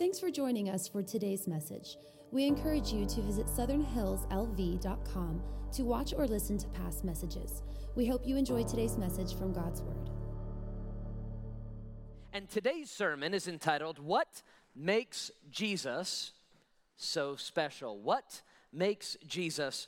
Thanks 0.00 0.18
for 0.18 0.30
joining 0.30 0.70
us 0.70 0.88
for 0.88 1.02
today's 1.02 1.46
message. 1.46 1.98
We 2.30 2.46
encourage 2.46 2.90
you 2.90 3.04
to 3.04 3.20
visit 3.20 3.44
southernhillslv.com 3.48 5.42
to 5.72 5.82
watch 5.82 6.14
or 6.16 6.26
listen 6.26 6.56
to 6.56 6.66
past 6.68 7.04
messages. 7.04 7.60
We 7.94 8.06
hope 8.06 8.26
you 8.26 8.38
enjoy 8.38 8.64
today's 8.64 8.96
message 8.96 9.34
from 9.34 9.52
God's 9.52 9.82
Word. 9.82 10.08
And 12.32 12.48
today's 12.48 12.90
sermon 12.90 13.34
is 13.34 13.46
entitled, 13.46 13.98
What 13.98 14.40
Makes 14.74 15.32
Jesus 15.50 16.32
So 16.96 17.36
Special? 17.36 17.98
What 18.00 18.40
makes 18.72 19.18
Jesus 19.26 19.86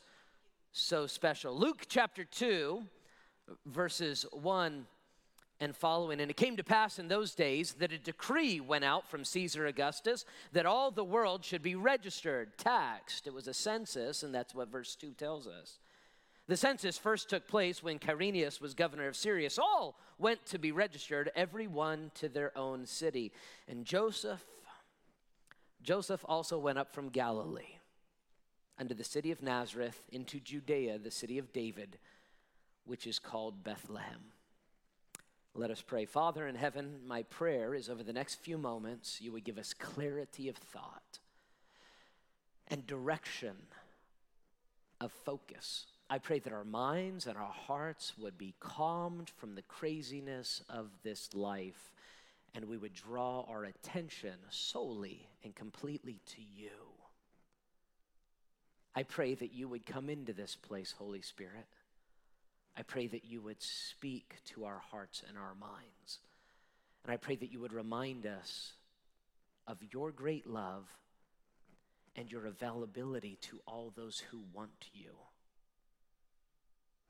so 0.72 1.06
special? 1.06 1.58
Luke 1.58 1.86
chapter 1.88 2.24
2, 2.24 2.82
verses 3.64 4.26
1 4.30 4.86
and 5.62 5.76
following. 5.76 6.20
And 6.20 6.28
it 6.28 6.36
came 6.36 6.56
to 6.56 6.64
pass 6.64 6.98
in 6.98 7.06
those 7.06 7.36
days 7.36 7.74
that 7.74 7.92
a 7.92 7.98
decree 7.98 8.58
went 8.58 8.84
out 8.84 9.08
from 9.08 9.24
Caesar 9.24 9.66
Augustus 9.66 10.24
that 10.52 10.66
all 10.66 10.90
the 10.90 11.04
world 11.04 11.44
should 11.44 11.62
be 11.62 11.76
registered, 11.76 12.58
taxed. 12.58 13.28
It 13.28 13.32
was 13.32 13.46
a 13.46 13.54
census, 13.54 14.24
and 14.24 14.34
that's 14.34 14.56
what 14.56 14.72
verse 14.72 14.96
2 14.96 15.12
tells 15.12 15.46
us. 15.46 15.78
The 16.48 16.56
census 16.56 16.98
first 16.98 17.30
took 17.30 17.46
place 17.46 17.80
when 17.80 18.00
Quirinius 18.00 18.60
was 18.60 18.74
governor 18.74 19.06
of 19.06 19.14
Syria. 19.14 19.48
All 19.56 19.96
went 20.18 20.44
to 20.46 20.58
be 20.58 20.72
registered, 20.72 21.30
every 21.36 21.68
one 21.68 22.10
to 22.16 22.28
their 22.28 22.56
own 22.58 22.84
city. 22.84 23.30
And 23.68 23.84
Joseph, 23.84 24.44
Joseph 25.84 26.24
also 26.28 26.58
went 26.58 26.78
up 26.78 26.92
from 26.92 27.08
Galilee 27.08 27.76
unto 28.80 28.94
the 28.94 29.04
city 29.04 29.30
of 29.30 29.44
Nazareth 29.44 30.02
into 30.10 30.40
Judea, 30.40 30.98
the 30.98 31.12
city 31.12 31.38
of 31.38 31.52
David, 31.52 31.98
which 32.84 33.06
is 33.06 33.20
called 33.20 33.62
Bethlehem. 33.62 34.32
Let 35.54 35.70
us 35.70 35.82
pray. 35.82 36.06
Father 36.06 36.46
in 36.48 36.54
heaven, 36.54 37.00
my 37.06 37.24
prayer 37.24 37.74
is 37.74 37.90
over 37.90 38.02
the 38.02 38.12
next 38.12 38.36
few 38.36 38.56
moments, 38.56 39.20
you 39.20 39.32
would 39.32 39.44
give 39.44 39.58
us 39.58 39.74
clarity 39.74 40.48
of 40.48 40.56
thought 40.56 41.18
and 42.68 42.86
direction 42.86 43.56
of 44.98 45.12
focus. 45.12 45.84
I 46.08 46.18
pray 46.18 46.38
that 46.38 46.52
our 46.52 46.64
minds 46.64 47.26
and 47.26 47.36
our 47.36 47.52
hearts 47.66 48.14
would 48.18 48.38
be 48.38 48.54
calmed 48.60 49.30
from 49.36 49.54
the 49.54 49.62
craziness 49.62 50.62
of 50.70 50.88
this 51.02 51.34
life 51.34 51.92
and 52.54 52.66
we 52.66 52.76
would 52.76 52.94
draw 52.94 53.44
our 53.48 53.64
attention 53.64 54.34
solely 54.50 55.26
and 55.44 55.54
completely 55.54 56.20
to 56.26 56.40
you. 56.40 56.70
I 58.94 59.02
pray 59.04 59.34
that 59.34 59.54
you 59.54 59.68
would 59.68 59.86
come 59.86 60.10
into 60.10 60.32
this 60.32 60.54
place, 60.54 60.94
Holy 60.98 61.22
Spirit. 61.22 61.66
I 62.76 62.82
pray 62.82 63.06
that 63.08 63.24
you 63.24 63.42
would 63.42 63.60
speak 63.60 64.36
to 64.54 64.64
our 64.64 64.80
hearts 64.90 65.22
and 65.28 65.36
our 65.36 65.54
minds. 65.54 66.18
And 67.04 67.12
I 67.12 67.16
pray 67.16 67.36
that 67.36 67.52
you 67.52 67.60
would 67.60 67.72
remind 67.72 68.26
us 68.26 68.72
of 69.66 69.78
your 69.92 70.10
great 70.10 70.46
love 70.46 70.86
and 72.16 72.30
your 72.30 72.46
availability 72.46 73.38
to 73.42 73.60
all 73.66 73.92
those 73.94 74.22
who 74.30 74.40
want 74.52 74.88
you. 74.92 75.10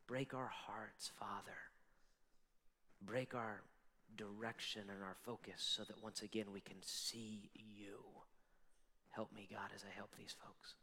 Break 0.06 0.34
our 0.34 0.50
hearts, 0.66 1.10
Father. 1.18 1.58
Break 3.04 3.34
our 3.34 3.62
direction 4.16 4.82
and 4.92 5.02
our 5.02 5.16
focus 5.24 5.54
so 5.58 5.82
that 5.84 6.02
once 6.02 6.22
again 6.22 6.46
we 6.52 6.60
can 6.60 6.76
see 6.82 7.50
you. 7.54 7.98
Help 9.10 9.32
me, 9.34 9.48
God, 9.50 9.70
as 9.74 9.84
I 9.84 9.94
help 9.96 10.10
these 10.16 10.34
folks. 10.44 10.74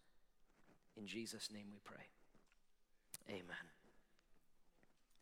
In 0.98 1.08
Jesus' 1.08 1.50
name 1.52 1.68
we 1.72 1.80
pray. 1.84 2.06
Amen. 3.30 3.79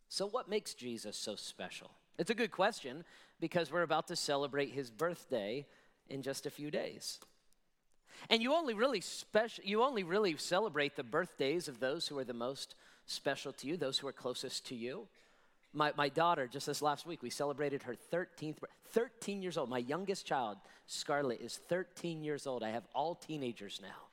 So, 0.10 0.28
what 0.28 0.50
makes 0.50 0.74
Jesus 0.74 1.18
so 1.18 1.36
special? 1.36 1.92
It's 2.18 2.30
a 2.30 2.36
good 2.36 2.52
question 2.52 3.04
because 3.40 3.72
we're 3.72 3.84
about 3.84 4.08
to 4.08 4.16
celebrate 4.16 4.72
his 4.72 4.90
birthday 4.90 5.66
in 6.10 6.22
just 6.22 6.46
a 6.46 6.52
few 6.52 6.72
days. 6.72 7.20
And 8.30 8.42
you 8.42 8.54
only 8.54 8.74
really 8.74 9.02
special 9.02 9.64
you 9.64 9.84
only 9.84 10.04
really 10.04 10.36
celebrate 10.38 10.96
the 10.96 11.04
birthdays 11.04 11.68
of 11.68 11.80
those 11.80 12.08
who 12.08 12.18
are 12.18 12.24
the 12.24 12.34
most 12.34 12.76
special 13.06 13.54
to 13.54 13.68
you, 13.68 13.78
those 13.78 14.00
who 14.00 14.08
are 14.08 14.14
closest 14.14 14.66
to 14.67 14.76
you. 14.76 15.08
My, 15.73 15.92
my 15.96 16.10
daughter, 16.10 16.48
just 16.48 16.66
this 16.66 16.82
last 16.82 17.06
week, 17.06 17.22
we 17.22 17.30
celebrated 17.30 17.84
her 17.84 17.96
13th, 18.12 18.58
13 18.92 19.42
years 19.44 19.58
old. 19.58 19.70
My 19.70 19.78
youngest 19.78 20.26
child, 20.26 20.58
Scarlett, 20.88 21.42
is 21.42 21.58
13 21.70 22.23
years 22.23 22.48
old. 22.48 22.64
I 22.64 22.70
have 22.70 22.88
all 22.96 23.16
teenagers 23.16 23.80
now. 23.82 24.08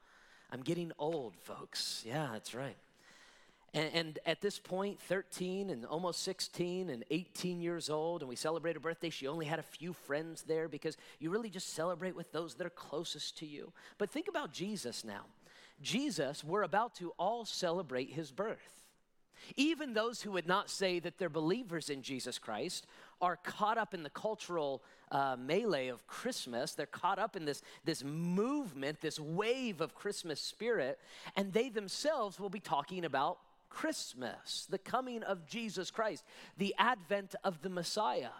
I'm 0.50 0.62
getting 0.62 0.92
old, 0.98 1.34
folks. 1.36 2.02
Yeah, 2.06 2.28
that's 2.32 2.54
right. 2.54 2.76
And, 3.74 3.90
and, 3.92 4.18
at 4.24 4.40
this 4.40 4.60
point, 4.60 5.00
13 5.00 5.68
and 5.68 5.84
almost 5.84 6.22
16 6.22 6.90
and 6.90 7.04
18 7.10 7.60
years 7.60 7.90
old, 7.90 8.22
and 8.22 8.28
we 8.28 8.36
celebrate 8.36 8.74
her 8.74 8.80
birthday, 8.80 9.10
she 9.10 9.26
only 9.26 9.46
had 9.46 9.58
a 9.58 9.64
few 9.64 9.92
friends 9.92 10.42
there 10.42 10.68
because 10.68 10.96
you 11.18 11.28
really 11.28 11.50
just 11.50 11.74
celebrate 11.74 12.14
with 12.14 12.30
those 12.30 12.54
that 12.54 12.66
are 12.66 12.70
closest 12.70 13.36
to 13.38 13.46
you. 13.46 13.72
But 13.98 14.10
think 14.10 14.28
about 14.28 14.52
Jesus 14.52 15.04
now. 15.04 15.26
Jesus, 15.82 16.44
we're 16.44 16.62
about 16.62 16.94
to 16.96 17.10
all 17.18 17.44
celebrate 17.44 18.10
his 18.10 18.30
birth. 18.30 18.84
Even 19.56 19.92
those 19.92 20.22
who 20.22 20.32
would 20.32 20.46
not 20.46 20.70
say 20.70 21.00
that 21.00 21.18
they're 21.18 21.28
believers 21.28 21.90
in 21.90 22.02
Jesus 22.02 22.38
Christ 22.38 22.86
are 23.20 23.36
caught 23.36 23.76
up 23.76 23.92
in 23.92 24.02
the 24.02 24.10
cultural 24.10 24.82
uh, 25.10 25.36
melee 25.38 25.88
of 25.88 26.06
Christmas. 26.06 26.74
They're 26.74 26.86
caught 26.86 27.18
up 27.18 27.36
in 27.36 27.44
this, 27.44 27.62
this 27.84 28.02
movement, 28.04 29.00
this 29.00 29.18
wave 29.18 29.80
of 29.80 29.94
Christmas 29.94 30.40
spirit, 30.40 30.98
and 31.36 31.52
they 31.52 31.68
themselves 31.68 32.38
will 32.38 32.48
be 32.48 32.60
talking 32.60 33.04
about 33.04 33.38
Christmas, 33.74 34.66
the 34.70 34.78
coming 34.78 35.22
of 35.24 35.46
Jesus 35.46 35.90
Christ, 35.90 36.24
the 36.56 36.74
advent 36.78 37.34
of 37.42 37.60
the 37.60 37.68
Messiah. 37.68 38.30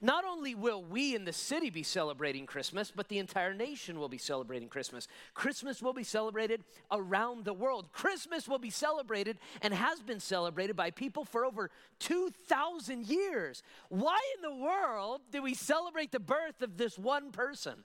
Not 0.00 0.24
only 0.24 0.54
will 0.54 0.82
we 0.82 1.14
in 1.14 1.24
the 1.24 1.32
city 1.32 1.70
be 1.70 1.82
celebrating 1.82 2.46
Christmas, 2.46 2.92
but 2.94 3.08
the 3.08 3.18
entire 3.18 3.54
nation 3.54 3.98
will 3.98 4.08
be 4.08 4.18
celebrating 4.18 4.68
Christmas. 4.68 5.08
Christmas 5.34 5.82
will 5.82 5.92
be 5.92 6.04
celebrated 6.04 6.64
around 6.90 7.44
the 7.44 7.54
world. 7.54 7.92
Christmas 7.92 8.48
will 8.48 8.58
be 8.58 8.70
celebrated 8.70 9.38
and 9.62 9.72
has 9.72 10.00
been 10.00 10.20
celebrated 10.20 10.76
by 10.76 10.90
people 10.90 11.24
for 11.24 11.44
over 11.44 11.70
2,000 12.00 13.06
years. 13.06 13.62
Why 13.88 14.18
in 14.36 14.42
the 14.42 14.56
world 14.56 15.20
do 15.32 15.42
we 15.42 15.54
celebrate 15.54 16.12
the 16.12 16.20
birth 16.20 16.60
of 16.60 16.76
this 16.76 16.98
one 16.98 17.30
person? 17.30 17.84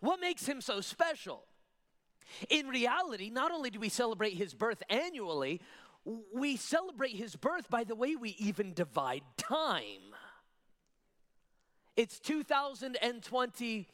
What 0.00 0.20
makes 0.20 0.46
him 0.46 0.60
so 0.60 0.80
special? 0.80 1.44
In 2.50 2.68
reality, 2.68 3.30
not 3.30 3.50
only 3.52 3.70
do 3.70 3.80
we 3.80 3.88
celebrate 3.88 4.34
his 4.34 4.52
birth 4.52 4.82
annually, 4.90 5.60
we 6.34 6.56
celebrate 6.56 7.14
his 7.16 7.36
birth 7.36 7.68
by 7.68 7.84
the 7.84 7.94
way 7.94 8.16
we 8.16 8.30
even 8.38 8.72
divide 8.72 9.22
time. 9.36 10.14
It's 11.96 12.18
2022. 12.20 13.86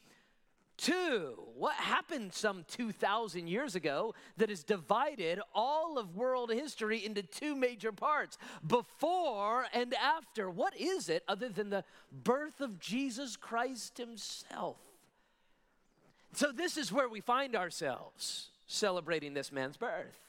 What 1.57 1.73
happened 1.75 2.33
some 2.33 2.65
2,000 2.69 3.47
years 3.47 3.75
ago 3.75 4.13
that 4.37 4.49
has 4.49 4.63
divided 4.63 5.39
all 5.53 5.97
of 5.97 6.15
world 6.15 6.51
history 6.51 7.03
into 7.03 7.23
two 7.23 7.55
major 7.55 7.91
parts 7.91 8.37
before 8.65 9.65
and 9.73 9.93
after? 9.95 10.49
What 10.49 10.79
is 10.79 11.09
it 11.09 11.23
other 11.27 11.49
than 11.49 11.69
the 11.71 11.83
birth 12.11 12.61
of 12.61 12.79
Jesus 12.79 13.35
Christ 13.35 13.97
Himself? 13.97 14.77
So, 16.33 16.51
this 16.51 16.77
is 16.77 16.91
where 16.91 17.07
we 17.09 17.21
find 17.21 17.55
ourselves 17.55 18.49
celebrating 18.67 19.33
this 19.33 19.51
man's 19.51 19.77
birth. 19.77 20.24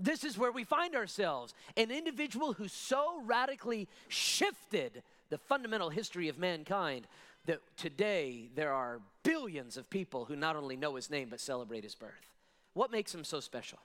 This 0.00 0.24
is 0.24 0.38
where 0.38 0.50
we 0.50 0.64
find 0.64 0.96
ourselves 0.96 1.54
an 1.76 1.90
individual 1.90 2.54
who 2.54 2.68
so 2.68 3.22
radically 3.26 3.86
shifted 4.08 5.02
the 5.28 5.38
fundamental 5.38 5.90
history 5.90 6.28
of 6.28 6.38
mankind 6.38 7.06
that 7.46 7.60
today 7.76 8.48
there 8.54 8.72
are 8.72 9.00
billions 9.22 9.76
of 9.76 9.90
people 9.90 10.24
who 10.24 10.36
not 10.36 10.56
only 10.56 10.76
know 10.76 10.94
his 10.94 11.10
name 11.10 11.28
but 11.28 11.38
celebrate 11.38 11.84
his 11.84 11.94
birth. 11.94 12.32
What 12.72 12.90
makes 12.90 13.14
him 13.14 13.24
so 13.24 13.40
special? 13.40 13.78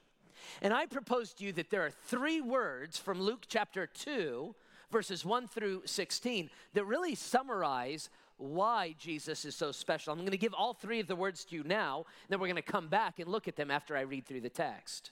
And 0.62 0.72
I 0.72 0.86
propose 0.86 1.32
to 1.34 1.44
you 1.44 1.52
that 1.52 1.70
there 1.70 1.84
are 1.84 1.90
three 1.90 2.40
words 2.40 2.98
from 2.98 3.20
Luke 3.20 3.44
chapter 3.48 3.86
2, 3.86 4.54
verses 4.90 5.24
1 5.24 5.48
through 5.48 5.82
16, 5.84 6.48
that 6.74 6.84
really 6.84 7.14
summarize 7.14 8.08
why 8.38 8.94
Jesus 8.98 9.44
is 9.44 9.54
so 9.54 9.72
special. 9.72 10.12
I'm 10.12 10.20
going 10.20 10.30
to 10.30 10.38
give 10.38 10.54
all 10.54 10.74
three 10.74 11.00
of 11.00 11.08
the 11.08 11.16
words 11.16 11.44
to 11.46 11.56
you 11.56 11.64
now, 11.64 12.04
then 12.28 12.38
we're 12.38 12.48
going 12.48 12.56
to 12.56 12.62
come 12.62 12.88
back 12.88 13.18
and 13.18 13.28
look 13.28 13.48
at 13.48 13.56
them 13.56 13.70
after 13.70 13.96
I 13.96 14.02
read 14.02 14.26
through 14.26 14.42
the 14.42 14.50
text. 14.50 15.10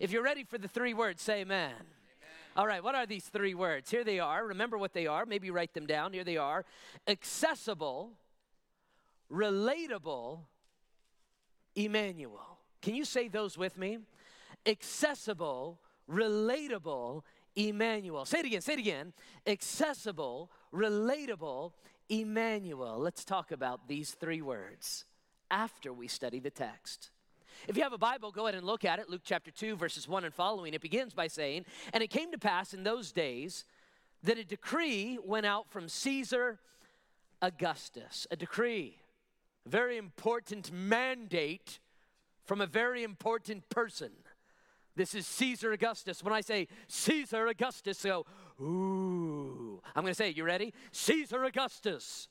If 0.00 0.10
you're 0.10 0.22
ready 0.22 0.44
for 0.44 0.58
the 0.58 0.68
three 0.68 0.94
words, 0.94 1.22
say 1.22 1.40
amen. 1.42 1.70
amen. 1.70 1.86
All 2.56 2.66
right, 2.66 2.82
what 2.82 2.94
are 2.94 3.06
these 3.06 3.24
three 3.24 3.54
words? 3.54 3.90
Here 3.90 4.04
they 4.04 4.18
are. 4.18 4.46
Remember 4.46 4.76
what 4.76 4.92
they 4.92 5.06
are. 5.06 5.24
Maybe 5.24 5.50
write 5.50 5.72
them 5.74 5.86
down. 5.86 6.12
Here 6.12 6.24
they 6.24 6.36
are 6.36 6.64
accessible, 7.06 8.12
relatable, 9.30 10.40
Emmanuel. 11.76 12.58
Can 12.82 12.94
you 12.94 13.04
say 13.04 13.28
those 13.28 13.56
with 13.56 13.78
me? 13.78 13.98
Accessible, 14.66 15.80
relatable, 16.10 17.22
Emmanuel. 17.56 18.24
Say 18.24 18.40
it 18.40 18.46
again, 18.46 18.60
say 18.60 18.74
it 18.74 18.78
again. 18.80 19.12
Accessible, 19.46 20.50
relatable, 20.72 21.72
Emmanuel. 22.08 22.98
Let's 22.98 23.24
talk 23.24 23.52
about 23.52 23.88
these 23.88 24.12
three 24.12 24.42
words 24.42 25.04
after 25.50 25.92
we 25.92 26.08
study 26.08 26.40
the 26.40 26.50
text. 26.50 27.10
If 27.68 27.76
you 27.76 27.82
have 27.82 27.92
a 27.92 27.98
Bible, 27.98 28.30
go 28.30 28.46
ahead 28.46 28.54
and 28.54 28.66
look 28.66 28.84
at 28.84 28.98
it. 28.98 29.08
Luke 29.08 29.22
chapter 29.24 29.50
2, 29.50 29.76
verses 29.76 30.08
1 30.08 30.24
and 30.24 30.34
following. 30.34 30.74
It 30.74 30.80
begins 30.80 31.14
by 31.14 31.28
saying, 31.28 31.64
And 31.92 32.02
it 32.02 32.08
came 32.10 32.30
to 32.32 32.38
pass 32.38 32.74
in 32.74 32.82
those 32.82 33.12
days 33.12 33.64
that 34.22 34.38
a 34.38 34.44
decree 34.44 35.18
went 35.24 35.46
out 35.46 35.70
from 35.70 35.88
Caesar 35.88 36.58
Augustus. 37.42 38.26
A 38.30 38.36
decree. 38.36 38.98
very 39.66 39.96
important 39.96 40.70
mandate 40.72 41.78
from 42.44 42.60
a 42.60 42.66
very 42.66 43.02
important 43.02 43.68
person. 43.68 44.10
This 44.96 45.14
is 45.14 45.26
Caesar 45.26 45.72
Augustus. 45.72 46.22
When 46.22 46.32
I 46.32 46.40
say 46.40 46.68
Caesar 46.88 47.46
Augustus, 47.46 48.02
go, 48.02 48.26
ooh. 48.60 49.80
I'm 49.94 50.02
going 50.02 50.12
to 50.12 50.14
say, 50.14 50.30
you 50.30 50.44
ready? 50.44 50.72
Caesar 50.92 51.44
Augustus. 51.44 52.28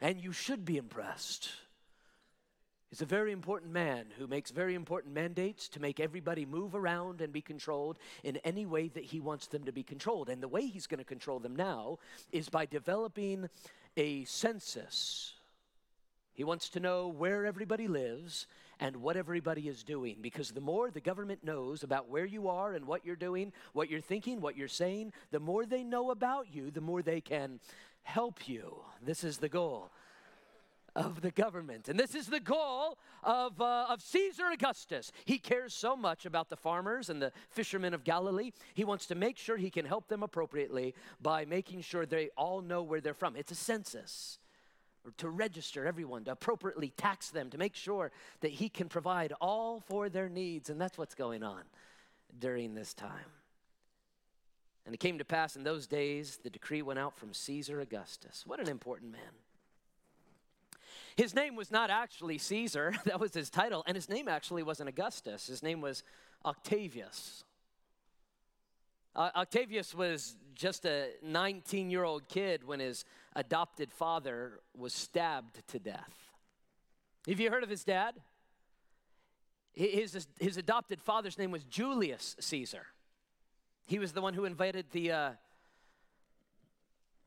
And 0.00 0.20
you 0.20 0.32
should 0.32 0.64
be 0.64 0.78
impressed. 0.78 1.50
He's 2.92 3.00
a 3.00 3.06
very 3.06 3.32
important 3.32 3.72
man 3.72 4.04
who 4.18 4.26
makes 4.26 4.50
very 4.50 4.74
important 4.74 5.14
mandates 5.14 5.66
to 5.70 5.80
make 5.80 5.98
everybody 5.98 6.44
move 6.44 6.74
around 6.74 7.22
and 7.22 7.32
be 7.32 7.40
controlled 7.40 7.98
in 8.22 8.36
any 8.44 8.66
way 8.66 8.88
that 8.88 9.04
he 9.04 9.18
wants 9.18 9.46
them 9.46 9.64
to 9.64 9.72
be 9.72 9.82
controlled. 9.82 10.28
And 10.28 10.42
the 10.42 10.48
way 10.48 10.66
he's 10.66 10.86
going 10.86 10.98
to 10.98 11.04
control 11.04 11.38
them 11.38 11.56
now 11.56 12.00
is 12.32 12.50
by 12.50 12.66
developing 12.66 13.48
a 13.96 14.24
census. 14.24 15.32
He 16.34 16.44
wants 16.44 16.68
to 16.68 16.80
know 16.80 17.08
where 17.08 17.46
everybody 17.46 17.88
lives 17.88 18.46
and 18.78 18.96
what 18.98 19.16
everybody 19.16 19.68
is 19.68 19.82
doing. 19.82 20.18
Because 20.20 20.50
the 20.50 20.60
more 20.60 20.90
the 20.90 21.00
government 21.00 21.42
knows 21.42 21.82
about 21.82 22.10
where 22.10 22.26
you 22.26 22.48
are 22.48 22.74
and 22.74 22.86
what 22.86 23.06
you're 23.06 23.16
doing, 23.16 23.54
what 23.72 23.88
you're 23.88 24.02
thinking, 24.02 24.42
what 24.42 24.58
you're 24.58 24.68
saying, 24.68 25.14
the 25.30 25.40
more 25.40 25.64
they 25.64 25.82
know 25.82 26.10
about 26.10 26.54
you, 26.54 26.70
the 26.70 26.82
more 26.82 27.00
they 27.00 27.22
can 27.22 27.58
help 28.02 28.46
you. 28.46 28.82
This 29.02 29.24
is 29.24 29.38
the 29.38 29.48
goal 29.48 29.90
of 30.94 31.20
the 31.20 31.30
government. 31.30 31.88
And 31.88 31.98
this 31.98 32.14
is 32.14 32.26
the 32.26 32.40
goal 32.40 32.98
of, 33.22 33.60
uh, 33.60 33.86
of 33.88 34.02
Caesar 34.02 34.44
Augustus. 34.52 35.12
He 35.24 35.38
cares 35.38 35.72
so 35.72 35.96
much 35.96 36.26
about 36.26 36.50
the 36.50 36.56
farmers 36.56 37.08
and 37.08 37.20
the 37.20 37.32
fishermen 37.50 37.94
of 37.94 38.04
Galilee. 38.04 38.52
He 38.74 38.84
wants 38.84 39.06
to 39.06 39.14
make 39.14 39.38
sure 39.38 39.56
he 39.56 39.70
can 39.70 39.86
help 39.86 40.08
them 40.08 40.22
appropriately 40.22 40.94
by 41.20 41.44
making 41.44 41.82
sure 41.82 42.04
they 42.04 42.30
all 42.36 42.60
know 42.60 42.82
where 42.82 43.00
they're 43.00 43.14
from. 43.14 43.36
It's 43.36 43.52
a 43.52 43.56
census 43.56 44.38
to 45.18 45.28
register 45.28 45.86
everyone, 45.86 46.24
to 46.24 46.32
appropriately 46.32 46.92
tax 46.96 47.30
them, 47.30 47.50
to 47.50 47.58
make 47.58 47.74
sure 47.74 48.12
that 48.40 48.52
He 48.52 48.68
can 48.68 48.88
provide 48.88 49.32
all 49.40 49.80
for 49.80 50.08
their 50.08 50.28
needs. 50.28 50.70
And 50.70 50.80
that's 50.80 50.96
what's 50.96 51.14
going 51.14 51.42
on 51.42 51.62
during 52.38 52.74
this 52.74 52.94
time. 52.94 53.10
And 54.84 54.94
it 54.94 54.98
came 54.98 55.18
to 55.18 55.24
pass 55.24 55.56
in 55.56 55.62
those 55.62 55.86
days, 55.86 56.38
the 56.42 56.50
decree 56.50 56.82
went 56.82 56.98
out 56.98 57.16
from 57.16 57.32
Caesar 57.32 57.80
Augustus. 57.80 58.44
What 58.46 58.60
an 58.60 58.68
important 58.68 59.12
man. 59.12 59.20
His 61.16 61.34
name 61.34 61.56
was 61.56 61.70
not 61.70 61.90
actually 61.90 62.38
Caesar, 62.38 62.94
that 63.04 63.20
was 63.20 63.34
his 63.34 63.50
title, 63.50 63.82
and 63.86 63.94
his 63.94 64.08
name 64.08 64.28
actually 64.28 64.62
wasn't 64.62 64.88
Augustus. 64.88 65.46
His 65.46 65.62
name 65.62 65.80
was 65.80 66.02
Octavius. 66.44 67.44
Uh, 69.14 69.30
Octavius 69.36 69.94
was 69.94 70.36
just 70.54 70.84
a 70.86 71.10
19 71.22 71.90
year 71.90 72.04
old 72.04 72.28
kid 72.28 72.64
when 72.64 72.80
his 72.80 73.04
adopted 73.36 73.92
father 73.92 74.60
was 74.76 74.92
stabbed 74.92 75.66
to 75.68 75.78
death. 75.78 76.30
Have 77.28 77.38
you 77.38 77.50
heard 77.50 77.62
of 77.62 77.68
his 77.68 77.84
dad? 77.84 78.14
His, 79.74 80.26
his 80.38 80.56
adopted 80.56 81.00
father's 81.00 81.38
name 81.38 81.50
was 81.50 81.64
Julius 81.64 82.36
Caesar. 82.40 82.86
He 83.86 83.98
was 83.98 84.12
the 84.12 84.20
one 84.20 84.34
who 84.34 84.44
invited 84.44 84.86
the 84.92 85.12
uh, 85.12 85.30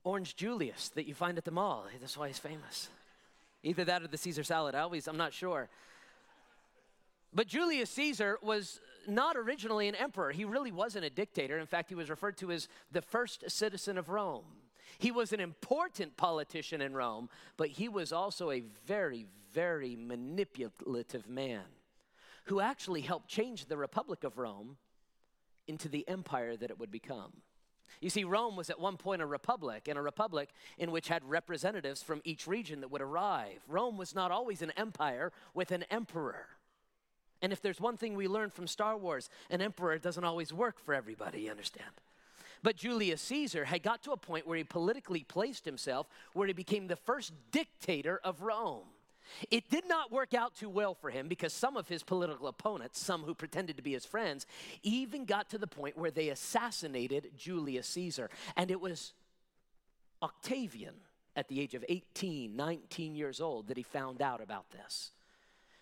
orange 0.04 0.36
Julius 0.36 0.90
that 0.90 1.08
you 1.08 1.14
find 1.14 1.38
at 1.38 1.46
the 1.46 1.52
mall. 1.52 1.86
That's 2.00 2.18
why 2.18 2.28
he's 2.28 2.40
famous. 2.40 2.90
Either 3.66 3.84
that 3.84 4.04
or 4.04 4.08
the 4.08 4.18
Caesar 4.18 4.44
salad. 4.44 4.76
I 4.76 4.82
always, 4.82 5.08
I'm 5.08 5.18
not 5.18 5.34
sure. 5.34 5.70
But 7.34 7.48
Julius 7.48 7.90
Caesar 7.90 8.38
was 8.42 8.80
not 9.08 9.36
originally 9.36 9.88
an 9.88 9.96
emperor. 9.96 10.32
He 10.32 10.46
really 10.46 10.72
wasn't 10.72 11.04
a 11.04 11.10
dictator. 11.10 11.58
In 11.58 11.66
fact, 11.66 11.90
he 11.90 11.96
was 11.96 12.10
referred 12.10 12.38
to 12.38 12.52
as 12.52 12.70
the 12.92 13.02
first 13.02 13.50
citizen 13.50 13.98
of 13.98 14.10
Rome. 14.10 14.46
He 15.00 15.12
was 15.12 15.34
an 15.34 15.40
important 15.40 16.16
politician 16.16 16.80
in 16.80 16.94
Rome, 16.94 17.28
but 17.58 17.70
he 17.70 17.90
was 17.90 18.14
also 18.14 18.52
a 18.52 18.64
very, 18.86 19.26
very 19.52 19.96
manipulative 19.96 21.28
man 21.28 21.66
who 22.46 22.60
actually 22.60 23.02
helped 23.02 23.28
change 23.28 23.66
the 23.66 23.78
Republic 23.78 24.24
of 24.24 24.38
Rome 24.38 24.78
into 25.68 25.90
the 25.90 26.08
empire 26.08 26.56
that 26.56 26.70
it 26.70 26.80
would 26.80 26.92
become. 26.92 27.34
You 28.02 28.10
see, 28.10 28.24
Rome 28.24 28.56
was 28.56 28.70
at 28.70 28.80
one 28.80 28.98
point 28.98 29.22
a 29.22 29.26
republic, 29.26 29.88
and 29.88 29.98
a 29.98 30.02
republic 30.02 30.50
in 30.78 30.92
which 30.92 31.08
had 31.08 31.24
representatives 31.24 32.04
from 32.04 32.22
each 32.24 32.48
region 32.48 32.82
that 32.82 32.92
would 32.92 33.02
arrive. 33.02 33.64
Rome 33.68 33.98
was 33.98 34.14
not 34.14 34.32
always 34.32 34.62
an 34.62 34.72
empire 34.78 35.32
with 35.54 35.72
an 35.72 35.84
emperor. 35.90 36.48
And 37.42 37.54
if 37.54 37.62
there's 37.62 37.80
one 37.80 37.98
thing 37.98 38.16
we 38.16 38.28
learned 38.28 38.54
from 38.54 38.68
Star 38.68 38.98
Wars, 38.98 39.30
an 39.50 39.62
emperor 39.62 39.98
doesn't 39.98 40.24
always 40.24 40.52
work 40.52 40.80
for 40.80 40.94
everybody, 40.94 41.42
you 41.42 41.52
understand? 41.52 41.92
But 42.64 42.78
Julius 42.78 43.22
Caesar 43.22 43.66
had 43.66 43.84
got 43.84 44.02
to 44.04 44.12
a 44.12 44.18
point 44.18 44.48
where 44.48 44.58
he 44.58 44.64
politically 44.64 45.24
placed 45.24 45.66
himself, 45.66 46.08
where 46.34 46.48
he 46.48 46.54
became 46.54 46.88
the 46.88 46.96
first 46.96 47.34
dictator 47.52 48.20
of 48.24 48.42
Rome. 48.42 48.88
It 49.52 49.70
did 49.70 49.88
not 49.88 50.12
work 50.12 50.34
out 50.34 50.56
too 50.56 50.70
well 50.70 50.94
for 50.94 51.10
him 51.10 51.28
because 51.28 51.54
some 51.54 51.78
of 51.78 51.88
his 51.88 52.04
political 52.04 52.48
opponents, 52.48 53.00
some 53.00 53.24
who 53.24 53.34
pretended 53.34 53.78
to 53.78 53.84
be 53.84 53.94
his 53.94 54.06
friends, 54.06 54.46
even 54.84 55.26
got 55.26 55.50
to 55.52 55.58
the 55.58 55.68
point 55.68 55.98
where 55.98 56.12
they 56.12 56.30
assassinated 56.30 57.32
Julius 57.38 57.88
Caesar. 57.88 58.30
And 58.56 58.72
it 58.72 58.80
was 58.80 59.14
Octavian 60.22 60.96
at 61.36 61.48
the 61.48 61.60
age 61.60 61.74
of 61.74 61.84
18, 61.88 62.56
19 62.56 63.16
years 63.16 63.42
old 63.42 63.68
that 63.68 63.78
he 63.78 63.84
found 63.84 64.22
out 64.22 64.42
about 64.42 64.72
this. 64.72 65.12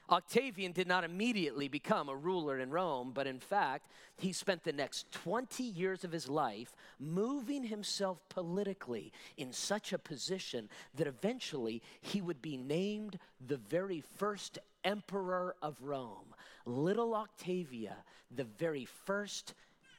Octavian 0.10 0.74
did 0.74 0.88
not 0.88 1.04
immediately 1.04 1.68
become 1.68 2.10
a 2.10 2.16
ruler 2.16 2.60
in 2.60 2.72
Rome, 2.72 3.12
but 3.14 3.26
in 3.26 3.40
fact, 3.40 3.90
he 4.18 4.34
spent 4.34 4.64
the 4.64 4.74
next 4.74 5.12
20 5.12 5.64
years 5.64 6.04
of 6.04 6.12
his 6.12 6.28
life 6.28 6.76
moving 7.00 7.64
himself 7.64 8.20
politically 8.30 9.14
in 9.38 9.54
such 9.54 9.94
a 9.94 9.98
position 9.98 10.70
that 10.96 11.08
eventually 11.08 11.82
he 12.02 12.22
would 12.22 12.42
be 12.42 12.58
named 12.58 13.18
the 13.48 13.58
very 13.58 14.04
first 14.18 14.60
emperor 14.84 15.56
of 15.62 15.78
Rome. 15.82 16.36
Little 16.66 17.16
Octavian, 17.16 17.96
the 18.30 18.44
very 18.44 18.86
first 18.86 19.54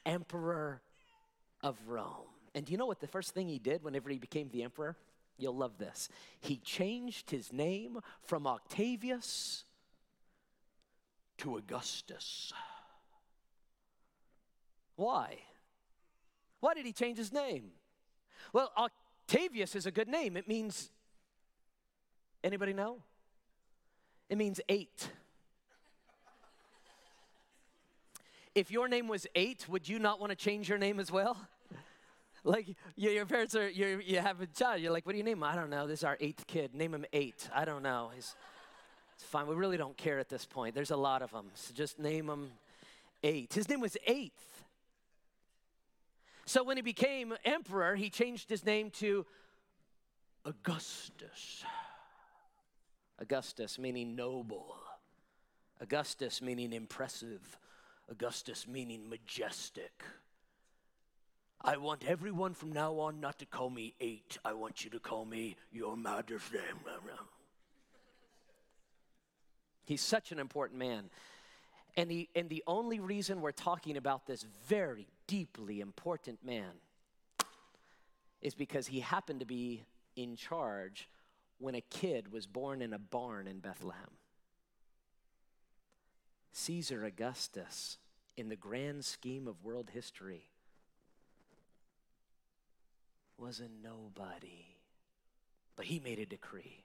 emperor 0.05 0.83
of 1.63 1.79
Rome. 1.87 2.29
And 2.55 2.67
do 2.67 2.73
you 2.73 2.79
know 2.79 2.87
what 2.87 3.01
the 3.01 3.09
first 3.09 3.33
thing 3.33 3.49
he 3.49 3.59
did 3.59 3.83
whenever 3.83 4.11
he 4.11 4.19
became 4.19 4.49
the 4.51 4.63
emperor? 4.63 4.97
You'll 5.39 5.57
love 5.57 5.79
this. 5.79 6.09
He 6.41 6.59
changed 6.59 7.31
his 7.31 7.53
name 7.53 7.99
from 8.23 8.47
Octavius 8.47 9.64
to 11.39 11.57
Augustus. 11.57 12.53
Why? 14.97 15.39
Why 16.61 16.75
did 16.75 16.87
he 16.87 16.93
change 16.93 17.19
his 17.19 17.33
name? 17.33 17.71
Well, 18.53 18.71
Octavius 18.77 19.75
is 19.75 19.87
a 19.87 19.91
good 19.91 20.09
name. 20.09 20.37
It 20.37 20.49
means, 20.49 20.91
anybody 22.43 22.73
know? 22.73 23.03
It 24.29 24.39
means 24.39 24.61
eight. 24.69 25.09
if 28.55 28.71
your 28.71 28.89
name 28.89 29.09
was 29.09 29.27
eight, 29.35 29.69
would 29.69 29.89
you 29.89 29.99
not 29.99 30.21
want 30.21 30.31
to 30.31 30.37
change 30.37 30.69
your 30.69 30.79
name 30.79 31.01
as 31.01 31.11
well? 31.11 31.37
like 32.45 32.77
your 32.97 33.27
parents 33.27 33.55
are, 33.57 33.69
you 33.69 34.01
you 34.05 34.21
have 34.21 34.41
a 34.41 34.47
child. 34.47 34.81
You're 34.81 34.93
like, 34.93 35.07
what 35.07 35.13
do 35.13 35.19
you 35.19 35.25
name 35.25 35.39
him? 35.39 35.45
I 35.45 35.55
don't 35.55 35.71
know. 35.71 35.87
This 35.87 36.01
is 36.01 36.05
our 36.05 36.17
eighth 36.21 36.47
kid. 36.47 36.75
Name 36.75 36.95
him 36.95 37.05
eight. 37.13 37.49
I 37.55 37.65
don't 37.65 37.83
know. 37.83 38.11
He's 38.15 38.35
it's 39.15 39.25
fine. 39.25 39.47
We 39.47 39.55
really 39.55 39.77
don't 39.77 39.97
care 39.97 40.19
at 40.19 40.29
this 40.29 40.45
point. 40.45 40.75
There's 40.75 40.91
a 40.91 40.97
lot 40.97 41.23
of 41.23 41.31
them. 41.31 41.47
So 41.55 41.73
just 41.75 41.99
name 41.99 42.27
them 42.27 42.51
eight. 43.23 43.55
His 43.55 43.69
name 43.69 43.81
was 43.81 43.97
Eighth. 44.07 44.63
So 46.47 46.63
when 46.63 46.77
he 46.77 46.83
became 46.83 47.35
emperor, 47.45 47.95
he 47.95 48.11
changed 48.11 48.51
his 48.51 48.67
name 48.67 48.91
to 48.99 49.25
Augustus. 50.45 51.65
Augustus 53.19 53.79
meaning 53.79 54.15
noble. 54.15 54.77
Augustus 55.81 56.43
meaning 56.43 56.73
impressive. 56.73 57.59
Augustus 58.11 58.69
meaning 58.69 59.09
majestic. 59.09 60.03
I 61.63 61.79
want 61.79 62.05
everyone 62.07 62.53
from 62.53 62.73
now 62.73 62.99
on 62.99 63.21
not 63.21 63.39
to 63.39 63.47
call 63.47 63.71
me 63.71 63.95
eight. 63.99 64.37
I 64.45 64.53
want 64.53 64.85
you 64.85 64.91
to 64.91 64.99
call 64.99 65.25
me 65.25 65.57
your 65.73 65.97
majesty. 65.97 66.59
He's 69.85 70.01
such 70.01 70.33
an 70.33 70.39
important 70.39 70.79
man. 70.79 71.11
And, 71.97 72.11
he, 72.11 72.29
and 72.35 72.49
the 72.49 72.65
only 72.67 73.01
reason 73.01 73.41
we're 73.41 73.53
talking 73.53 73.97
about 73.97 74.27
this 74.27 74.45
very 74.67 75.07
deeply 75.27 75.81
important 75.81 76.45
man 76.45 76.73
is 78.43 78.55
because 78.55 78.87
he 78.87 79.01
happened 79.01 79.41
to 79.41 79.47
be 79.47 79.85
in 80.17 80.37
charge 80.37 81.09
when 81.59 81.75
a 81.75 81.81
kid 81.81 82.33
was 82.33 82.47
born 82.47 82.83
in 82.83 82.93
a 82.93 82.99
barn 82.99 83.47
in 83.47 83.59
Bethlehem. 83.59 84.11
Caesar 86.53 87.05
Augustus, 87.05 87.99
in 88.37 88.49
the 88.49 88.57
grand 88.57 89.05
scheme 89.05 89.49
of 89.49 89.65
world 89.65 89.91
history, 89.93 90.51
was 93.39 93.61
a 93.61 93.69
nobody. 93.83 94.67
But 95.77 95.87
he 95.87 95.99
made 95.99 96.19
a 96.19 96.27
decree 96.27 96.85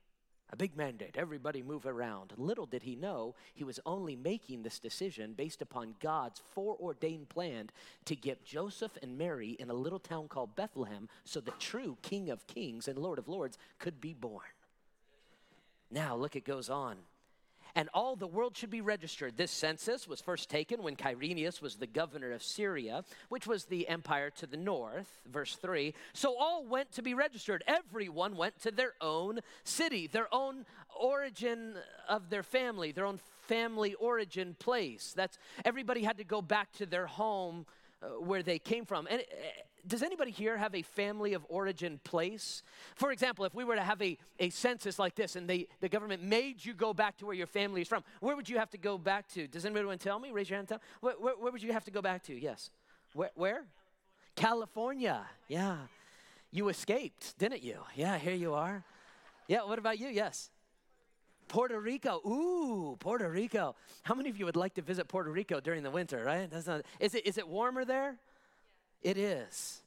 a 0.51 0.55
big 0.55 0.75
mandate, 0.75 1.15
everybody 1.15 1.61
move 1.61 1.85
around. 1.85 2.33
Little 2.37 2.65
did 2.65 2.83
he 2.83 2.95
know 2.95 3.35
he 3.53 3.63
was 3.63 3.79
only 3.85 4.15
making 4.15 4.63
this 4.63 4.79
decision 4.79 5.33
based 5.33 5.61
upon 5.61 5.95
God's 5.99 6.41
foreordained 6.53 7.29
plan 7.29 7.69
to 8.05 8.15
get 8.15 8.45
Joseph 8.45 8.97
and 9.01 9.17
Mary 9.17 9.51
in 9.59 9.69
a 9.69 9.75
little 9.75 9.99
town 9.99 10.27
called 10.27 10.55
Bethlehem 10.55 11.07
so 11.23 11.39
the 11.39 11.51
true 11.59 11.97
King 12.01 12.29
of 12.29 12.47
Kings 12.47 12.87
and 12.87 12.97
Lord 12.97 13.19
of 13.19 13.27
Lords 13.27 13.57
could 13.77 14.01
be 14.01 14.13
born. 14.13 14.47
Now, 15.91 16.15
look, 16.15 16.35
it 16.35 16.45
goes 16.45 16.69
on 16.69 16.97
and 17.75 17.89
all 17.93 18.15
the 18.15 18.27
world 18.27 18.55
should 18.57 18.69
be 18.69 18.81
registered. 18.81 19.37
This 19.37 19.51
census 19.51 20.07
was 20.07 20.21
first 20.21 20.49
taken 20.49 20.83
when 20.83 20.95
Quirinius 20.95 21.61
was 21.61 21.75
the 21.75 21.87
governor 21.87 22.31
of 22.31 22.43
Syria, 22.43 23.03
which 23.29 23.47
was 23.47 23.65
the 23.65 23.87
empire 23.87 24.29
to 24.31 24.47
the 24.47 24.57
north. 24.57 25.19
Verse 25.31 25.55
3. 25.55 25.93
So 26.13 26.35
all 26.37 26.65
went 26.65 26.91
to 26.93 27.01
be 27.01 27.13
registered. 27.13 27.63
Everyone 27.67 28.35
went 28.35 28.59
to 28.61 28.71
their 28.71 28.93
own 29.01 29.39
city, 29.63 30.07
their 30.07 30.33
own 30.33 30.65
origin 30.99 31.75
of 32.07 32.29
their 32.29 32.43
family, 32.43 32.91
their 32.91 33.05
own 33.05 33.19
family 33.41 33.95
origin 33.95 34.55
place. 34.59 35.13
That's 35.15 35.37
everybody 35.65 36.03
had 36.03 36.17
to 36.17 36.23
go 36.23 36.41
back 36.41 36.71
to 36.73 36.85
their 36.85 37.07
home 37.07 37.65
where 38.19 38.43
they 38.43 38.59
came 38.59 38.85
from. 38.85 39.07
And 39.09 39.21
uh, 39.21 39.23
does 39.87 40.03
anybody 40.03 40.31
here 40.31 40.57
have 40.57 40.75
a 40.75 40.81
family 40.81 41.33
of 41.33 41.45
origin 41.49 41.99
place? 42.03 42.63
For 42.95 43.11
example, 43.11 43.45
if 43.45 43.53
we 43.53 43.63
were 43.63 43.75
to 43.75 43.83
have 43.83 44.01
a, 44.01 44.17
a 44.39 44.49
census 44.49 44.99
like 44.99 45.15
this 45.15 45.35
and 45.35 45.49
they, 45.49 45.67
the 45.79 45.89
government 45.89 46.23
made 46.23 46.63
you 46.63 46.73
go 46.73 46.93
back 46.93 47.17
to 47.17 47.25
where 47.25 47.35
your 47.35 47.47
family 47.47 47.81
is 47.81 47.87
from, 47.87 48.03
where 48.19 48.35
would 48.35 48.49
you 48.49 48.57
have 48.57 48.69
to 48.71 48.77
go 48.77 48.97
back 48.97 49.27
to? 49.29 49.47
Does 49.47 49.65
anybody 49.65 49.85
want 49.85 49.99
to 49.99 50.03
tell 50.07 50.19
me? 50.19 50.31
Raise 50.31 50.49
your 50.49 50.57
hand 50.57 50.67
tell. 50.67 50.81
Where, 51.01 51.13
where, 51.13 51.33
where 51.35 51.51
would 51.51 51.63
you 51.63 51.73
have 51.73 51.85
to 51.85 51.91
go 51.91 52.01
back 52.01 52.23
to? 52.23 52.39
Yes. 52.39 52.69
Where? 53.13 53.31
where? 53.35 53.63
California. 54.35 55.25
Yeah. 55.47 55.77
You 56.51 56.69
escaped, 56.69 57.37
didn't 57.37 57.63
you? 57.63 57.79
Yeah, 57.95 58.17
here 58.17 58.33
you 58.33 58.53
are. 58.53 58.83
Yeah, 59.47 59.65
what 59.65 59.79
about 59.79 59.99
you? 59.99 60.07
Yes. 60.07 60.49
Puerto 61.49 61.79
Rico. 61.79 62.21
Ooh, 62.25 62.95
Puerto 62.99 63.29
Rico. 63.29 63.75
How 64.03 64.15
many 64.15 64.29
of 64.29 64.39
you 64.39 64.45
would 64.45 64.55
like 64.55 64.75
to 64.75 64.81
visit 64.81 65.07
Puerto 65.09 65.29
Rico 65.29 65.59
during 65.59 65.83
the 65.83 65.91
winter, 65.91 66.23
right? 66.23 66.49
That's 66.49 66.67
not, 66.67 66.83
is, 66.99 67.13
it, 67.15 67.27
is 67.27 67.37
it 67.37 67.47
warmer 67.47 67.83
there? 67.83 68.15
It 69.01 69.17
is. 69.17 69.81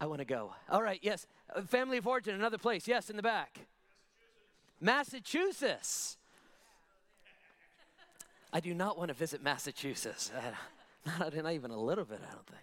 I 0.00 0.06
want 0.06 0.18
to 0.18 0.26
go. 0.26 0.52
All 0.68 0.82
right, 0.82 0.98
yes. 1.02 1.26
Uh, 1.54 1.62
family 1.62 1.96
of 1.96 2.06
origin, 2.06 2.34
another 2.34 2.58
place. 2.58 2.86
Yes, 2.86 3.08
in 3.08 3.16
the 3.16 3.22
back. 3.22 3.60
Massachusetts. 4.80 5.64
Massachusetts. 5.64 6.18
I 8.52 8.60
do 8.60 8.74
not 8.74 8.98
want 8.98 9.08
to 9.08 9.14
visit 9.14 9.42
Massachusetts. 9.42 10.30
not, 11.04 11.34
not 11.42 11.52
even 11.52 11.70
a 11.70 11.80
little 11.80 12.04
bit, 12.04 12.20
I 12.22 12.32
don't 12.32 12.46
think. 12.46 12.62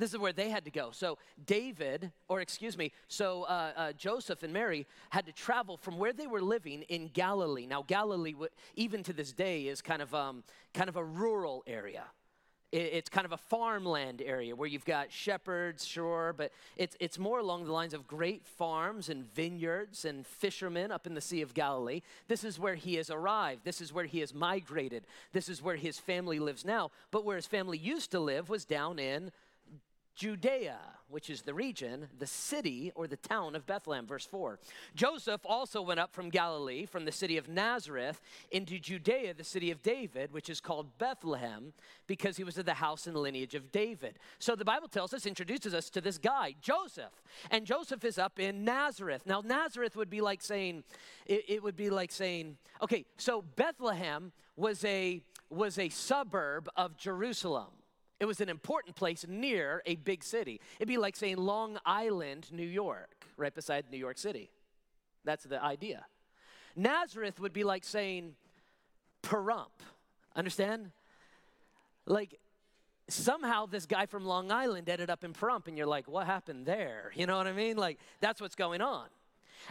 This 0.00 0.14
is 0.14 0.18
where 0.18 0.32
they 0.32 0.48
had 0.48 0.64
to 0.64 0.70
go. 0.70 0.90
So 0.92 1.18
David, 1.46 2.10
or 2.26 2.40
excuse 2.40 2.78
me, 2.78 2.90
so 3.06 3.42
uh, 3.42 3.72
uh, 3.76 3.92
Joseph 3.92 4.42
and 4.42 4.52
Mary 4.52 4.86
had 5.10 5.26
to 5.26 5.32
travel 5.32 5.76
from 5.76 5.98
where 5.98 6.14
they 6.14 6.26
were 6.26 6.40
living 6.40 6.82
in 6.88 7.08
Galilee. 7.08 7.66
Now 7.66 7.82
Galilee, 7.82 8.34
even 8.76 9.02
to 9.02 9.12
this 9.12 9.32
day, 9.32 9.68
is 9.68 9.82
kind 9.82 10.00
of 10.00 10.14
um, 10.14 10.42
kind 10.72 10.88
of 10.88 10.96
a 10.96 11.04
rural 11.04 11.62
area. 11.66 12.04
It's 12.72 13.10
kind 13.10 13.24
of 13.24 13.32
a 13.32 13.36
farmland 13.36 14.22
area 14.22 14.54
where 14.54 14.68
you've 14.68 14.84
got 14.84 15.10
shepherds, 15.10 15.84
sure, 15.84 16.32
but 16.38 16.52
it's, 16.76 16.96
it's 17.00 17.18
more 17.18 17.40
along 17.40 17.64
the 17.64 17.72
lines 17.72 17.94
of 17.94 18.06
great 18.06 18.46
farms 18.46 19.08
and 19.08 19.24
vineyards 19.34 20.04
and 20.04 20.24
fishermen 20.24 20.92
up 20.92 21.04
in 21.04 21.14
the 21.14 21.20
Sea 21.20 21.42
of 21.42 21.52
Galilee. 21.52 22.00
This 22.28 22.44
is 22.44 22.60
where 22.60 22.76
he 22.76 22.94
has 22.94 23.10
arrived. 23.10 23.64
This 23.64 23.80
is 23.80 23.92
where 23.92 24.04
he 24.04 24.20
has 24.20 24.32
migrated. 24.32 25.04
This 25.32 25.48
is 25.48 25.60
where 25.60 25.74
his 25.74 25.98
family 25.98 26.38
lives 26.38 26.64
now. 26.64 26.92
But 27.10 27.24
where 27.24 27.34
his 27.34 27.48
family 27.48 27.76
used 27.76 28.12
to 28.12 28.20
live 28.20 28.48
was 28.48 28.64
down 28.64 29.00
in 29.00 29.32
Judea, 30.14 30.78
which 31.08 31.30
is 31.30 31.42
the 31.42 31.54
region, 31.54 32.08
the 32.18 32.26
city 32.26 32.92
or 32.94 33.06
the 33.06 33.16
town 33.16 33.54
of 33.54 33.66
Bethlehem. 33.66 34.06
Verse 34.06 34.24
4. 34.26 34.58
Joseph 34.94 35.40
also 35.44 35.82
went 35.82 36.00
up 36.00 36.12
from 36.12 36.30
Galilee, 36.30 36.86
from 36.86 37.04
the 37.04 37.12
city 37.12 37.36
of 37.36 37.48
Nazareth, 37.48 38.20
into 38.50 38.78
Judea, 38.78 39.34
the 39.34 39.44
city 39.44 39.70
of 39.70 39.82
David, 39.82 40.32
which 40.32 40.50
is 40.50 40.60
called 40.60 40.98
Bethlehem, 40.98 41.72
because 42.06 42.36
he 42.36 42.44
was 42.44 42.58
of 42.58 42.66
the 42.66 42.74
house 42.74 43.06
and 43.06 43.16
lineage 43.16 43.54
of 43.54 43.72
David. 43.72 44.18
So 44.38 44.54
the 44.54 44.64
Bible 44.64 44.88
tells 44.88 45.14
us, 45.14 45.26
introduces 45.26 45.74
us 45.74 45.90
to 45.90 46.00
this 46.00 46.18
guy, 46.18 46.54
Joseph. 46.60 47.22
And 47.50 47.66
Joseph 47.66 48.04
is 48.04 48.18
up 48.18 48.38
in 48.38 48.64
Nazareth. 48.64 49.22
Now, 49.26 49.42
Nazareth 49.44 49.96
would 49.96 50.10
be 50.10 50.20
like 50.20 50.42
saying, 50.42 50.84
it, 51.26 51.44
it 51.48 51.62
would 51.62 51.76
be 51.76 51.90
like 51.90 52.12
saying, 52.12 52.56
okay, 52.82 53.04
so 53.16 53.42
Bethlehem 53.56 54.32
was 54.56 54.84
a 54.84 55.22
was 55.50 55.78
a 55.78 55.88
suburb 55.88 56.68
of 56.76 56.96
Jerusalem. 56.96 57.70
It 58.20 58.26
was 58.26 58.42
an 58.42 58.50
important 58.50 58.94
place 58.94 59.24
near 59.26 59.82
a 59.86 59.96
big 59.96 60.22
city. 60.22 60.60
It'd 60.78 60.86
be 60.88 60.98
like 60.98 61.16
saying 61.16 61.38
Long 61.38 61.78
Island, 61.86 62.48
New 62.52 62.66
York, 62.66 63.24
right 63.38 63.54
beside 63.54 63.86
New 63.90 63.96
York 63.96 64.18
City. 64.18 64.50
That's 65.24 65.44
the 65.44 65.62
idea. 65.62 66.04
Nazareth 66.76 67.40
would 67.40 67.54
be 67.54 67.64
like 67.64 67.82
saying 67.82 68.34
Pahrump. 69.22 69.70
Understand? 70.36 70.92
Like 72.04 72.38
somehow 73.08 73.66
this 73.66 73.86
guy 73.86 74.06
from 74.06 74.24
Long 74.24 74.52
Island 74.52 74.88
ended 74.88 75.10
up 75.10 75.24
in 75.24 75.32
Pahrump, 75.32 75.66
and 75.66 75.76
you're 75.76 75.86
like, 75.86 76.06
what 76.06 76.26
happened 76.26 76.66
there? 76.66 77.12
You 77.14 77.26
know 77.26 77.38
what 77.38 77.46
I 77.46 77.52
mean? 77.52 77.76
Like 77.76 77.98
that's 78.20 78.40
what's 78.40 78.54
going 78.54 78.82
on. 78.82 79.06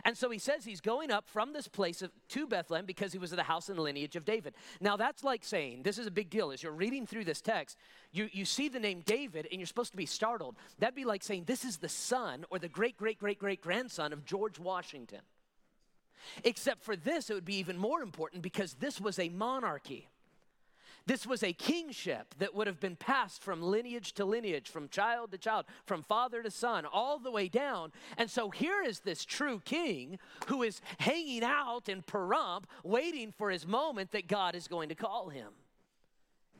And 0.05 0.17
so 0.17 0.29
he 0.29 0.39
says 0.39 0.65
he's 0.65 0.81
going 0.81 1.12
up 1.12 1.27
from 1.27 1.53
this 1.53 1.67
place 1.67 2.01
of, 2.01 2.12
to 2.29 2.48
Bethlehem 2.48 2.86
because 2.86 3.12
he 3.12 3.17
was 3.17 3.31
of 3.31 3.38
the 3.38 3.43
house 3.43 3.69
and 3.69 3.79
lineage 3.79 4.15
of 4.15 4.25
David. 4.25 4.53
Now, 4.81 4.98
that's 4.98 5.24
like 5.24 5.43
saying, 5.43 5.84
this 5.84 5.98
is 5.98 6.08
a 6.08 6.12
big 6.12 6.29
deal. 6.29 6.51
As 6.51 6.63
you're 6.63 6.72
reading 6.72 7.05
through 7.05 7.25
this 7.25 7.41
text, 7.41 7.77
you, 8.12 8.29
you 8.31 8.46
see 8.46 8.69
the 8.69 8.79
name 8.79 9.01
David 9.05 9.48
and 9.51 9.60
you're 9.60 9.67
supposed 9.67 9.91
to 9.91 9.98
be 9.98 10.05
startled. 10.05 10.55
That'd 10.79 10.96
be 10.96 11.05
like 11.05 11.24
saying, 11.24 11.46
this 11.46 11.65
is 11.65 11.77
the 11.77 11.89
son 11.89 12.46
or 12.50 12.60
the 12.60 12.69
great, 12.69 12.98
great, 12.98 13.19
great, 13.19 13.39
great 13.39 13.62
grandson 13.62 14.13
of 14.13 14.25
George 14.25 14.60
Washington. 14.60 15.22
Except 16.43 16.84
for 16.84 16.96
this, 16.96 17.29
it 17.29 17.34
would 17.34 17.46
be 17.46 17.58
even 17.58 17.77
more 17.77 18.01
important 18.01 18.41
because 18.41 18.74
this 18.75 19.00
was 19.00 19.19
a 19.19 19.29
monarchy. 19.29 20.10
This 21.10 21.25
was 21.25 21.42
a 21.42 21.54
kingship 21.54 22.36
that 22.38 22.54
would 22.54 22.68
have 22.68 22.80
been 22.80 22.96
passed 22.96 23.42
from 23.42 23.63
lineage 23.63 24.13
to 24.13 24.25
lineage, 24.25 24.70
from 24.70 24.89
child 24.89 25.32
to 25.32 25.39
child, 25.39 25.66
from 25.84 26.04
father 26.04 26.44
to 26.44 26.51
son, 26.51 26.86
all 26.86 27.18
the 27.18 27.32
way 27.32 27.48
down. 27.48 27.92
And 28.16 28.30
so 28.30 28.51
here 28.51 28.84
is 28.84 29.00
this 29.00 29.25
true 29.25 29.60
king 29.66 30.20
who 30.46 30.62
is 30.62 30.82
hanging 31.00 31.44
out 31.44 31.89
in 31.89 32.04
Pahrump, 32.04 32.66
waiting 32.84 33.34
for 33.36 33.50
his 33.50 33.66
moment 33.66 34.12
that 34.12 34.28
God 34.28 34.54
is 34.54 34.68
going 34.68 34.89
to 34.89 34.96
call 34.96 35.30
him. 35.30 35.48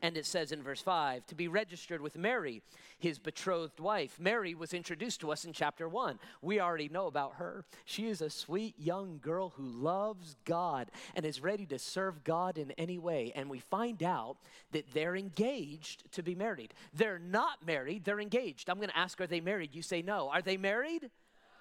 And 0.02 0.16
it 0.16 0.26
says 0.26 0.52
in 0.52 0.62
verse 0.62 0.80
5 0.80 1.26
to 1.26 1.34
be 1.34 1.48
registered 1.48 2.00
with 2.00 2.16
Mary, 2.16 2.62
his 2.98 3.18
betrothed 3.18 3.80
wife. 3.80 4.18
Mary 4.18 4.54
was 4.54 4.72
introduced 4.72 5.20
to 5.20 5.32
us 5.32 5.44
in 5.44 5.52
chapter 5.52 5.88
1. 5.88 6.18
We 6.42 6.60
already 6.60 6.88
know 6.88 7.06
about 7.06 7.34
her. 7.34 7.64
She 7.84 8.08
is 8.08 8.20
a 8.20 8.30
sweet 8.30 8.74
young 8.78 9.20
girl 9.22 9.50
who 9.56 9.64
loves 9.64 10.36
God 10.44 10.90
and 11.14 11.24
is 11.24 11.42
ready 11.42 11.66
to 11.66 11.78
serve 11.78 12.24
God 12.24 12.58
in 12.58 12.70
any 12.72 12.98
way. 12.98 13.32
And 13.34 13.50
we 13.50 13.58
find 13.58 14.02
out 14.02 14.36
that 14.72 14.92
they're 14.92 15.16
engaged 15.16 16.10
to 16.12 16.22
be 16.22 16.34
married. 16.34 16.72
They're 16.94 17.18
not 17.18 17.66
married, 17.66 18.04
they're 18.04 18.20
engaged. 18.20 18.70
I'm 18.70 18.78
going 18.78 18.88
to 18.88 18.98
ask, 18.98 19.20
are 19.20 19.26
they 19.26 19.40
married? 19.40 19.74
You 19.74 19.82
say 19.82 20.02
no. 20.02 20.30
Are 20.30 20.42
they 20.42 20.56
married? 20.56 21.10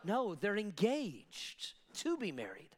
No, 0.04 0.36
they're 0.36 0.58
engaged 0.58 1.74
to 1.96 2.16
be 2.18 2.32
married. 2.32 2.70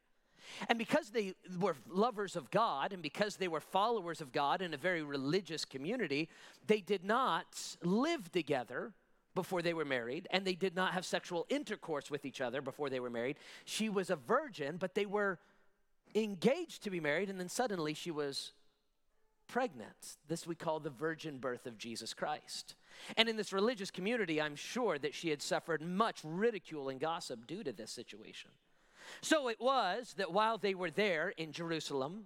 And 0.70 0.78
because 0.78 1.10
they 1.10 1.34
were 1.60 1.76
lovers 1.90 2.36
of 2.36 2.52
God 2.52 2.94
and 2.94 3.02
because 3.02 3.38
they 3.38 3.48
were 3.48 3.60
followers 3.60 4.22
of 4.22 4.32
God 4.32 4.62
in 4.62 4.74
a 4.74 4.78
very 4.78 5.04
religious 5.04 5.66
community, 5.66 6.30
they 6.68 6.82
did 6.82 7.04
not 7.04 7.78
live 7.84 8.32
together 8.32 8.94
before 9.34 9.62
they 9.62 9.74
were 9.74 9.86
married 9.86 10.28
and 10.32 10.46
they 10.46 10.56
did 10.56 10.76
not 10.76 10.94
have 10.94 11.06
sexual 11.06 11.46
intercourse 11.50 12.12
with 12.12 12.26
each 12.26 12.42
other 12.42 12.62
before 12.62 12.90
they 12.90 13.00
were 13.00 13.10
married. 13.10 13.38
She 13.66 13.90
was 13.90 14.10
a 14.10 14.16
virgin, 14.16 14.78
but 14.78 14.96
they 14.96 15.06
were 15.06 15.40
engaged 16.16 16.84
to 16.84 16.90
be 16.90 17.00
married, 17.00 17.30
and 17.30 17.40
then 17.40 17.50
suddenly 17.50 17.94
she 17.94 18.12
was 18.12 18.52
pregnant. 19.48 20.18
This 20.28 20.48
we 20.48 20.56
call 20.56 20.80
the 20.80 20.90
virgin 20.90 21.38
birth 21.38 21.66
of 21.66 21.78
Jesus 21.78 22.14
Christ. 22.14 22.76
And 23.18 23.28
in 23.28 23.38
this 23.38 23.54
religious 23.54 23.92
community, 23.92 24.42
I'm 24.42 24.56
sure 24.56 24.98
that 25.00 25.14
she 25.14 25.30
had 25.30 25.42
suffered 25.42 25.82
much 25.82 26.22
ridicule 26.24 26.90
and 26.90 27.00
gossip 27.00 27.48
due 27.48 27.64
to 27.64 27.72
this 27.72 27.92
situation. 27.92 28.52
So 29.20 29.50
it 29.50 29.60
was 29.60 30.14
that 30.18 30.32
while 30.32 30.58
they 30.58 30.74
were 30.74 30.92
there 30.92 31.30
in 31.30 31.52
Jerusalem, 31.52 32.26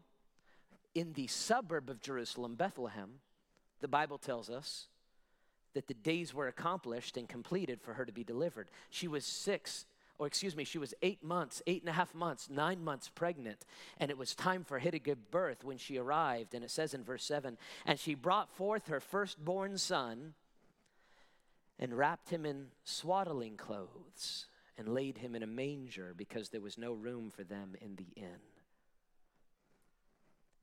in 0.94 1.13
the 1.13 1.27
suburb 1.27 1.89
of 1.89 2.01
Jerusalem, 2.01 2.56
Bethlehem, 2.56 3.20
the 3.82 3.88
Bible 3.88 4.18
tells 4.18 4.50
us 4.50 4.88
that 5.74 5.88
the 5.88 5.94
days 5.94 6.34
were 6.34 6.48
accomplished 6.48 7.18
and 7.18 7.27
completed 7.27 7.82
for 7.82 7.94
her 7.94 8.06
to 8.06 8.12
be 8.12 8.24
delivered. 8.24 8.70
She 8.89 9.08
was 9.08 9.25
six, 9.25 9.86
or 10.18 10.25
excuse 10.25 10.56
me, 10.56 10.63
she 10.63 10.77
was 10.77 10.94
eight 11.01 11.22
months, 11.22 11.62
eight 11.68 11.82
and 11.82 11.89
a 11.89 11.94
half 11.94 12.15
months, 12.15 12.50
nine 12.50 12.84
months 12.84 13.10
pregnant, 13.10 13.65
and 14.00 14.10
it 14.10 14.18
was 14.18 14.34
time 14.34 14.63
for 14.63 14.80
her 14.80 14.89
to 14.89 15.00
give 15.00 15.30
birth 15.32 15.63
when 15.63 15.77
she 15.77 15.98
arrived. 15.98 16.56
And 16.56 16.63
it 16.63 16.72
says 16.72 16.94
in 16.94 17.04
verse 17.04 17.25
7 17.25 17.58
and 17.86 18.00
she 18.00 18.15
brought 18.15 18.50
forth 18.50 18.88
her 18.88 19.01
firstborn 19.01 19.77
son 19.77 20.34
and 21.77 21.98
wrapped 21.98 22.30
him 22.30 22.46
in 22.46 22.68
swaddling 22.86 23.58
clothes 23.58 24.46
and 24.77 24.88
laid 24.89 25.17
him 25.17 25.36
in 25.36 25.44
a 25.44 25.48
manger 25.48 26.13
because 26.15 26.50
there 26.50 26.62
was 26.62 26.77
no 26.77 26.94
room 26.94 27.29
for 27.29 27.44
them 27.44 27.75
in 27.82 27.96
the 27.96 28.08
inn. 28.15 28.39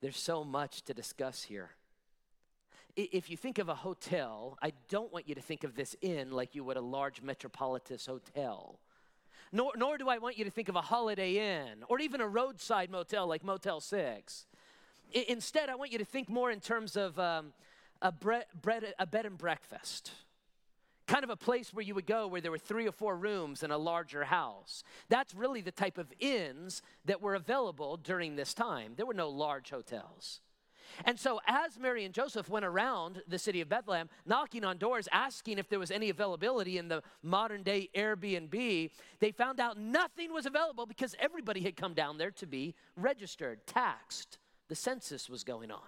There's 0.00 0.18
so 0.18 0.44
much 0.44 0.82
to 0.82 0.94
discuss 0.94 1.44
here. 1.44 1.70
If 2.94 3.30
you 3.30 3.36
think 3.36 3.58
of 3.58 3.70
a 3.70 3.74
hotel, 3.74 4.58
I 4.60 4.72
don't 4.90 5.12
want 5.12 5.28
you 5.28 5.34
to 5.34 5.40
think 5.40 5.64
of 5.64 5.76
this 5.76 5.96
inn 6.02 6.30
like 6.30 6.54
you 6.54 6.62
would 6.64 6.76
a 6.76 6.82
large 6.82 7.22
metropolitan 7.22 7.98
hotel. 8.06 8.78
Nor, 9.50 9.72
nor 9.76 9.96
do 9.96 10.08
I 10.08 10.18
want 10.18 10.36
you 10.36 10.44
to 10.44 10.50
think 10.50 10.68
of 10.68 10.76
a 10.76 10.82
holiday 10.82 11.60
inn 11.60 11.84
or 11.88 12.00
even 12.00 12.20
a 12.20 12.28
roadside 12.28 12.90
motel 12.90 13.26
like 13.26 13.44
Motel 13.44 13.80
6. 13.80 14.46
I, 15.14 15.24
instead, 15.28 15.68
I 15.68 15.74
want 15.74 15.92
you 15.92 15.98
to 15.98 16.04
think 16.04 16.28
more 16.28 16.50
in 16.50 16.60
terms 16.60 16.96
of 16.96 17.18
um, 17.18 17.52
a, 18.02 18.12
bre- 18.12 18.48
bread, 18.60 18.94
a 18.98 19.06
bed 19.06 19.24
and 19.24 19.38
breakfast 19.38 20.10
kind 21.06 21.24
of 21.24 21.30
a 21.30 21.36
place 21.36 21.72
where 21.72 21.84
you 21.84 21.94
would 21.94 22.06
go 22.06 22.26
where 22.26 22.40
there 22.40 22.50
were 22.50 22.58
three 22.58 22.86
or 22.86 22.92
four 22.92 23.16
rooms 23.16 23.62
in 23.62 23.70
a 23.70 23.78
larger 23.78 24.24
house. 24.24 24.82
That's 25.08 25.34
really 25.34 25.60
the 25.60 25.72
type 25.72 25.98
of 25.98 26.12
inns 26.18 26.82
that 27.04 27.20
were 27.20 27.34
available 27.34 27.96
during 27.96 28.36
this 28.36 28.54
time. 28.54 28.92
There 28.96 29.06
were 29.06 29.14
no 29.14 29.28
large 29.28 29.70
hotels. 29.70 30.40
And 31.04 31.18
so, 31.18 31.40
as 31.46 31.78
Mary 31.78 32.04
and 32.04 32.14
Joseph 32.14 32.48
went 32.48 32.64
around 32.64 33.22
the 33.26 33.38
city 33.38 33.60
of 33.60 33.68
Bethlehem, 33.68 34.08
knocking 34.26 34.64
on 34.64 34.78
doors, 34.78 35.08
asking 35.10 35.58
if 35.58 35.68
there 35.68 35.78
was 35.78 35.90
any 35.90 36.10
availability 36.10 36.78
in 36.78 36.88
the 36.88 37.02
modern 37.22 37.62
day 37.62 37.88
Airbnb, 37.94 38.90
they 39.20 39.32
found 39.32 39.60
out 39.60 39.78
nothing 39.78 40.32
was 40.32 40.46
available 40.46 40.86
because 40.86 41.14
everybody 41.18 41.60
had 41.62 41.76
come 41.76 41.94
down 41.94 42.18
there 42.18 42.30
to 42.32 42.46
be 42.46 42.74
registered, 42.96 43.66
taxed. 43.66 44.38
The 44.68 44.74
census 44.74 45.28
was 45.28 45.44
going 45.44 45.70
on. 45.70 45.80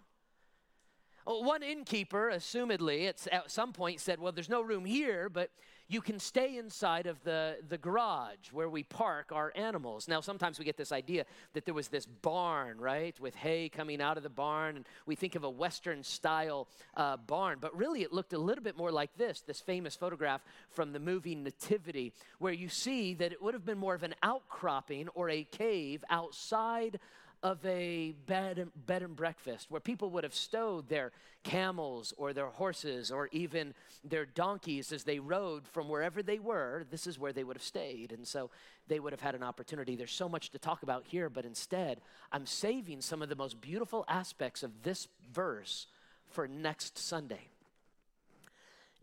One 1.26 1.62
innkeeper, 1.62 2.30
assumedly, 2.34 3.08
at 3.08 3.50
some 3.50 3.72
point 3.72 4.00
said, 4.00 4.20
Well, 4.20 4.32
there's 4.32 4.50
no 4.50 4.60
room 4.60 4.84
here, 4.84 5.30
but 5.30 5.50
you 5.88 6.00
can 6.00 6.18
stay 6.18 6.56
inside 6.56 7.06
of 7.06 7.22
the, 7.24 7.58
the 7.68 7.76
garage 7.76 8.52
where 8.52 8.68
we 8.68 8.82
park 8.82 9.32
our 9.32 9.52
animals. 9.54 10.08
Now, 10.08 10.20
sometimes 10.20 10.58
we 10.58 10.64
get 10.64 10.76
this 10.76 10.92
idea 10.92 11.24
that 11.52 11.66
there 11.66 11.74
was 11.74 11.88
this 11.88 12.06
barn, 12.06 12.78
right, 12.78 13.18
with 13.20 13.34
hay 13.34 13.68
coming 13.68 14.00
out 14.00 14.16
of 14.16 14.22
the 14.22 14.30
barn, 14.30 14.76
and 14.76 14.86
we 15.06 15.14
think 15.14 15.34
of 15.34 15.44
a 15.44 15.50
Western 15.50 16.02
style 16.02 16.68
uh, 16.96 17.16
barn, 17.16 17.58
but 17.60 17.76
really 17.76 18.02
it 18.02 18.12
looked 18.12 18.32
a 18.32 18.38
little 18.38 18.64
bit 18.64 18.76
more 18.76 18.90
like 18.90 19.14
this 19.16 19.42
this 19.42 19.60
famous 19.60 19.94
photograph 19.94 20.42
from 20.70 20.92
the 20.92 21.00
movie 21.00 21.34
Nativity, 21.34 22.12
where 22.38 22.52
you 22.52 22.68
see 22.68 23.14
that 23.14 23.32
it 23.32 23.42
would 23.42 23.54
have 23.54 23.64
been 23.64 23.78
more 23.78 23.94
of 23.94 24.02
an 24.02 24.14
outcropping 24.22 25.08
or 25.08 25.30
a 25.30 25.44
cave 25.44 26.04
outside 26.10 26.98
of 27.44 27.64
a 27.66 28.14
bed 28.26 28.58
and, 28.58 28.70
bed 28.86 29.02
and 29.02 29.14
breakfast 29.14 29.70
where 29.70 29.80
people 29.80 30.08
would 30.08 30.24
have 30.24 30.34
stowed 30.34 30.88
their 30.88 31.12
camels 31.42 32.14
or 32.16 32.32
their 32.32 32.46
horses 32.46 33.10
or 33.10 33.28
even 33.32 33.74
their 34.02 34.24
donkeys 34.24 34.92
as 34.92 35.04
they 35.04 35.18
rode 35.18 35.68
from 35.68 35.86
wherever 35.86 36.22
they 36.22 36.38
were. 36.38 36.86
This 36.90 37.06
is 37.06 37.18
where 37.18 37.34
they 37.34 37.44
would 37.44 37.56
have 37.56 37.62
stayed. 37.62 38.12
And 38.12 38.26
so 38.26 38.48
they 38.88 38.98
would 38.98 39.12
have 39.12 39.20
had 39.20 39.34
an 39.34 39.42
opportunity. 39.42 39.94
There's 39.94 40.10
so 40.10 40.28
much 40.28 40.50
to 40.50 40.58
talk 40.58 40.82
about 40.82 41.04
here, 41.06 41.28
but 41.28 41.44
instead, 41.44 42.00
I'm 42.32 42.46
saving 42.46 43.02
some 43.02 43.20
of 43.20 43.28
the 43.28 43.36
most 43.36 43.60
beautiful 43.60 44.06
aspects 44.08 44.62
of 44.62 44.82
this 44.82 45.06
verse 45.30 45.86
for 46.30 46.48
next 46.48 46.96
Sunday. 46.98 47.50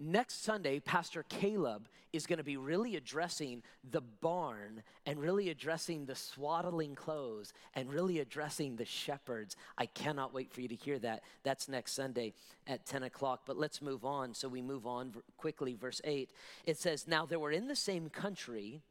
Next 0.03 0.43
Sunday, 0.43 0.79
Pastor 0.79 1.23
Caleb 1.29 1.87
is 2.11 2.25
going 2.25 2.37
to 2.37 2.43
be 2.43 2.57
really 2.57 2.95
addressing 2.95 3.61
the 3.91 4.01
barn 4.01 4.81
and 5.05 5.19
really 5.19 5.49
addressing 5.49 6.05
the 6.05 6.15
swaddling 6.15 6.95
clothes 6.95 7.53
and 7.75 7.87
really 7.93 8.17
addressing 8.17 8.75
the 8.75 8.85
shepherds. 8.85 9.55
I 9.77 9.85
cannot 9.85 10.33
wait 10.33 10.51
for 10.51 10.61
you 10.61 10.67
to 10.69 10.75
hear 10.75 10.97
that. 10.99 11.21
That's 11.43 11.69
next 11.69 11.91
Sunday 11.93 12.33
at 12.65 12.87
10 12.87 13.03
o'clock. 13.03 13.41
But 13.45 13.59
let's 13.59 13.79
move 13.79 14.03
on. 14.03 14.33
So 14.33 14.47
we 14.47 14.63
move 14.63 14.87
on 14.87 15.13
quickly. 15.37 15.75
Verse 15.75 16.01
8 16.03 16.31
it 16.65 16.77
says, 16.77 17.07
Now 17.07 17.27
there 17.27 17.39
were 17.39 17.51
in 17.51 17.67
the 17.67 17.75
same 17.75 18.09
country 18.09 18.81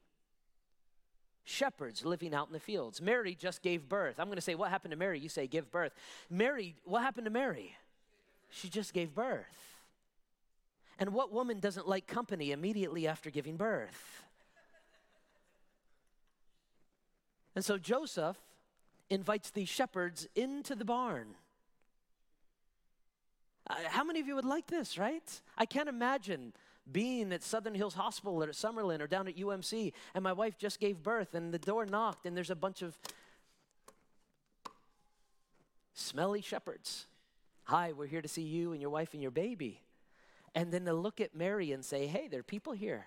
shepherds 1.43 2.05
living 2.05 2.33
out 2.33 2.47
in 2.47 2.53
the 2.53 2.61
fields. 2.61 3.03
Mary 3.03 3.35
just 3.35 3.63
gave 3.63 3.89
birth. 3.89 4.21
I'm 4.21 4.27
going 4.27 4.37
to 4.37 4.43
say, 4.43 4.55
What 4.55 4.71
happened 4.71 4.93
to 4.93 4.97
Mary? 4.97 5.19
You 5.19 5.29
say, 5.29 5.49
Give 5.49 5.69
birth. 5.73 5.93
Mary, 6.31 6.77
what 6.85 7.03
happened 7.03 7.25
to 7.25 7.33
Mary? 7.33 7.75
She 8.51 8.69
just 8.69 8.93
gave 8.93 9.13
birth. 9.13 9.47
And 11.01 11.15
what 11.15 11.33
woman 11.33 11.61
doesn't 11.61 11.89
like 11.89 12.07
company 12.07 12.53
immediately 12.53 13.09
after 13.09 13.31
giving 13.31 13.57
birth? 13.57 14.23
And 17.57 17.65
so 17.65 17.79
Joseph 17.79 18.37
invites 19.09 19.51
these 19.51 19.69
shepherds 19.69 20.29
into 20.37 20.75
the 20.75 20.85
barn. 20.85 21.35
Uh, 23.69 23.77
how 23.87 24.05
many 24.05 24.21
of 24.21 24.27
you 24.27 24.35
would 24.35 24.45
like 24.45 24.67
this, 24.67 24.99
right? 24.99 25.41
I 25.57 25.65
can't 25.65 25.89
imagine 25.89 26.53
being 26.91 27.33
at 27.33 27.43
Southern 27.43 27.75
Hills 27.75 27.95
Hospital 27.95 28.45
or 28.45 28.49
at 28.49 28.55
Summerlin 28.55 29.01
or 29.01 29.07
down 29.07 29.27
at 29.27 29.37
UMC, 29.37 29.93
and 30.15 30.23
my 30.23 30.35
wife 30.35 30.59
just 30.59 30.79
gave 30.79 31.03
birth, 31.03 31.35
and 31.35 31.53
the 31.53 31.59
door 31.59 31.87
knocked, 31.87 32.27
and 32.27 32.37
there's 32.37 32.51
a 32.51 32.57
bunch 32.57 32.83
of 32.83 32.99
smelly 35.95 36.43
shepherds. 36.43 37.07
Hi, 37.65 37.93
we're 37.93 38.07
here 38.07 38.23
to 38.23 38.29
see 38.29 38.43
you 38.43 38.73
and 38.73 38.81
your 38.83 38.91
wife 38.91 39.15
and 39.15 39.23
your 39.23 39.31
baby 39.31 39.81
and 40.55 40.73
then 40.73 40.85
to 40.85 40.93
look 40.93 41.21
at 41.21 41.35
Mary 41.35 41.73
and 41.73 41.85
say, 41.85 42.07
hey, 42.07 42.29
there 42.29 42.41
are 42.41 42.45
people 42.45 42.73
here. 42.73 43.07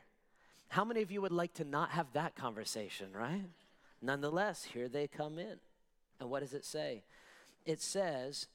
How 0.70 0.86
many 0.86 1.02
of 1.02 1.12
you 1.12 1.22
would 1.22 1.32
like 1.32 1.54
to 1.56 1.64
not 1.64 1.92
have 1.92 2.08
that 2.14 2.36
conversation, 2.36 3.08
right? 3.14 3.44
Nonetheless, 4.02 4.64
here 4.64 4.90
they 4.90 5.08
come 5.08 5.38
in. 5.38 5.58
And 6.20 6.30
what 6.30 6.42
does 6.42 6.54
it 6.54 6.66
say? 6.66 7.04
It 7.66 7.82
says 7.82 8.48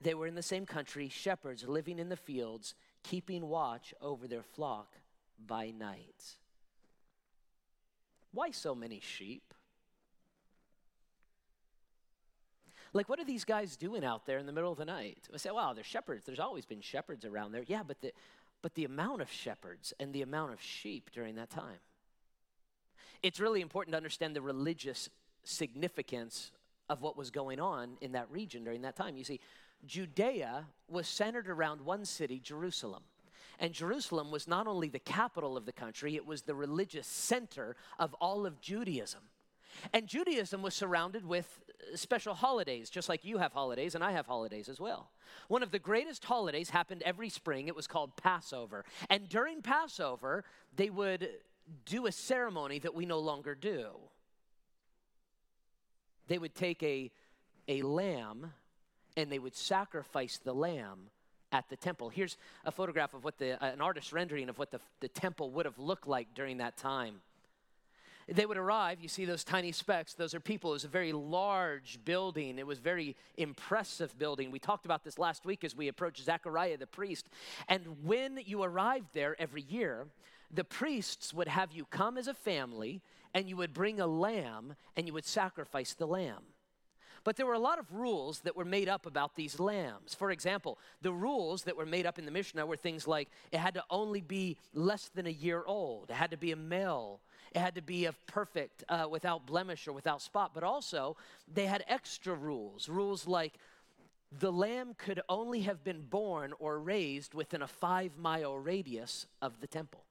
they 0.00 0.14
were 0.14 0.26
in 0.26 0.34
the 0.34 0.42
same 0.42 0.66
country, 0.66 1.08
shepherds 1.08 1.64
living 1.66 1.98
in 1.98 2.08
the 2.08 2.16
fields, 2.16 2.74
keeping 3.02 3.48
watch 3.48 3.94
over 4.00 4.26
their 4.26 4.42
flock 4.42 4.96
by 5.46 5.70
night. 5.70 6.36
Why 8.32 8.50
so 8.50 8.74
many 8.74 9.00
sheep? 9.00 9.54
Like, 12.92 13.08
what 13.08 13.20
are 13.20 13.24
these 13.24 13.44
guys 13.44 13.76
doing 13.76 14.04
out 14.04 14.26
there 14.26 14.38
in 14.38 14.46
the 14.46 14.52
middle 14.52 14.72
of 14.72 14.78
the 14.78 14.84
night? 14.84 15.28
I 15.32 15.36
say, 15.36 15.50
wow, 15.50 15.72
they're 15.72 15.84
shepherds. 15.84 16.24
There's 16.26 16.40
always 16.40 16.66
been 16.66 16.80
shepherds 16.80 17.24
around 17.24 17.52
there. 17.52 17.62
Yeah, 17.66 17.82
but 17.86 18.00
the, 18.00 18.12
but 18.62 18.74
the 18.74 18.84
amount 18.84 19.22
of 19.22 19.30
shepherds 19.30 19.92
and 20.00 20.12
the 20.12 20.22
amount 20.22 20.52
of 20.52 20.60
sheep 20.60 21.10
during 21.12 21.36
that 21.36 21.50
time. 21.50 21.78
It's 23.22 23.38
really 23.38 23.60
important 23.60 23.92
to 23.92 23.96
understand 23.96 24.34
the 24.34 24.42
religious 24.42 25.08
significance 25.44 26.50
of 26.88 27.02
what 27.02 27.16
was 27.16 27.30
going 27.30 27.60
on 27.60 27.96
in 28.00 28.12
that 28.12 28.30
region 28.30 28.64
during 28.64 28.82
that 28.82 28.96
time. 28.96 29.16
You 29.16 29.24
see, 29.24 29.40
Judea 29.86 30.66
was 30.88 31.06
centered 31.06 31.48
around 31.48 31.80
one 31.82 32.04
city, 32.04 32.40
Jerusalem. 32.40 33.04
And 33.60 33.72
Jerusalem 33.72 34.30
was 34.30 34.48
not 34.48 34.66
only 34.66 34.88
the 34.88 34.98
capital 34.98 35.56
of 35.56 35.66
the 35.66 35.72
country, 35.72 36.16
it 36.16 36.26
was 36.26 36.42
the 36.42 36.54
religious 36.54 37.06
center 37.06 37.76
of 37.98 38.14
all 38.14 38.46
of 38.46 38.60
Judaism. 38.60 39.20
And 39.92 40.08
Judaism 40.08 40.62
was 40.62 40.74
surrounded 40.74 41.24
with 41.24 41.60
special 41.94 42.34
holidays, 42.34 42.90
just 42.90 43.08
like 43.08 43.24
you 43.24 43.38
have 43.38 43.52
holidays 43.52 43.94
and 43.94 44.02
I 44.02 44.12
have 44.12 44.26
holidays 44.26 44.68
as 44.68 44.80
well. 44.80 45.10
One 45.48 45.62
of 45.62 45.70
the 45.70 45.78
greatest 45.78 46.24
holidays 46.24 46.70
happened 46.70 47.02
every 47.04 47.28
spring. 47.28 47.68
It 47.68 47.76
was 47.76 47.86
called 47.86 48.16
Passover. 48.16 48.84
And 49.08 49.28
during 49.28 49.62
Passover, 49.62 50.44
they 50.76 50.90
would 50.90 51.28
do 51.86 52.06
a 52.06 52.12
ceremony 52.12 52.78
that 52.80 52.94
we 52.94 53.06
no 53.06 53.18
longer 53.18 53.54
do. 53.54 53.90
They 56.28 56.38
would 56.38 56.54
take 56.54 56.82
a, 56.82 57.10
a 57.68 57.82
lamb 57.82 58.52
and 59.16 59.30
they 59.30 59.38
would 59.38 59.56
sacrifice 59.56 60.38
the 60.38 60.52
lamb 60.52 61.10
at 61.52 61.68
the 61.68 61.76
temple. 61.76 62.08
Here's 62.08 62.36
a 62.64 62.70
photograph 62.70 63.14
of 63.14 63.24
what 63.24 63.38
the, 63.38 63.62
uh, 63.62 63.72
an 63.72 63.80
artist's 63.80 64.12
rendering 64.12 64.48
of 64.48 64.58
what 64.58 64.70
the, 64.70 64.80
the 65.00 65.08
temple 65.08 65.50
would 65.50 65.66
have 65.66 65.78
looked 65.78 66.06
like 66.06 66.34
during 66.34 66.58
that 66.58 66.76
time 66.76 67.20
they 68.30 68.46
would 68.46 68.56
arrive. 68.56 69.00
You 69.00 69.08
see 69.08 69.24
those 69.24 69.44
tiny 69.44 69.72
specks, 69.72 70.14
those 70.14 70.34
are 70.34 70.40
people. 70.40 70.70
It 70.70 70.74
was 70.74 70.84
a 70.84 70.88
very 70.88 71.12
large 71.12 71.98
building. 72.04 72.58
It 72.58 72.66
was 72.66 72.78
very 72.78 73.16
impressive 73.36 74.16
building. 74.18 74.50
We 74.50 74.58
talked 74.58 74.84
about 74.84 75.04
this 75.04 75.18
last 75.18 75.44
week 75.44 75.64
as 75.64 75.76
we 75.76 75.88
approached 75.88 76.24
Zechariah 76.24 76.76
the 76.76 76.86
priest. 76.86 77.28
And 77.68 78.04
when 78.04 78.38
you 78.44 78.62
arrived 78.62 79.08
there 79.12 79.34
every 79.40 79.62
year, 79.62 80.06
the 80.52 80.64
priests 80.64 81.34
would 81.34 81.48
have 81.48 81.72
you 81.72 81.84
come 81.84 82.16
as 82.16 82.28
a 82.28 82.34
family 82.34 83.02
and 83.34 83.48
you 83.48 83.56
would 83.56 83.72
bring 83.72 84.00
a 84.00 84.06
lamb 84.06 84.74
and 84.96 85.06
you 85.06 85.12
would 85.12 85.26
sacrifice 85.26 85.94
the 85.94 86.06
lamb. 86.06 86.42
But 87.22 87.36
there 87.36 87.46
were 87.46 87.54
a 87.54 87.58
lot 87.58 87.78
of 87.78 87.92
rules 87.92 88.40
that 88.40 88.56
were 88.56 88.64
made 88.64 88.88
up 88.88 89.04
about 89.04 89.36
these 89.36 89.60
lambs. 89.60 90.14
For 90.14 90.30
example, 90.30 90.78
the 91.02 91.12
rules 91.12 91.64
that 91.64 91.76
were 91.76 91.86
made 91.86 92.06
up 92.06 92.18
in 92.18 92.24
the 92.24 92.30
Mishnah 92.30 92.64
were 92.64 92.76
things 92.76 93.06
like 93.06 93.28
it 93.52 93.58
had 93.58 93.74
to 93.74 93.84
only 93.90 94.20
be 94.22 94.56
less 94.72 95.10
than 95.14 95.26
a 95.26 95.30
year 95.30 95.62
old, 95.66 96.10
it 96.10 96.14
had 96.14 96.30
to 96.30 96.38
be 96.38 96.52
a 96.52 96.56
male, 96.56 97.20
it 97.52 97.58
had 97.58 97.74
to 97.74 97.82
be 97.82 98.06
of 98.06 98.14
perfect, 98.26 98.84
uh, 98.88 99.06
without 99.10 99.46
blemish 99.46 99.86
or 99.86 99.92
without 99.92 100.22
spot. 100.22 100.52
But 100.54 100.62
also, 100.62 101.16
they 101.52 101.66
had 101.66 101.84
extra 101.88 102.34
rules. 102.34 102.88
Rules 102.88 103.26
like 103.26 103.54
the 104.38 104.52
lamb 104.52 104.94
could 104.96 105.20
only 105.28 105.62
have 105.62 105.82
been 105.82 106.02
born 106.02 106.54
or 106.58 106.78
raised 106.78 107.34
within 107.34 107.62
a 107.62 107.66
five 107.66 108.12
mile 108.16 108.56
radius 108.56 109.26
of 109.42 109.60
the 109.60 109.66
temple. 109.66 110.04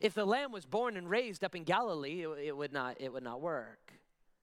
If 0.00 0.14
the 0.14 0.24
lamb 0.24 0.52
was 0.52 0.64
born 0.64 0.96
and 0.96 1.10
raised 1.10 1.42
up 1.42 1.54
in 1.54 1.64
Galilee, 1.64 2.22
it, 2.22 2.38
it, 2.44 2.56
would, 2.56 2.72
not, 2.72 3.00
it 3.00 3.12
would 3.12 3.24
not 3.24 3.40
work. 3.40 3.99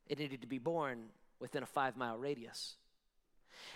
It 0.09 0.19
needed 0.19 0.41
to 0.41 0.47
be 0.47 0.59
born 0.59 1.09
within 1.39 1.63
a 1.63 1.67
five 1.67 1.97
mile 1.97 2.17
radius. 2.17 2.77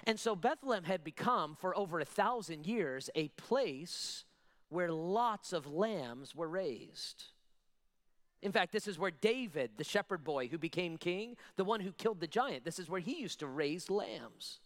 And 0.05 0.19
so 0.19 0.35
Bethlehem 0.35 0.83
had 0.83 1.03
become, 1.03 1.55
for 1.55 1.77
over 1.77 1.99
a 1.99 2.05
thousand 2.05 2.67
years, 2.67 3.09
a 3.15 3.29
place 3.29 4.25
where 4.69 4.91
lots 4.91 5.53
of 5.53 5.67
lambs 5.67 6.35
were 6.35 6.47
raised. 6.47 7.25
In 8.41 8.51
fact, 8.51 8.71
this 8.71 8.87
is 8.87 8.97
where 8.97 9.11
David, 9.11 9.71
the 9.77 9.83
shepherd 9.83 10.23
boy 10.23 10.47
who 10.47 10.57
became 10.57 10.97
king, 10.97 11.35
the 11.57 11.63
one 11.63 11.79
who 11.79 11.91
killed 11.91 12.19
the 12.19 12.27
giant, 12.27 12.63
this 12.63 12.79
is 12.79 12.89
where 12.89 13.01
he 13.01 13.19
used 13.19 13.39
to 13.39 13.47
raise 13.47 13.89
lambs. 13.89 14.59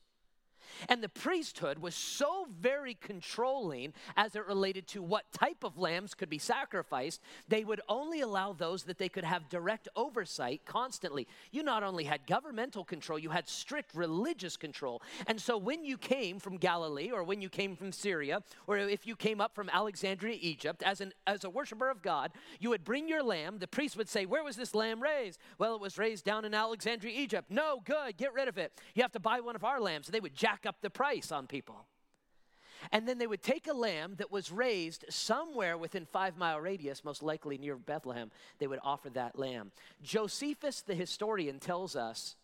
And 0.90 1.04
the 1.04 1.10
priesthood 1.10 1.80
was 1.80 1.96
so 1.96 2.48
very 2.60 2.96
controlling 2.96 3.94
as 4.18 4.36
it 4.36 4.46
related 4.46 4.88
to 4.88 5.02
what 5.02 5.32
type 5.32 5.64
of 5.64 5.78
lambs 5.78 6.14
could 6.14 6.30
be 6.30 6.38
sacrificed, 6.38 7.22
they 7.48 7.64
would 7.64 7.82
only 7.90 8.22
allow 8.22 8.54
those 8.54 8.84
that 8.84 8.98
they 8.98 9.10
could 9.10 9.24
have 9.24 9.50
direct 9.50 9.88
oversight 9.96 10.62
constantly. 10.66 11.28
You 11.52 11.64
not 11.64 11.84
only 11.84 12.04
had 12.04 12.28
governmental 12.28 12.84
control, 12.84 13.20
you 13.20 13.30
had 13.30 13.48
strict 13.48 13.96
religious 13.96 14.58
control. 14.58 15.02
And 15.28 15.40
so 15.40 15.58
when 15.58 15.86
you 15.86 15.98
came 15.98 16.40
from 16.40 16.58
Galilee 16.58 17.12
or 17.12 17.24
when 17.24 17.42
you 17.42 17.50
came 17.50 17.76
from 17.76 17.92
Syria 17.92 18.42
or 18.68 18.78
if 18.78 19.08
you 19.08 19.16
came 19.16 19.42
up 19.42 19.56
from 19.56 19.70
Alexandria, 19.70 20.38
Egypt, 20.42 20.84
as, 20.84 21.02
an, 21.02 21.14
as 21.28 21.44
a 21.44 21.50
worshiper 21.50 21.90
of 21.90 22.02
God, 22.02 22.32
you 22.60 22.70
would 22.70 22.84
bring 22.84 23.08
your 23.08 23.24
lamb. 23.24 23.60
The 23.60 23.68
priest 23.68 23.98
would 23.98 24.10
say, 24.10 24.26
Where 24.26 24.44
was 24.44 24.56
this 24.56 24.76
lamb 24.76 25.02
raised? 25.02 25.40
Well, 25.58 25.76
it 25.76 25.82
was 25.82 25.98
raised 25.98 26.26
down 26.26 26.46
in 26.46 26.54
Alexandria, 26.54 27.14
Egypt. 27.16 27.50
No, 27.50 27.82
good, 27.86 28.18
get 28.18 28.34
rid 28.34 28.48
of 28.48 28.58
it. 28.58 28.74
You 28.94 29.02
have 29.02 29.12
to 29.14 29.20
buy 29.20 29.40
one 29.40 29.56
of 29.56 29.64
our 29.64 29.80
lambs. 29.80 30.08
They 30.08 30.20
would 30.20 30.36
jack 30.36 30.65
up 30.66 30.82
the 30.82 30.90
price 30.90 31.32
on 31.32 31.48
people. 31.48 31.86
And 32.92 33.08
then 33.08 33.18
they 33.18 33.28
would 33.28 33.42
take 33.42 33.68
a 33.68 33.74
lamb 33.74 34.16
that 34.18 34.32
was 34.32 34.52
raised 34.52 35.06
somewhere 35.10 35.78
within 35.78 36.06
five 36.06 36.38
mile 36.38 36.60
radius, 36.60 37.04
most 37.04 37.24
likely 37.24 37.58
near 37.58 37.76
Bethlehem. 37.76 38.32
They 38.60 38.68
would 38.68 38.80
offer 38.84 39.10
that 39.12 39.40
lamb. 39.40 39.72
Josephus, 40.04 40.82
the 40.82 40.96
historian, 40.96 41.60
tells 41.60 41.96
us 41.96 42.36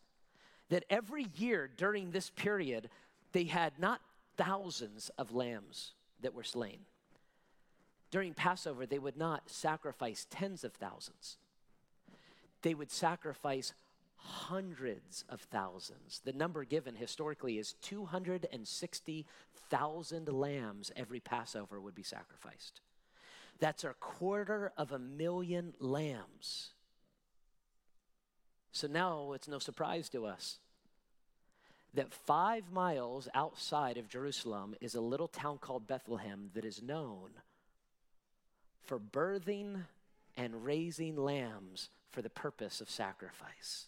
that 0.70 0.86
every 0.90 1.28
year 1.36 1.70
during 1.76 2.12
this 2.12 2.30
period, 2.30 2.90
they 3.34 3.44
had 3.44 3.78
not 3.78 4.02
thousands 4.38 5.12
of 5.18 5.34
lambs 5.34 5.94
that 6.22 6.34
were 6.34 6.44
slain. 6.44 6.80
During 8.10 8.34
Passover, 8.34 8.86
they 8.86 9.00
would 9.00 9.18
not 9.18 9.50
sacrifice 9.50 10.26
tens 10.30 10.64
of 10.64 10.74
thousands, 10.74 11.38
they 12.62 12.74
would 12.74 12.92
sacrifice 12.92 13.74
hundreds 14.24 15.26
of 15.30 15.42
thousands. 15.42 16.22
The 16.24 16.34
number 16.34 16.64
given 16.64 16.96
historically 16.96 17.58
is 17.58 17.74
260,000 17.82 20.28
lambs 20.28 20.92
every 20.96 21.20
Passover 21.20 21.82
would 21.82 21.96
be 21.96 22.04
sacrificed. 22.04 22.82
That's 23.60 23.84
a 23.84 23.96
quarter 24.00 24.72
of 24.78 24.92
a 24.92 25.00
million 25.00 25.74
lambs. 25.80 26.70
So 28.72 28.88
now 28.88 29.32
it's 29.34 29.48
no 29.48 29.58
surprise 29.60 30.10
to 30.10 30.26
us 30.26 30.58
that 31.94 32.14
five 32.14 32.72
miles 32.72 33.28
outside 33.34 33.98
of 33.98 34.08
Jerusalem 34.08 34.76
is 34.80 34.96
a 34.96 35.02
little 35.02 35.28
town 35.28 35.58
called 35.58 35.88
Bethlehem 35.88 36.52
that 36.54 36.64
is 36.64 36.82
known 36.82 37.32
for 38.82 38.98
birthing 38.98 39.84
and 40.38 40.66
raising 40.66 41.18
lambs 41.18 41.90
for 42.10 42.22
the 42.22 42.30
purpose 42.30 42.82
of 42.82 42.90
sacrifice. 42.90 43.88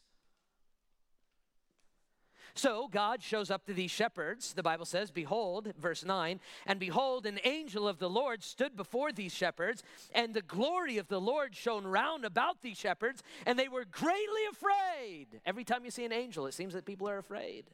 So 2.56 2.88
God 2.88 3.24
shows 3.24 3.50
up 3.50 3.66
to 3.66 3.74
these 3.74 3.90
shepherds. 3.90 4.54
The 4.54 4.64
Bible 4.64 4.86
says, 4.86 5.10
Behold, 5.10 5.74
verse 5.80 6.06
9, 6.06 6.40
and 6.68 6.80
behold, 6.80 7.26
an 7.26 7.40
angel 7.44 7.88
of 7.88 7.98
the 7.98 8.10
Lord 8.10 8.44
stood 8.44 8.76
before 8.76 9.12
these 9.12 9.34
shepherds, 9.34 9.82
and 10.14 10.34
the 10.34 10.42
glory 10.42 10.98
of 10.98 11.08
the 11.08 11.20
Lord 11.20 11.56
shone 11.56 11.86
round 11.86 12.26
about 12.26 12.62
these 12.62 12.78
shepherds, 12.78 13.24
and 13.48 13.58
they 13.58 13.68
were 13.68 13.86
greatly 13.86 14.46
afraid. 14.52 15.42
Every 15.46 15.64
time 15.64 15.84
you 15.84 15.92
see 15.92 16.06
an 16.06 16.14
angel, 16.14 16.46
it 16.46 16.54
seems 16.54 16.74
that 16.74 16.86
people 16.86 17.10
are 17.10 17.18
afraid. 17.18 17.66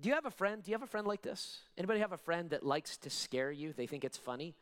Do 0.00 0.10
you 0.10 0.14
have 0.14 0.26
a 0.26 0.30
friend? 0.30 0.62
Do 0.62 0.70
you 0.70 0.74
have 0.74 0.82
a 0.82 0.86
friend 0.86 1.06
like 1.06 1.22
this? 1.22 1.60
Anybody 1.78 2.00
have 2.00 2.12
a 2.12 2.18
friend 2.18 2.50
that 2.50 2.62
likes 2.62 2.98
to 2.98 3.10
scare 3.10 3.50
you? 3.50 3.72
They 3.72 3.86
think 3.86 4.04
it's 4.04 4.18
funny? 4.18 4.54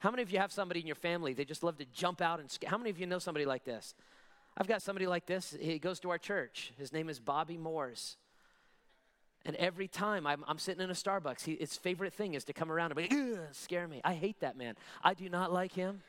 How 0.00 0.10
many 0.10 0.22
of 0.22 0.32
you 0.32 0.38
have 0.38 0.52
somebody 0.52 0.80
in 0.80 0.86
your 0.86 0.96
family 0.96 1.34
they 1.34 1.44
just 1.44 1.62
love 1.62 1.78
to 1.78 1.84
jump 1.84 2.20
out 2.20 2.40
and 2.40 2.50
scare? 2.50 2.70
How 2.70 2.78
many 2.78 2.90
of 2.90 2.98
you 2.98 3.06
know 3.06 3.20
somebody 3.20 3.46
like 3.46 3.64
this? 3.64 3.94
I've 4.58 4.66
got 4.66 4.82
somebody 4.82 5.06
like 5.06 5.24
this. 5.24 5.56
He 5.58 5.78
goes 5.78 6.00
to 6.00 6.10
our 6.10 6.18
church. 6.18 6.72
His 6.76 6.92
name 6.92 7.08
is 7.08 7.20
Bobby 7.20 7.56
Moores. 7.56 8.16
And 9.46 9.54
every 9.54 9.86
time 9.86 10.26
I'm, 10.26 10.44
I'm 10.48 10.58
sitting 10.58 10.82
in 10.82 10.90
a 10.90 10.94
Starbucks, 10.94 11.44
he, 11.44 11.54
his 11.54 11.76
favorite 11.76 12.12
thing 12.12 12.34
is 12.34 12.42
to 12.44 12.52
come 12.52 12.72
around 12.72 12.92
and 12.92 13.08
be, 13.08 13.38
scare 13.52 13.86
me. 13.86 14.00
I 14.04 14.14
hate 14.14 14.40
that 14.40 14.58
man. 14.58 14.74
I 15.02 15.14
do 15.14 15.28
not 15.28 15.52
like 15.52 15.72
him. 15.72 16.02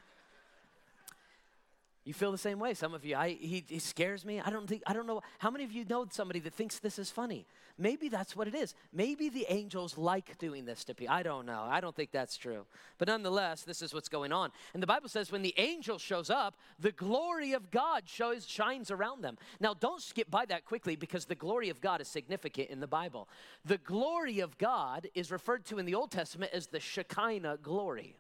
You 2.09 2.13
feel 2.13 2.31
the 2.31 2.39
same 2.39 2.57
way. 2.57 2.73
Some 2.73 2.95
of 2.95 3.05
you, 3.05 3.15
I, 3.15 3.37
he, 3.39 3.63
he 3.67 3.77
scares 3.77 4.25
me. 4.25 4.41
I 4.43 4.49
don't 4.49 4.65
think, 4.65 4.81
I 4.87 4.93
don't 4.93 5.05
know. 5.05 5.21
How 5.37 5.51
many 5.51 5.63
of 5.63 5.71
you 5.71 5.85
know 5.85 6.07
somebody 6.09 6.39
that 6.39 6.55
thinks 6.55 6.79
this 6.79 6.97
is 6.97 7.11
funny? 7.11 7.45
Maybe 7.77 8.09
that's 8.09 8.35
what 8.35 8.47
it 8.47 8.55
is. 8.55 8.73
Maybe 8.91 9.29
the 9.29 9.45
angels 9.47 9.95
like 9.95 10.35
doing 10.39 10.65
this 10.65 10.83
to 10.85 10.95
people. 10.95 11.13
I 11.13 11.21
don't 11.21 11.45
know. 11.45 11.67
I 11.69 11.81
don't 11.81 11.95
think 11.95 12.09
that's 12.09 12.35
true. 12.35 12.65
But 12.97 13.09
nonetheless, 13.09 13.61
this 13.61 13.83
is 13.83 13.93
what's 13.93 14.09
going 14.09 14.31
on. 14.31 14.49
And 14.73 14.81
the 14.81 14.87
Bible 14.87 15.07
says 15.07 15.31
when 15.31 15.43
the 15.43 15.53
angel 15.59 15.99
shows 15.99 16.31
up, 16.31 16.55
the 16.79 16.91
glory 16.91 17.53
of 17.53 17.69
God 17.69 18.09
shows, 18.09 18.47
shines 18.47 18.89
around 18.89 19.21
them. 19.21 19.37
Now, 19.59 19.75
don't 19.75 20.01
skip 20.01 20.31
by 20.31 20.47
that 20.47 20.65
quickly 20.65 20.95
because 20.95 21.25
the 21.25 21.35
glory 21.35 21.69
of 21.69 21.79
God 21.79 22.01
is 22.01 22.07
significant 22.07 22.71
in 22.71 22.79
the 22.79 22.87
Bible. 22.87 23.29
The 23.65 23.77
glory 23.77 24.39
of 24.39 24.57
God 24.57 25.07
is 25.13 25.29
referred 25.29 25.63
to 25.65 25.77
in 25.77 25.85
the 25.85 25.93
Old 25.93 26.09
Testament 26.09 26.53
as 26.55 26.65
the 26.65 26.79
Shekinah 26.79 27.59
glory. 27.61 28.15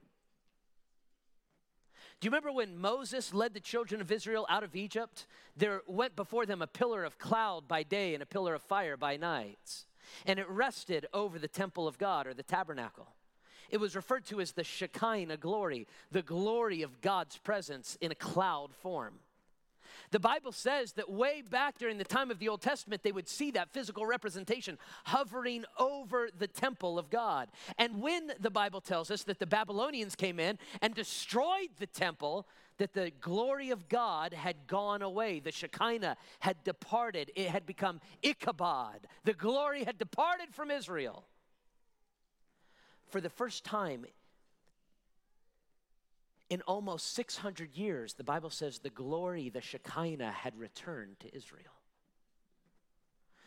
Do 2.19 2.25
you 2.25 2.31
remember 2.31 2.51
when 2.51 2.77
Moses 2.77 3.33
led 3.33 3.53
the 3.53 3.61
children 3.61 4.01
of 4.01 4.11
Israel 4.11 4.45
out 4.49 4.63
of 4.63 4.75
Egypt? 4.75 5.25
There 5.55 5.81
went 5.87 6.17
before 6.17 6.45
them 6.45 6.61
a 6.61 6.67
pillar 6.67 7.05
of 7.05 7.17
cloud 7.17 7.65
by 7.67 7.83
day 7.83 8.13
and 8.13 8.21
a 8.21 8.25
pillar 8.25 8.55
of 8.55 8.61
fire 8.61 8.97
by 8.97 9.15
night. 9.15 9.85
And 10.25 10.37
it 10.37 10.49
rested 10.49 11.05
over 11.13 11.39
the 11.39 11.47
temple 11.47 11.87
of 11.87 11.97
God 11.97 12.27
or 12.27 12.33
the 12.33 12.43
tabernacle. 12.43 13.07
It 13.69 13.79
was 13.79 13.95
referred 13.95 14.25
to 14.25 14.41
as 14.41 14.51
the 14.51 14.65
Shekinah 14.65 15.37
glory, 15.37 15.87
the 16.11 16.21
glory 16.21 16.81
of 16.81 16.99
God's 16.99 17.37
presence 17.37 17.97
in 18.01 18.11
a 18.11 18.15
cloud 18.15 18.73
form. 18.73 19.19
The 20.11 20.19
Bible 20.19 20.51
says 20.51 20.93
that 20.93 21.09
way 21.09 21.41
back 21.41 21.77
during 21.77 21.97
the 21.97 22.03
time 22.03 22.31
of 22.31 22.39
the 22.39 22.49
Old 22.49 22.61
Testament, 22.61 23.03
they 23.03 23.11
would 23.11 23.27
see 23.27 23.51
that 23.51 23.69
physical 23.69 24.05
representation 24.05 24.77
hovering 25.05 25.65
over 25.77 26.29
the 26.37 26.47
temple 26.47 26.97
of 26.97 27.09
God. 27.09 27.49
And 27.77 28.01
when 28.01 28.31
the 28.39 28.49
Bible 28.49 28.81
tells 28.81 29.11
us 29.11 29.23
that 29.23 29.39
the 29.39 29.45
Babylonians 29.45 30.15
came 30.15 30.39
in 30.39 30.57
and 30.81 30.95
destroyed 30.95 31.69
the 31.77 31.85
temple, 31.85 32.47
that 32.79 32.93
the 32.93 33.11
glory 33.21 33.69
of 33.69 33.87
God 33.87 34.33
had 34.33 34.55
gone 34.65 35.01
away. 35.01 35.39
The 35.39 35.51
Shekinah 35.51 36.17
had 36.39 36.63
departed. 36.63 37.31
It 37.35 37.49
had 37.49 37.65
become 37.65 38.01
Ichabod. 38.23 39.07
The 39.25 39.33
glory 39.33 39.83
had 39.83 39.97
departed 39.97 40.53
from 40.53 40.71
Israel. 40.71 41.25
For 43.09 43.21
the 43.21 43.29
first 43.29 43.63
time 43.63 44.05
in 46.49 46.61
almost 46.63 47.13
600 47.13 47.75
years, 47.75 48.13
the 48.13 48.23
Bible 48.23 48.49
says 48.49 48.79
the 48.79 48.89
glory, 48.89 49.49
the 49.49 49.61
Shekinah, 49.61 50.31
had 50.31 50.57
returned 50.57 51.19
to 51.19 51.35
Israel. 51.35 51.78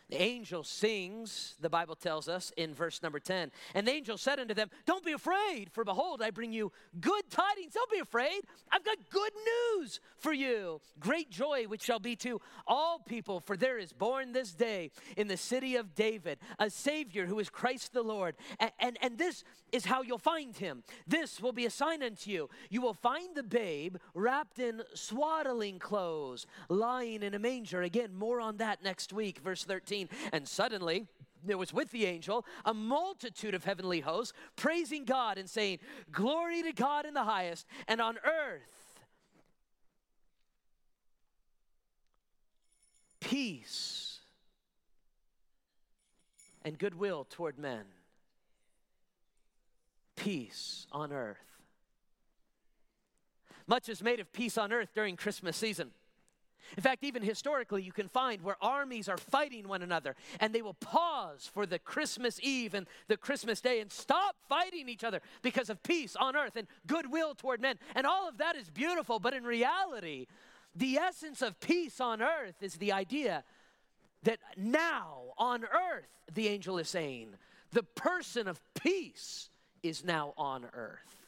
The 0.09 0.21
angel 0.21 0.63
sings, 0.63 1.55
the 1.59 1.69
Bible 1.69 1.95
tells 1.95 2.27
us 2.27 2.51
in 2.57 2.73
verse 2.73 3.01
number 3.01 3.19
10. 3.19 3.51
And 3.73 3.87
the 3.87 3.91
angel 3.91 4.17
said 4.17 4.39
unto 4.39 4.53
them, 4.53 4.69
Don't 4.85 5.03
be 5.03 5.13
afraid, 5.13 5.69
for 5.71 5.83
behold, 5.83 6.21
I 6.21 6.29
bring 6.29 6.51
you 6.51 6.71
good 6.99 7.29
tidings. 7.29 7.73
Don't 7.73 7.89
be 7.89 7.99
afraid. 7.99 8.41
I've 8.71 8.83
got 8.83 8.97
good 9.09 9.31
news 9.77 10.01
for 10.17 10.33
you. 10.33 10.81
Great 10.99 11.31
joy, 11.31 11.65
which 11.67 11.81
shall 11.81 11.99
be 11.99 12.15
to 12.17 12.41
all 12.67 12.99
people, 12.99 13.39
for 13.39 13.55
there 13.55 13.77
is 13.77 13.93
born 13.93 14.33
this 14.33 14.51
day 14.51 14.91
in 15.15 15.27
the 15.27 15.37
city 15.37 15.77
of 15.77 15.95
David 15.95 16.37
a 16.59 16.69
Savior 16.69 17.25
who 17.25 17.39
is 17.39 17.49
Christ 17.49 17.93
the 17.93 18.03
Lord. 18.03 18.35
And, 18.59 18.71
and, 18.79 18.97
and 19.01 19.17
this 19.17 19.43
is 19.71 19.85
how 19.85 20.01
you'll 20.01 20.17
find 20.17 20.55
him. 20.55 20.83
This 21.07 21.41
will 21.41 21.53
be 21.53 21.65
a 21.65 21.69
sign 21.69 22.03
unto 22.03 22.29
you. 22.29 22.49
You 22.69 22.81
will 22.81 22.93
find 22.93 23.35
the 23.35 23.43
babe 23.43 23.97
wrapped 24.13 24.59
in 24.59 24.83
swaddling 24.93 25.79
clothes, 25.79 26.45
lying 26.69 27.23
in 27.23 27.33
a 27.33 27.39
manger. 27.39 27.81
Again, 27.81 28.13
more 28.13 28.39
on 28.39 28.57
that 28.57 28.83
next 28.83 29.13
week, 29.13 29.39
verse 29.39 29.63
13. 29.63 29.92
13. 29.93 30.09
And 30.31 30.47
suddenly, 30.47 31.07
there 31.45 31.57
was 31.57 31.73
with 31.73 31.91
the 31.91 32.05
angel 32.05 32.45
a 32.65 32.73
multitude 32.73 33.53
of 33.53 33.63
heavenly 33.63 33.99
hosts 33.99 34.33
praising 34.55 35.05
God 35.05 35.37
and 35.37 35.49
saying, 35.49 35.79
Glory 36.11 36.63
to 36.63 36.73
God 36.73 37.05
in 37.05 37.13
the 37.13 37.23
highest, 37.23 37.67
and 37.87 38.01
on 38.01 38.17
earth, 38.25 39.01
peace 43.19 44.19
and 46.63 46.77
goodwill 46.77 47.27
toward 47.29 47.59
men. 47.59 47.83
Peace 50.15 50.87
on 50.91 51.11
earth. 51.11 51.37
Much 53.67 53.89
is 53.89 54.01
made 54.01 54.19
of 54.19 54.31
peace 54.31 54.57
on 54.57 54.71
earth 54.71 54.89
during 54.93 55.15
Christmas 55.15 55.57
season. 55.57 55.91
In 56.77 56.83
fact, 56.83 57.03
even 57.03 57.21
historically, 57.21 57.83
you 57.83 57.91
can 57.91 58.07
find 58.07 58.41
where 58.41 58.57
armies 58.61 59.09
are 59.09 59.17
fighting 59.17 59.67
one 59.67 59.81
another 59.81 60.15
and 60.39 60.53
they 60.53 60.61
will 60.61 60.73
pause 60.75 61.49
for 61.53 61.65
the 61.65 61.79
Christmas 61.79 62.39
Eve 62.41 62.73
and 62.73 62.87
the 63.07 63.17
Christmas 63.17 63.61
day 63.61 63.79
and 63.79 63.91
stop 63.91 64.35
fighting 64.47 64.89
each 64.89 65.03
other 65.03 65.21
because 65.41 65.69
of 65.69 65.81
peace 65.83 66.15
on 66.15 66.35
earth 66.35 66.55
and 66.55 66.67
goodwill 66.87 67.35
toward 67.35 67.61
men. 67.61 67.77
And 67.95 68.07
all 68.07 68.27
of 68.27 68.37
that 68.37 68.55
is 68.55 68.69
beautiful, 68.69 69.19
but 69.19 69.33
in 69.33 69.43
reality, 69.43 70.27
the 70.75 70.97
essence 70.97 71.41
of 71.41 71.59
peace 71.59 71.99
on 71.99 72.21
earth 72.21 72.55
is 72.61 72.75
the 72.75 72.91
idea 72.91 73.43
that 74.23 74.39
now 74.57 75.33
on 75.37 75.63
earth, 75.63 76.07
the 76.33 76.47
angel 76.47 76.77
is 76.77 76.89
saying, 76.89 77.35
the 77.71 77.83
person 77.83 78.47
of 78.47 78.61
peace 78.73 79.49
is 79.81 80.03
now 80.03 80.33
on 80.37 80.65
earth. 80.73 81.27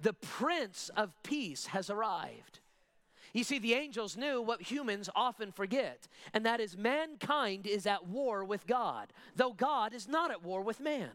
The 0.00 0.12
Prince 0.12 0.90
of 0.96 1.12
Peace 1.22 1.66
has 1.66 1.90
arrived. 1.90 2.60
You 3.32 3.44
see, 3.44 3.58
the 3.58 3.74
angels 3.74 4.16
knew 4.16 4.40
what 4.40 4.62
humans 4.62 5.08
often 5.14 5.52
forget, 5.52 6.08
and 6.32 6.46
that 6.46 6.60
is 6.60 6.76
mankind 6.76 7.66
is 7.66 7.86
at 7.86 8.06
war 8.06 8.44
with 8.44 8.66
God, 8.66 9.12
though 9.36 9.52
God 9.52 9.92
is 9.92 10.08
not 10.08 10.30
at 10.30 10.42
war 10.42 10.62
with 10.62 10.80
man. 10.80 11.10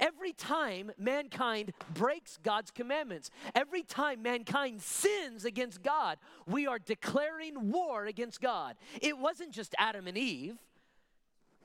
Every 0.00 0.32
time 0.32 0.90
mankind 0.98 1.72
breaks 1.94 2.38
God's 2.42 2.70
commandments, 2.70 3.30
every 3.54 3.82
time 3.82 4.22
mankind 4.22 4.82
sins 4.82 5.44
against 5.44 5.82
God, 5.82 6.18
we 6.46 6.66
are 6.66 6.78
declaring 6.78 7.70
war 7.70 8.04
against 8.06 8.40
God. 8.40 8.76
It 9.00 9.16
wasn't 9.16 9.52
just 9.52 9.74
Adam 9.78 10.06
and 10.06 10.18
Eve, 10.18 10.58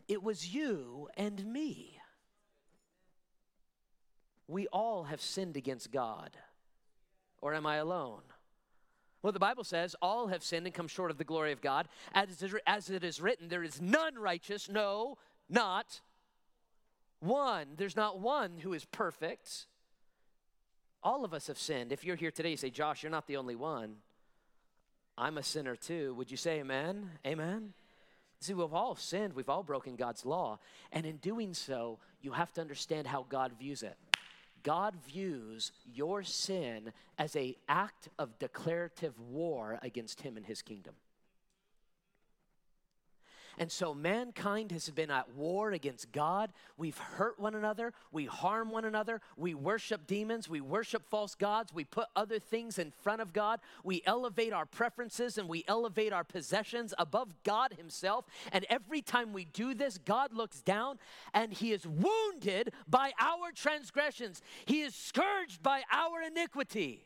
it 0.07 0.21
was 0.21 0.53
you 0.53 1.09
and 1.17 1.45
me. 1.45 1.97
We 4.47 4.67
all 4.67 5.05
have 5.05 5.21
sinned 5.21 5.57
against 5.57 5.91
God. 5.91 6.37
Or 7.41 7.53
am 7.53 7.65
I 7.65 7.77
alone? 7.77 8.21
Well, 9.23 9.31
the 9.31 9.39
Bible 9.39 9.63
says, 9.63 9.95
all 10.01 10.27
have 10.27 10.43
sinned 10.43 10.67
and 10.67 10.75
come 10.75 10.87
short 10.87 11.09
of 11.09 11.17
the 11.17 11.23
glory 11.23 11.53
of 11.53 11.61
God. 11.61 11.87
As 12.13 12.89
it 12.89 13.03
is 13.03 13.21
written, 13.21 13.47
there 13.47 13.63
is 13.63 13.81
none 13.81 14.15
righteous, 14.15 14.69
no, 14.69 15.17
not 15.49 16.01
one. 17.21 17.69
There's 17.77 17.95
not 17.95 18.19
one 18.19 18.57
who 18.57 18.73
is 18.73 18.83
perfect. 18.83 19.67
All 21.01 21.23
of 21.23 21.33
us 21.33 21.47
have 21.47 21.57
sinned. 21.57 21.93
If 21.93 22.03
you're 22.03 22.17
here 22.17 22.31
today, 22.31 22.51
you 22.51 22.57
say, 22.57 22.69
Josh, 22.69 23.01
you're 23.01 23.11
not 23.11 23.27
the 23.27 23.37
only 23.37 23.55
one. 23.55 23.95
I'm 25.17 25.37
a 25.37 25.43
sinner 25.43 25.77
too. 25.77 26.13
Would 26.15 26.29
you 26.29 26.37
say 26.37 26.59
amen? 26.59 27.09
Amen? 27.25 27.73
See, 28.41 28.53
we've 28.53 28.73
all 28.73 28.95
sinned, 28.95 29.35
we've 29.35 29.47
all 29.47 29.63
broken 29.63 29.95
God's 29.95 30.25
law. 30.25 30.59
And 30.91 31.05
in 31.05 31.15
doing 31.17 31.53
so, 31.53 31.99
you 32.21 32.33
have 32.33 32.51
to 32.53 32.61
understand 32.61 33.07
how 33.07 33.25
God 33.29 33.53
views 33.57 33.83
it. 33.83 33.95
God 34.63 34.95
views 35.05 35.71
your 35.93 36.23
sin 36.23 36.91
as 37.17 37.35
a 37.35 37.55
act 37.67 38.09
of 38.17 38.39
declarative 38.39 39.19
war 39.19 39.77
against 39.81 40.21
him 40.21 40.37
and 40.37 40.45
his 40.45 40.61
kingdom. 40.61 40.93
And 43.57 43.71
so 43.71 43.93
mankind 43.93 44.71
has 44.71 44.89
been 44.89 45.11
at 45.11 45.33
war 45.35 45.71
against 45.71 46.11
God. 46.11 46.51
We've 46.77 46.97
hurt 46.97 47.39
one 47.39 47.55
another. 47.55 47.93
We 48.11 48.25
harm 48.25 48.71
one 48.71 48.85
another. 48.85 49.21
We 49.37 49.53
worship 49.53 50.07
demons. 50.07 50.49
We 50.49 50.61
worship 50.61 51.07
false 51.09 51.35
gods. 51.35 51.73
We 51.73 51.83
put 51.83 52.07
other 52.15 52.39
things 52.39 52.79
in 52.79 52.91
front 52.91 53.21
of 53.21 53.33
God. 53.33 53.59
We 53.83 54.01
elevate 54.05 54.53
our 54.53 54.65
preferences 54.65 55.37
and 55.37 55.47
we 55.47 55.63
elevate 55.67 56.13
our 56.13 56.23
possessions 56.23 56.93
above 56.97 57.33
God 57.43 57.73
Himself. 57.73 58.25
And 58.51 58.65
every 58.69 59.01
time 59.01 59.33
we 59.33 59.45
do 59.45 59.73
this, 59.73 59.97
God 59.97 60.33
looks 60.33 60.61
down 60.61 60.97
and 61.33 61.53
He 61.53 61.71
is 61.71 61.85
wounded 61.87 62.73
by 62.87 63.11
our 63.19 63.51
transgressions, 63.53 64.41
He 64.65 64.81
is 64.81 64.95
scourged 64.95 65.61
by 65.61 65.83
our 65.91 66.21
iniquity. 66.21 67.05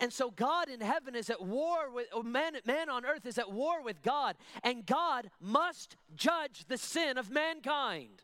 And 0.00 0.12
so 0.12 0.30
God 0.30 0.70
in 0.70 0.80
heaven 0.80 1.14
is 1.14 1.28
at 1.28 1.42
war 1.42 1.90
with 1.92 2.06
man, 2.24 2.54
man 2.64 2.88
on 2.88 3.04
earth 3.04 3.26
is 3.26 3.38
at 3.38 3.52
war 3.52 3.82
with 3.82 4.02
God, 4.02 4.34
and 4.64 4.86
God 4.86 5.30
must 5.40 5.96
judge 6.16 6.64
the 6.68 6.78
sin 6.78 7.18
of 7.18 7.30
mankind. 7.30 8.22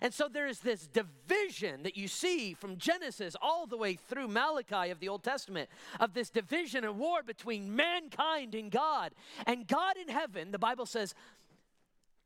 And 0.00 0.12
so 0.12 0.26
there 0.26 0.48
is 0.48 0.58
this 0.58 0.88
division 0.88 1.84
that 1.84 1.96
you 1.96 2.08
see 2.08 2.54
from 2.54 2.76
Genesis 2.78 3.36
all 3.40 3.66
the 3.66 3.76
way 3.76 3.94
through 3.94 4.26
Malachi 4.26 4.90
of 4.90 4.98
the 4.98 5.08
Old 5.08 5.22
Testament 5.22 5.70
of 6.00 6.14
this 6.14 6.30
division 6.30 6.82
and 6.82 6.98
war 6.98 7.22
between 7.22 7.76
mankind 7.76 8.56
and 8.56 8.68
God. 8.68 9.12
And 9.46 9.68
God 9.68 9.96
in 9.96 10.08
heaven, 10.08 10.50
the 10.50 10.58
Bible 10.58 10.86
says, 10.86 11.14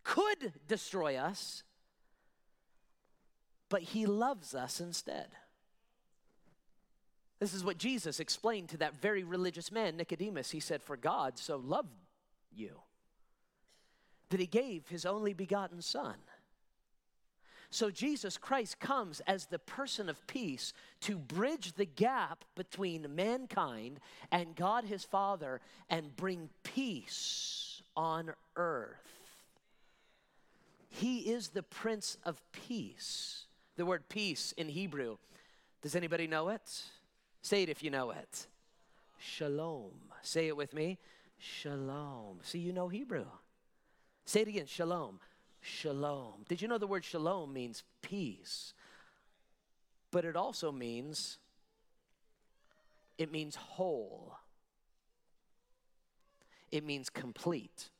could 0.04 0.54
destroy 0.66 1.16
us, 1.16 1.64
but 3.68 3.82
he 3.82 4.06
loves 4.06 4.54
us 4.54 4.80
instead. 4.80 5.26
This 7.38 7.52
is 7.52 7.64
what 7.64 7.78
Jesus 7.78 8.18
explained 8.18 8.70
to 8.70 8.78
that 8.78 9.00
very 9.00 9.22
religious 9.22 9.70
man, 9.70 9.96
Nicodemus. 9.96 10.50
He 10.50 10.60
said, 10.60 10.82
For 10.82 10.96
God 10.96 11.38
so 11.38 11.56
loved 11.56 11.90
you 12.54 12.80
that 14.30 14.40
he 14.40 14.46
gave 14.46 14.88
his 14.88 15.06
only 15.06 15.32
begotten 15.32 15.82
Son. 15.82 16.16
So 17.70 17.90
Jesus 17.90 18.38
Christ 18.38 18.80
comes 18.80 19.20
as 19.26 19.46
the 19.46 19.58
person 19.58 20.08
of 20.08 20.26
peace 20.26 20.72
to 21.02 21.18
bridge 21.18 21.72
the 21.74 21.84
gap 21.84 22.44
between 22.54 23.14
mankind 23.14 24.00
and 24.30 24.56
God 24.56 24.84
his 24.84 25.04
Father 25.04 25.60
and 25.90 26.16
bring 26.16 26.48
peace 26.62 27.82
on 27.96 28.32
earth. 28.56 28.96
He 30.88 31.30
is 31.30 31.48
the 31.48 31.62
Prince 31.62 32.16
of 32.24 32.40
Peace. 32.52 33.44
The 33.76 33.84
word 33.84 34.08
peace 34.08 34.52
in 34.56 34.68
Hebrew, 34.70 35.18
does 35.82 35.94
anybody 35.94 36.26
know 36.26 36.48
it? 36.48 36.82
Say 37.46 37.62
it 37.62 37.68
if 37.68 37.80
you 37.80 37.90
know 37.90 38.10
it. 38.10 38.48
Shalom. 39.18 39.92
Say 40.20 40.48
it 40.48 40.56
with 40.56 40.74
me. 40.74 40.98
Shalom. 41.38 42.40
See, 42.42 42.58
you 42.58 42.72
know 42.72 42.88
Hebrew. 42.88 43.26
Say 44.24 44.40
it 44.40 44.48
again. 44.48 44.66
Shalom. 44.66 45.20
Shalom. 45.60 46.44
Did 46.48 46.60
you 46.60 46.66
know 46.66 46.76
the 46.76 46.88
word 46.88 47.04
shalom 47.04 47.52
means 47.52 47.84
peace? 48.02 48.74
But 50.10 50.24
it 50.24 50.34
also 50.34 50.72
means 50.72 51.38
it 53.16 53.30
means 53.30 53.54
whole. 53.54 54.38
It 56.72 56.82
means 56.82 57.08
complete. 57.08 57.90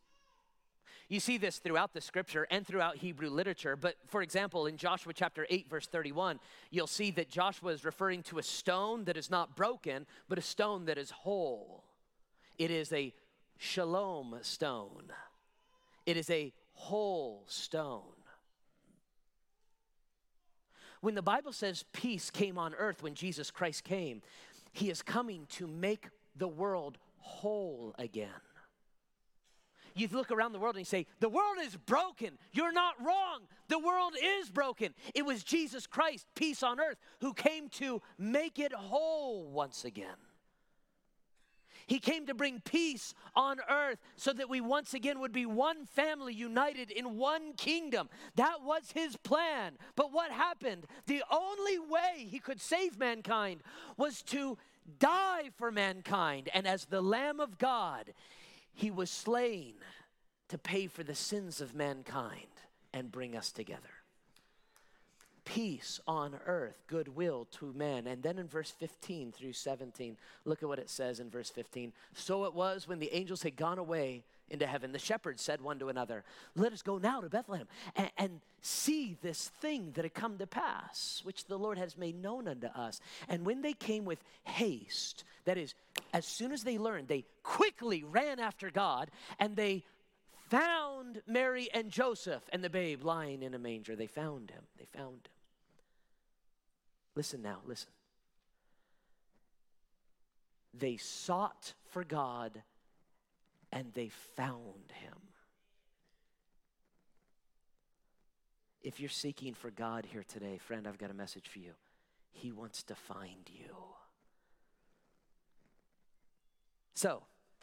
You 1.09 1.21
see 1.21 1.39
this 1.39 1.59
throughout 1.59 1.93
the 1.93 2.01
scripture 2.01 2.49
and 2.51 2.67
throughout 2.67 2.97
Hebrew 2.97 3.31
literature. 3.31 3.77
But 3.77 3.95
for 4.09 4.23
example, 4.23 4.67
in 4.67 4.77
Joshua 4.77 5.13
chapter 5.13 5.47
8, 5.49 5.69
verse 5.71 5.87
31, 5.87 6.41
you'll 6.71 6.89
see 6.89 7.13
that 7.13 7.31
Joshua 7.31 7.73
is 7.73 7.85
referring 7.85 8.25
to 8.25 8.39
a 8.39 8.43
stone 8.43 9.05
that 9.05 9.17
is 9.17 9.31
not 9.31 9.55
broken, 9.55 10.07
but 10.29 10.39
a 10.39 10.43
stone 10.43 10.87
that 10.87 10.99
is 10.99 11.11
whole. 11.11 11.85
It 12.59 12.73
is 12.73 12.93
a 12.93 13.15
shalom 13.59 14.39
stone, 14.43 15.13
it 16.05 16.17
is 16.17 16.29
a 16.31 16.53
whole 16.73 17.45
stone. 17.47 18.03
When 21.01 21.15
the 21.15 21.23
Bible 21.23 21.53
says 21.53 21.85
peace 21.93 22.31
came 22.31 22.59
on 22.59 22.75
earth 22.75 23.03
when 23.03 23.15
Jesus 23.15 23.51
Christ 23.51 23.85
came, 23.85 24.23
he 24.73 24.91
is 24.91 25.03
coming 25.03 25.47
to 25.51 25.69
make 25.69 26.09
the 26.35 26.49
world 26.49 26.99
whole 27.19 27.95
again 27.99 28.31
you 29.97 30.09
look 30.13 30.31
around 30.31 30.53
the 30.53 30.59
world 30.59 30.77
and 30.77 30.81
you 30.81 30.85
say, 30.85 31.07
The 31.21 31.29
world 31.29 31.57
is 31.63 31.77
broken. 31.77 32.39
You're 32.53 32.73
not 32.73 32.95
wrong. 33.05 33.43
The 33.69 33.79
world 33.79 34.15
is 34.23 34.51
broken. 34.51 34.95
It 35.15 35.25
was 35.25 35.43
Jesus 35.43 35.87
Christ, 35.87 36.27
peace 36.35 36.63
on 36.63 36.81
earth, 36.81 36.99
who 37.21 37.33
came 37.33 37.69
to 37.71 38.03
make 38.19 38.59
it 38.59 38.73
whole 38.73 39.51
once 39.51 39.85
again. 39.85 40.17
He 41.87 42.01
came 42.01 42.27
to 42.27 42.35
bring 42.35 42.61
peace 42.65 43.15
on 43.37 43.59
earth 43.71 43.99
so 44.17 44.33
that 44.33 44.49
we 44.51 44.61
once 44.61 44.93
again 44.93 45.21
would 45.21 45.33
be 45.33 45.47
one 45.47 45.87
family 45.87 46.35
united 46.35 46.91
in 46.91 47.17
one 47.17 47.53
kingdom. 47.53 48.09
That 48.35 48.63
was 48.65 48.91
his 48.93 49.17
plan. 49.17 49.75
But 49.95 50.13
what 50.13 50.33
happened? 50.33 50.87
The 51.07 51.23
only 51.31 51.79
way 51.79 52.27
he 52.29 52.41
could 52.41 52.61
save 52.61 52.99
mankind 52.99 53.63
was 53.97 54.23
to 54.23 54.59
die 54.99 55.51
for 55.57 55.71
mankind. 55.71 56.49
And 56.53 56.67
as 56.67 56.87
the 56.87 57.01
Lamb 57.01 57.39
of 57.39 57.57
God, 57.57 58.13
he 58.77 58.91
was 58.91 59.11
slain 59.11 59.73
to 60.49 60.59
pay 60.59 60.87
for 60.87 61.03
the 61.03 61.15
sins 61.15 61.61
of 61.61 61.75
mankind 61.75 62.47
and 62.93 63.11
bring 63.11 63.35
us 63.35 63.51
together. 63.51 63.81
Peace 65.47 65.99
on 66.07 66.39
earth, 66.47 66.83
goodwill 66.87 67.47
to 67.53 67.73
men. 67.73 68.07
And 68.07 68.23
then 68.23 68.39
in 68.39 68.47
verse 68.47 68.71
15 68.71 69.33
through 69.33 69.55
17, 69.55 70.19
look 70.45 70.63
at 70.63 70.69
what 70.69 70.79
it 70.79 70.91
says 70.91 71.21
in 71.21 71.31
verse 71.31 71.49
15. 71.49 71.93
So 72.15 72.45
it 72.45 72.55
was 72.55 72.87
when 72.87 72.99
the 72.99 73.15
angels 73.15 73.43
had 73.43 73.57
gone 73.57 73.79
away 73.79 74.25
into 74.49 74.67
heaven, 74.67 74.93
the 74.93 74.99
shepherds 74.99 75.43
said 75.43 75.61
one 75.61 75.79
to 75.79 75.89
another, 75.89 76.25
Let 76.55 76.73
us 76.73 76.83
go 76.83 76.99
now 76.99 77.21
to 77.21 77.29
Bethlehem 77.29 77.67
and, 77.95 78.11
and, 78.17 78.41
see 78.61 79.17
this 79.23 79.53
thing 79.61 79.93
that 79.95 80.05
had 80.05 80.13
come 80.13 80.39
to 80.39 80.47
pass, 80.47 81.21
which 81.23 81.45
the 81.47 81.57
Lord 81.57 81.79
has 81.79 81.97
made 81.97 82.21
known 82.21 82.49
unto 82.49 82.67
us. 82.67 83.01
And 83.29 83.47
when 83.47 83.63
they 83.63 83.75
came 83.75 84.05
with 84.05 84.19
haste, 84.43 85.23
that 85.45 85.57
is, 85.57 85.75
as 86.13 86.27
soon 86.27 86.51
as 86.51 86.65
they 86.65 86.77
learned, 86.77 87.07
they 87.07 87.27
quickly 87.45 88.03
ran 88.03 88.41
after 88.41 88.69
God 88.71 89.09
and 89.39 89.55
they 89.55 89.85
found 90.49 91.23
Mary 91.29 91.69
and 91.73 91.91
Joseph 91.91 92.43
and 92.53 92.63
the 92.63 92.71
babe 92.71 93.05
lying 93.05 93.45
in 93.45 93.55
a 93.55 93.59
manger. 93.59 93.95
They 93.95 94.09
found 94.09 94.51
him. 94.51 94.65
They 94.79 94.87
found 94.87 95.15
him. 95.15 95.33
Listen 97.15 97.43
now, 97.43 97.59
listen. 97.65 97.91
They 100.75 100.97
sought 100.97 101.75
for 101.87 102.05
God 102.05 102.63
and 103.77 103.93
they 103.93 104.09
found 104.37 104.91
him. 105.03 105.13
If 108.83 109.01
you're 109.01 109.11
seeking 109.11 109.53
for 109.53 109.71
God 109.71 110.07
here 110.11 110.25
today, 110.27 110.57
friend, 110.57 110.89
I've 110.89 110.97
got 110.97 111.11
a 111.11 111.15
message 111.15 111.47
for 111.49 111.59
you. 111.59 111.73
He 112.33 112.53
wants 112.53 112.83
to 112.85 112.95
find 112.95 113.51
you. 113.53 113.75
So, 116.95 117.23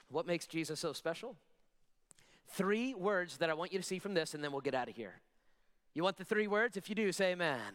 what 0.10 0.28
makes 0.28 0.46
Jesus 0.46 0.80
so 0.80 0.94
special? 0.94 1.36
Three 2.50 2.94
words 2.94 3.38
that 3.38 3.50
I 3.50 3.56
want 3.56 3.74
you 3.74 3.80
to 3.80 3.86
see 3.86 3.98
from 3.98 4.14
this, 4.14 4.36
and 4.36 4.44
then 4.44 4.52
we'll 4.52 4.62
get 4.62 4.76
out 4.76 4.90
of 4.90 4.96
here. 4.96 5.16
You 5.96 6.04
want 6.04 6.18
the 6.18 6.26
three 6.26 6.46
words? 6.46 6.78
If 6.78 6.90
you 6.90 6.96
do, 6.96 7.12
say 7.12 7.32
amen. 7.32 7.74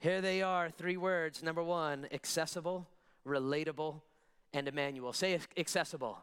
Here 0.00 0.20
they 0.20 0.42
are, 0.42 0.70
three 0.70 0.96
words. 0.96 1.40
Number 1.44 1.62
one, 1.62 2.08
accessible, 2.10 2.88
relatable, 3.24 4.00
and 4.52 4.66
Emmanuel. 4.66 5.12
Say 5.12 5.38
accessible. 5.56 6.18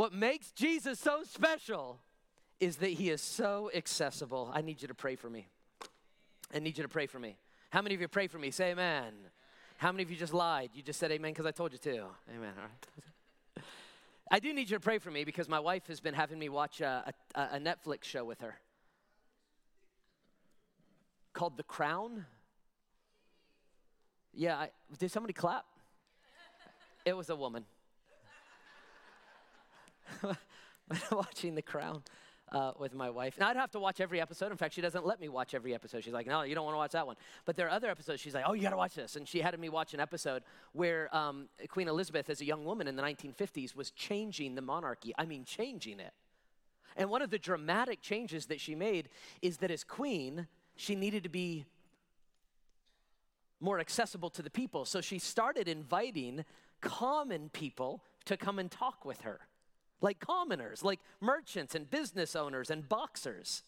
What 0.00 0.14
makes 0.14 0.50
Jesus 0.52 0.98
so 0.98 1.24
special 1.24 2.00
is 2.58 2.76
that 2.76 2.88
he 2.88 3.10
is 3.10 3.20
so 3.20 3.70
accessible. 3.74 4.50
I 4.50 4.62
need 4.62 4.80
you 4.80 4.88
to 4.88 4.94
pray 4.94 5.14
for 5.14 5.28
me. 5.28 5.46
I 6.54 6.58
need 6.58 6.78
you 6.78 6.82
to 6.84 6.88
pray 6.88 7.04
for 7.04 7.18
me. 7.18 7.36
How 7.68 7.82
many 7.82 7.96
of 7.96 8.00
you 8.00 8.08
pray 8.08 8.26
for 8.26 8.38
me? 8.38 8.50
Say 8.50 8.70
amen. 8.70 9.12
How 9.76 9.92
many 9.92 10.02
of 10.02 10.10
you 10.10 10.16
just 10.16 10.32
lied? 10.32 10.70
You 10.72 10.82
just 10.82 10.98
said 10.98 11.12
amen 11.12 11.32
because 11.32 11.44
I 11.44 11.50
told 11.50 11.72
you 11.72 11.78
to. 11.80 12.06
Amen. 12.34 12.54
All 12.56 12.64
right. 12.64 13.64
I 14.30 14.38
do 14.38 14.54
need 14.54 14.70
you 14.70 14.78
to 14.78 14.80
pray 14.80 14.96
for 14.96 15.10
me 15.10 15.24
because 15.24 15.50
my 15.50 15.60
wife 15.60 15.86
has 15.88 16.00
been 16.00 16.14
having 16.14 16.38
me 16.38 16.48
watch 16.48 16.80
a, 16.80 17.12
a, 17.34 17.40
a 17.42 17.58
Netflix 17.58 18.04
show 18.04 18.24
with 18.24 18.40
her 18.40 18.54
called 21.34 21.58
The 21.58 21.62
Crown. 21.62 22.24
Yeah, 24.32 24.56
I, 24.56 24.70
did 24.98 25.10
somebody 25.10 25.34
clap? 25.34 25.66
It 27.04 27.14
was 27.14 27.28
a 27.28 27.36
woman. 27.36 27.66
Watching 31.12 31.54
The 31.54 31.62
Crown 31.62 32.02
uh, 32.52 32.72
with 32.78 32.94
my 32.94 33.10
wife. 33.10 33.38
Now, 33.38 33.48
I'd 33.48 33.56
have 33.56 33.70
to 33.72 33.80
watch 33.80 34.00
every 34.00 34.20
episode. 34.20 34.50
In 34.50 34.56
fact, 34.56 34.74
she 34.74 34.80
doesn't 34.80 35.06
let 35.06 35.20
me 35.20 35.28
watch 35.28 35.54
every 35.54 35.74
episode. 35.74 36.02
She's 36.02 36.12
like, 36.12 36.26
no, 36.26 36.42
you 36.42 36.54
don't 36.54 36.64
want 36.64 36.74
to 36.74 36.78
watch 36.78 36.92
that 36.92 37.06
one. 37.06 37.16
But 37.44 37.56
there 37.56 37.66
are 37.66 37.70
other 37.70 37.88
episodes. 37.88 38.20
She's 38.20 38.34
like, 38.34 38.44
oh, 38.46 38.52
you 38.52 38.62
got 38.62 38.70
to 38.70 38.76
watch 38.76 38.94
this. 38.94 39.16
And 39.16 39.28
she 39.28 39.40
had 39.40 39.58
me 39.58 39.68
watch 39.68 39.94
an 39.94 40.00
episode 40.00 40.42
where 40.72 41.14
um, 41.16 41.48
Queen 41.68 41.88
Elizabeth, 41.88 42.28
as 42.28 42.40
a 42.40 42.44
young 42.44 42.64
woman 42.64 42.88
in 42.88 42.96
the 42.96 43.02
1950s, 43.02 43.76
was 43.76 43.90
changing 43.92 44.54
the 44.54 44.62
monarchy. 44.62 45.14
I 45.16 45.26
mean, 45.26 45.44
changing 45.44 46.00
it. 46.00 46.12
And 46.96 47.08
one 47.08 47.22
of 47.22 47.30
the 47.30 47.38
dramatic 47.38 48.02
changes 48.02 48.46
that 48.46 48.60
she 48.60 48.74
made 48.74 49.08
is 49.42 49.58
that 49.58 49.70
as 49.70 49.84
queen, 49.84 50.48
she 50.76 50.94
needed 50.94 51.22
to 51.22 51.28
be 51.28 51.66
more 53.60 53.78
accessible 53.78 54.30
to 54.30 54.42
the 54.42 54.50
people. 54.50 54.84
So 54.84 55.00
she 55.00 55.18
started 55.18 55.68
inviting 55.68 56.44
common 56.80 57.50
people 57.50 58.02
to 58.24 58.36
come 58.36 58.58
and 58.58 58.70
talk 58.70 59.04
with 59.04 59.20
her, 59.22 59.40
like 60.00 60.20
commoners, 60.20 60.82
like 60.82 61.00
merchants 61.20 61.74
and 61.74 61.88
business 61.90 62.34
owners 62.34 62.70
and 62.70 62.88
boxers. 62.88 63.62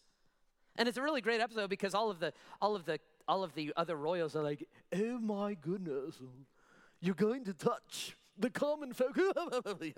And 0.77 0.89
it's 0.89 0.99
a 0.99 1.03
really 1.03 1.21
great 1.21 1.41
episode 1.41 1.69
because 1.69 1.95
all 1.95 2.11
of 2.11 2.19
the 2.19 2.33
all 2.61 2.75
of 2.75 2.85
the 2.85 2.99
all 3.29 3.45
of 3.45 3.55
the 3.55 3.73
other 3.77 3.97
royals 3.97 4.35
are 4.35 4.43
like, 4.43 4.67
"Oh 4.95 5.19
my 5.19 5.55
goodness, 5.55 6.17
you're 7.01 7.15
going 7.15 7.45
to 7.45 7.53
touch 7.53 8.17
the 8.39 8.51
common 8.51 8.93
folk." 8.93 9.19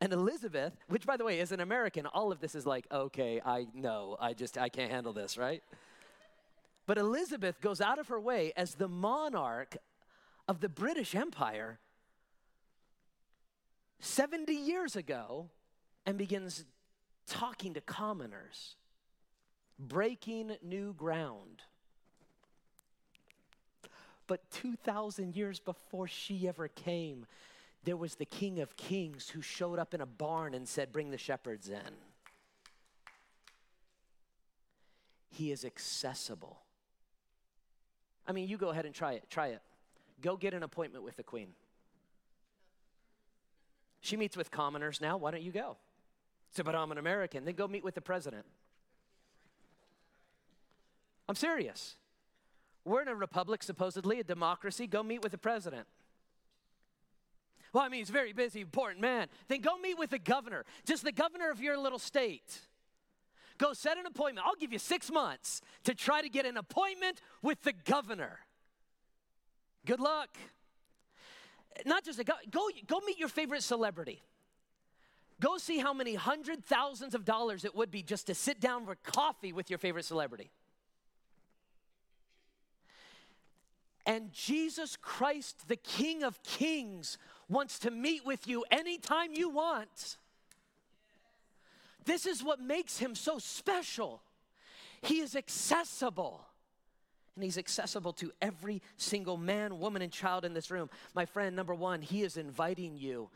And 0.00 0.12
Elizabeth, 0.12 0.74
which 0.88 1.06
by 1.06 1.16
the 1.16 1.24
way 1.24 1.40
is 1.40 1.52
an 1.52 1.60
American, 1.60 2.06
all 2.06 2.30
of 2.30 2.40
this 2.40 2.54
is 2.54 2.66
like, 2.66 2.86
okay, 2.92 3.40
I 3.44 3.66
know, 3.74 4.16
I 4.20 4.34
just, 4.34 4.58
I 4.58 4.68
can't 4.68 4.90
handle 4.90 5.14
this, 5.14 5.38
right? 5.38 5.62
But 6.86 6.98
Elizabeth 6.98 7.60
goes 7.60 7.80
out 7.80 7.98
of 7.98 8.08
her 8.08 8.20
way 8.20 8.52
as 8.56 8.74
the 8.74 8.88
monarch 8.88 9.76
of 10.46 10.60
the 10.60 10.68
British 10.68 11.14
Empire 11.14 11.78
70 14.00 14.52
years 14.52 14.96
ago 14.96 15.48
and 16.04 16.18
begins 16.18 16.64
talking 17.26 17.74
to 17.74 17.80
commoners, 17.80 18.76
breaking 19.78 20.56
new 20.62 20.92
ground. 20.94 21.62
But 24.26 24.48
2,000 24.50 25.36
years 25.36 25.60
before 25.60 26.08
she 26.08 26.48
ever 26.48 26.68
came, 26.68 27.26
there 27.84 27.96
was 27.96 28.16
the 28.16 28.24
King 28.24 28.60
of 28.60 28.76
Kings 28.76 29.28
who 29.28 29.40
showed 29.40 29.78
up 29.78 29.94
in 29.94 30.00
a 30.00 30.06
barn 30.06 30.54
and 30.54 30.68
said, 30.68 30.92
Bring 30.92 31.10
the 31.10 31.18
shepherds 31.18 31.68
in. 31.68 31.94
He 35.30 35.52
is 35.52 35.64
accessible. 35.64 36.58
I 38.26 38.32
mean, 38.32 38.48
you 38.48 38.56
go 38.56 38.70
ahead 38.70 38.86
and 38.86 38.94
try 38.94 39.12
it. 39.12 39.30
Try 39.30 39.48
it. 39.48 39.60
Go 40.20 40.36
get 40.36 40.54
an 40.54 40.62
appointment 40.62 41.04
with 41.04 41.16
the 41.16 41.22
Queen. 41.22 41.48
She 44.00 44.16
meets 44.16 44.36
with 44.36 44.50
commoners 44.50 45.00
now. 45.00 45.16
Why 45.16 45.30
don't 45.30 45.42
you 45.42 45.52
go? 45.52 45.76
So, 46.52 46.62
but 46.62 46.74
I'm 46.74 46.92
an 46.92 46.98
American. 46.98 47.44
Then 47.44 47.54
go 47.54 47.66
meet 47.68 47.84
with 47.84 47.94
the 47.94 48.00
president. 48.00 48.44
I'm 51.28 51.34
serious. 51.34 51.96
We're 52.84 53.02
in 53.02 53.08
a 53.08 53.14
republic, 53.14 53.62
supposedly, 53.62 54.20
a 54.20 54.24
democracy. 54.24 54.86
Go 54.86 55.02
meet 55.02 55.22
with 55.22 55.32
the 55.32 55.38
president. 55.38 55.86
Well, 57.72 57.82
I 57.82 57.88
mean, 57.88 57.98
he's 57.98 58.10
a 58.10 58.12
very 58.12 58.32
busy, 58.32 58.60
important 58.60 59.00
man. 59.00 59.26
Then 59.48 59.60
go 59.60 59.76
meet 59.76 59.98
with 59.98 60.10
the 60.10 60.18
governor, 60.18 60.64
just 60.86 61.02
the 61.04 61.12
governor 61.12 61.50
of 61.50 61.60
your 61.60 61.76
little 61.76 61.98
state. 61.98 62.60
Go 63.58 63.72
set 63.72 63.98
an 63.98 64.06
appointment. 64.06 64.46
I'll 64.46 64.54
give 64.54 64.72
you 64.72 64.78
six 64.78 65.10
months 65.10 65.60
to 65.84 65.94
try 65.94 66.22
to 66.22 66.28
get 66.28 66.46
an 66.46 66.56
appointment 66.56 67.20
with 67.42 67.62
the 67.62 67.72
governor. 67.72 68.38
Good 69.84 70.00
luck. 70.00 70.30
Not 71.84 72.04
just 72.04 72.18
a 72.18 72.24
go, 72.24 72.34
go, 72.50 72.68
go 72.86 73.00
meet 73.06 73.18
your 73.18 73.28
favorite 73.28 73.62
celebrity. 73.62 74.22
Go 75.40 75.58
see 75.58 75.78
how 75.78 75.92
many 75.92 76.14
hundred 76.14 76.64
thousands 76.64 77.14
of 77.14 77.24
dollars 77.24 77.64
it 77.64 77.74
would 77.74 77.90
be 77.90 78.02
just 78.02 78.28
to 78.28 78.34
sit 78.34 78.60
down 78.60 78.86
for 78.86 78.94
coffee 78.94 79.52
with 79.52 79.68
your 79.68 79.78
favorite 79.78 80.06
celebrity. 80.06 80.50
And 84.06 84.32
Jesus 84.32 84.96
Christ, 84.96 85.68
the 85.68 85.76
King 85.76 86.22
of 86.22 86.42
Kings, 86.42 87.18
wants 87.48 87.80
to 87.80 87.90
meet 87.90 88.24
with 88.24 88.46
you 88.46 88.64
anytime 88.70 89.34
you 89.34 89.50
want. 89.50 90.16
This 92.04 92.24
is 92.24 92.42
what 92.42 92.60
makes 92.60 92.98
him 92.98 93.16
so 93.16 93.38
special. 93.38 94.22
He 95.02 95.18
is 95.18 95.34
accessible. 95.34 96.46
And 97.36 97.44
he's 97.44 97.58
accessible 97.58 98.14
to 98.14 98.32
every 98.40 98.82
single 98.96 99.36
man, 99.36 99.78
woman, 99.78 100.02
and 100.02 100.10
child 100.10 100.44
in 100.44 100.54
this 100.54 100.70
room. 100.70 100.90
My 101.14 101.26
friend, 101.26 101.54
number 101.54 101.74
one, 101.74 102.02
he 102.02 102.22
is 102.22 102.36
inviting 102.36 102.96
you. 102.96 103.28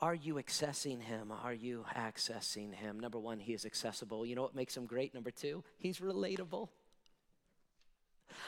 Are 0.00 0.14
you 0.14 0.34
accessing 0.34 1.00
him? 1.00 1.30
Are 1.30 1.52
you 1.52 1.84
accessing 1.94 2.74
him? 2.74 2.98
Number 2.98 3.20
one, 3.20 3.38
he 3.38 3.52
is 3.52 3.64
accessible. 3.64 4.26
You 4.26 4.34
know 4.34 4.42
what 4.42 4.54
makes 4.54 4.76
him 4.76 4.86
great? 4.86 5.14
Number 5.14 5.30
two, 5.30 5.62
he's 5.78 5.98
relatable. 5.98 6.68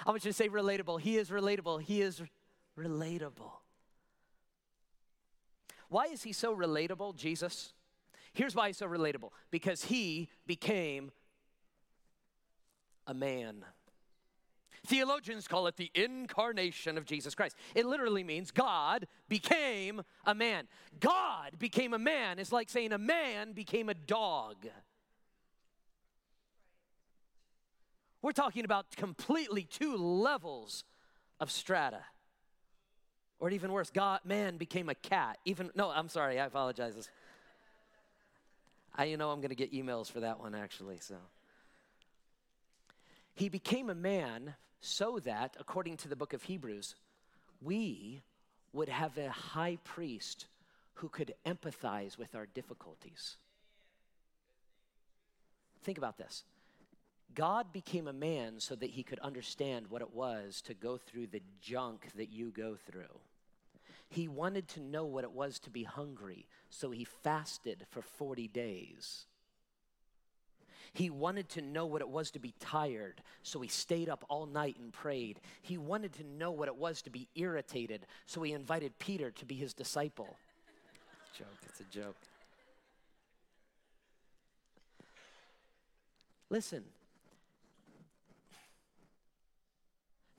I 0.05 0.11
want 0.11 0.25
you 0.25 0.31
to 0.31 0.37
say 0.37 0.49
relatable. 0.49 1.01
He 1.01 1.17
is 1.17 1.31
relatable. 1.31 1.83
He 1.83 2.01
is 2.01 2.23
relatable. 2.77 3.53
Why 5.89 6.07
is 6.07 6.23
he 6.23 6.33
so 6.33 6.57
relatable, 6.57 7.15
Jesus? 7.15 7.73
Here's 8.33 8.55
why 8.55 8.69
he's 8.69 8.79
so 8.79 8.89
relatable 8.89 9.31
because 9.51 9.85
he 9.85 10.29
became 10.47 11.13
a 13.07 13.15
man. 13.15 13.65
Theologians 14.87 15.49
call 15.49 15.67
it 15.67 15.77
the 15.77 15.91
incarnation 15.95 16.99
of 16.99 17.07
Jesus 17.07 17.35
Christ. 17.35 17.57
It 17.75 17.87
literally 17.87 18.23
means 18.23 18.51
God 18.51 19.07
became 19.29 20.03
a 20.27 20.35
man. 20.35 20.69
God 21.01 21.59
became 21.59 21.95
a 21.95 21.99
man 21.99 22.39
is 22.39 22.53
like 22.53 22.69
saying 22.69 22.93
a 22.93 22.99
man 22.99 23.53
became 23.53 23.89
a 23.89 23.95
dog. 23.95 24.57
We're 28.21 28.33
talking 28.33 28.65
about 28.65 28.95
completely 28.97 29.65
two 29.65 29.97
levels 29.97 30.85
of 31.41 31.51
strata. 31.51 32.01
Or 33.39 33.51
even 33.51 33.73
worse, 33.73 33.91
God, 33.91 34.21
man 34.25 34.57
became 34.59 34.89
a 34.89 34.95
cat. 34.95 35.39
Even, 35.45 35.71
no, 35.75 35.91
I'm 35.91 36.09
sorry, 36.09 36.39
I 36.39 36.47
apologize. 36.47 37.11
I, 38.95 39.05
you 39.05 39.17
know, 39.17 39.31
I'm 39.31 39.41
going 39.41 39.51
to 39.51 39.55
get 39.55 39.73
emails 39.73 40.11
for 40.11 40.21
that 40.21 40.41
one 40.41 40.55
actually, 40.55 40.99
so. 41.01 41.17
He 43.35 43.49
became 43.49 43.91
a 43.91 43.95
man 43.95 44.55
so 44.85 45.19
that, 45.21 45.57
according 45.59 45.97
to 45.97 46.09
the 46.09 46.17
book 46.17 46.35
of 46.35 46.43
Hebrews, 46.43 46.95
we 47.63 48.23
would 48.75 48.91
have 48.91 49.17
a 49.17 49.31
high 49.31 49.79
priest 49.83 50.47
who 50.95 51.09
could 51.09 51.33
empathize 51.47 52.19
with 52.19 52.35
our 52.35 52.45
difficulties. 52.45 53.37
Think 55.85 55.97
about 55.97 56.19
this. 56.19 56.45
God 57.35 57.73
became 57.73 58.07
a 58.07 58.13
man 58.13 58.61
so 58.61 58.75
that 58.75 58.91
he 58.91 59.03
could 59.03 59.19
understand 59.21 59.87
what 59.89 60.03
it 60.03 60.15
was 60.15 60.61
to 60.63 60.75
go 60.75 60.99
through 60.99 61.29
the 61.29 61.43
junk 61.63 62.11
that 62.17 62.31
you 62.31 62.51
go 62.51 62.77
through. 62.77 63.21
He 64.11 64.29
wanted 64.29 64.69
to 64.69 64.81
know 64.81 65.07
what 65.07 65.25
it 65.25 65.33
was 65.33 65.59
to 65.61 65.71
be 65.71 65.85
hungry, 65.85 66.47
so 66.69 66.91
he 66.91 67.05
fasted 67.05 67.87
for 67.91 68.03
40 68.03 68.49
days. 68.49 69.25
He 70.95 71.11
wanted 71.11 71.49
to 71.51 71.61
know 71.61 71.87
what 71.87 72.01
it 72.03 72.09
was 72.09 72.31
to 72.31 72.39
be 72.39 72.55
tired, 72.61 73.21
so 73.43 73.61
he 73.61 73.69
stayed 73.69 74.09
up 74.09 74.25
all 74.29 74.47
night 74.47 74.77
and 74.79 74.93
prayed. 74.93 75.41
He 75.61 75.77
wanted 75.77 76.13
to 76.15 76.25
know 76.25 76.53
what 76.53 76.69
it 76.69 76.77
was 76.77 77.03
to 77.03 77.11
be 77.11 77.29
irritated, 77.35 78.07
so 78.27 78.43
he 78.43 78.53
invited 78.53 78.97
Peter 79.01 79.33
to 79.33 79.45
be 79.45 79.57
his 79.57 79.75
disciple. 79.75 80.37
It's 81.29 81.39
joke, 81.39 81.59
it's 81.69 81.81
a 81.81 81.85
joke. 81.85 82.17
Listen, 86.49 86.85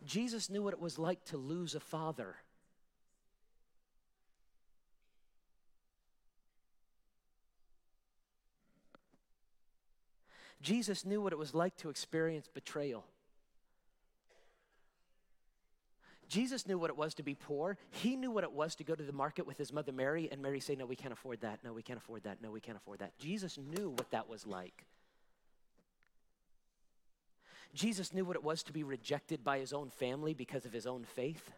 Jesus 0.06 0.50
knew 0.50 0.64
what 0.64 0.74
it 0.74 0.80
was 0.80 0.98
like 0.98 1.26
to 1.26 1.38
lose 1.38 1.76
a 1.76 1.82
father. 1.82 2.38
Jesus 10.62 11.06
knew 11.06 11.22
what 11.22 11.34
it 11.34 11.40
was 11.40 11.54
like 11.54 11.76
to 11.78 11.90
experience 11.90 12.48
betrayal. 12.48 13.06
Jesus 16.28 16.68
knew 16.68 16.78
what 16.78 16.90
it 16.90 16.98
was 16.98 17.14
to 17.16 17.24
be 17.24 17.36
poor. 17.36 17.78
He 17.92 18.16
knew 18.16 18.32
what 18.32 18.44
it 18.44 18.52
was 18.52 18.76
to 18.76 18.84
go 18.84 18.96
to 18.96 19.04
the 19.04 19.14
market 19.14 19.46
with 19.46 19.58
his 19.58 19.72
mother 19.72 19.92
Mary 19.92 20.28
and 20.32 20.42
Mary 20.42 20.60
say, 20.60 20.76
No, 20.76 20.86
we 20.86 20.96
can't 20.96 21.14
afford 21.14 21.42
that. 21.42 21.60
No, 21.64 21.72
we 21.72 21.84
can't 21.84 22.00
afford 22.00 22.24
that. 22.24 22.42
No, 22.42 22.52
we 22.52 22.60
can't 22.60 22.78
afford 22.78 23.00
that. 23.00 23.18
Jesus 23.20 23.58
knew 23.58 23.90
what 23.90 24.10
that 24.12 24.28
was 24.28 24.48
like. 24.48 24.86
Jesus 27.74 28.14
knew 28.14 28.26
what 28.26 28.38
it 28.38 28.44
was 28.44 28.64
to 28.64 28.74
be 28.74 28.84
rejected 28.84 29.44
by 29.44 29.60
his 29.60 29.74
own 29.74 29.90
family 29.90 30.34
because 30.34 30.66
of 30.66 30.74
his 30.74 30.88
own 30.88 31.04
faith. 31.04 31.52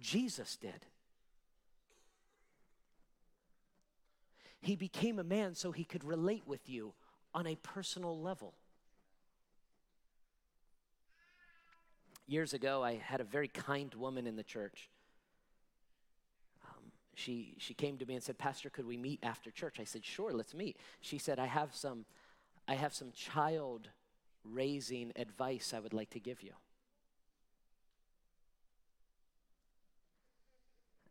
Jesus 0.00 0.56
did. 0.56 0.84
He 4.60 4.76
became 4.76 5.18
a 5.18 5.24
man 5.24 5.54
so 5.54 5.72
he 5.72 5.84
could 5.84 6.04
relate 6.04 6.42
with 6.46 6.68
you 6.68 6.92
on 7.36 7.46
a 7.46 7.54
personal 7.56 8.18
level. 8.18 8.54
Years 12.26 12.54
ago, 12.54 12.82
I 12.82 12.94
had 12.94 13.20
a 13.20 13.24
very 13.24 13.46
kind 13.46 13.94
woman 13.94 14.26
in 14.26 14.36
the 14.36 14.42
church. 14.42 14.88
Um, 16.64 16.84
she, 17.14 17.54
she 17.58 17.74
came 17.74 17.98
to 17.98 18.06
me 18.06 18.14
and 18.14 18.22
said, 18.22 18.38
Pastor, 18.38 18.70
could 18.70 18.86
we 18.86 18.96
meet 18.96 19.20
after 19.22 19.50
church? 19.50 19.78
I 19.78 19.84
said, 19.84 20.02
Sure, 20.02 20.32
let's 20.32 20.54
meet. 20.54 20.78
She 21.02 21.18
said, 21.18 21.38
I 21.38 21.44
have 21.44 21.74
some, 21.74 22.06
I 22.66 22.74
have 22.74 22.94
some 22.94 23.12
child 23.12 23.90
raising 24.42 25.12
advice 25.14 25.74
I 25.76 25.80
would 25.80 25.92
like 25.92 26.10
to 26.10 26.18
give 26.18 26.42
you. 26.42 26.52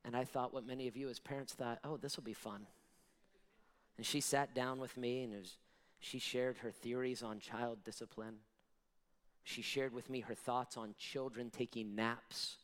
And 0.04 0.16
I 0.16 0.24
thought 0.24 0.54
what 0.54 0.66
many 0.66 0.88
of 0.88 0.98
you 0.98 1.08
as 1.10 1.20
parents 1.20 1.54
thought, 1.54 1.80
oh, 1.84 1.98
this 1.98 2.16
will 2.18 2.24
be 2.24 2.34
fun. 2.34 2.66
And 3.98 4.06
she 4.06 4.22
sat 4.22 4.54
down 4.54 4.80
with 4.80 4.98
me 4.98 5.24
and 5.24 5.34
it 5.34 5.38
was, 5.38 5.58
she 6.06 6.20
shared 6.20 6.58
her 6.60 6.70
theories 6.70 7.24
on 7.24 7.40
child 7.40 7.80
discipline. 7.84 8.36
She 9.44 9.64
shared 9.64 9.92
with 9.92 10.08
me 10.08 10.20
her 10.20 10.36
thoughts 10.36 10.78
on 10.78 10.94
children 11.00 11.50
taking 11.50 11.96
naps. 11.96 12.58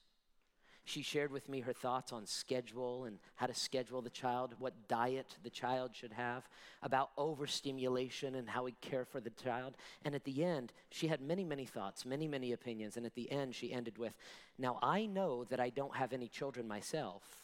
She 0.84 1.02
shared 1.02 1.32
with 1.32 1.50
me 1.50 1.62
her 1.62 1.74
thoughts 1.74 2.14
on 2.14 2.28
schedule 2.28 3.06
and 3.06 3.18
how 3.36 3.48
to 3.48 3.56
schedule 3.56 4.04
the 4.04 4.12
child, 4.12 4.54
what 4.60 4.88
diet 4.88 5.38
the 5.42 5.50
child 5.50 5.96
should 5.96 6.14
have, 6.14 6.48
about 6.84 7.10
overstimulation 7.18 8.36
and 8.36 8.48
how 8.48 8.66
we 8.66 8.74
care 8.74 9.06
for 9.06 9.20
the 9.20 9.32
child. 9.32 9.76
And 10.06 10.14
at 10.14 10.24
the 10.24 10.44
end, 10.44 10.72
she 10.92 11.08
had 11.08 11.20
many, 11.20 11.44
many 11.44 11.66
thoughts, 11.66 12.06
many, 12.06 12.28
many 12.28 12.52
opinions. 12.52 12.96
And 12.96 13.08
at 13.08 13.16
the 13.16 13.32
end, 13.32 13.56
she 13.56 13.74
ended 13.74 13.98
with 13.98 14.14
Now 14.60 14.78
I 14.84 15.08
know 15.08 15.46
that 15.46 15.60
I 15.60 15.72
don't 15.72 15.96
have 15.96 16.14
any 16.14 16.28
children 16.28 16.68
myself. 16.68 17.41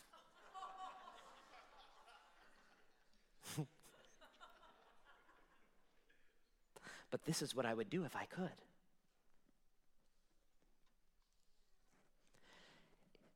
But 7.11 7.25
this 7.25 7.41
is 7.41 7.55
what 7.55 7.65
I 7.65 7.73
would 7.73 7.89
do 7.89 8.03
if 8.03 8.15
I 8.15 8.25
could. 8.25 8.51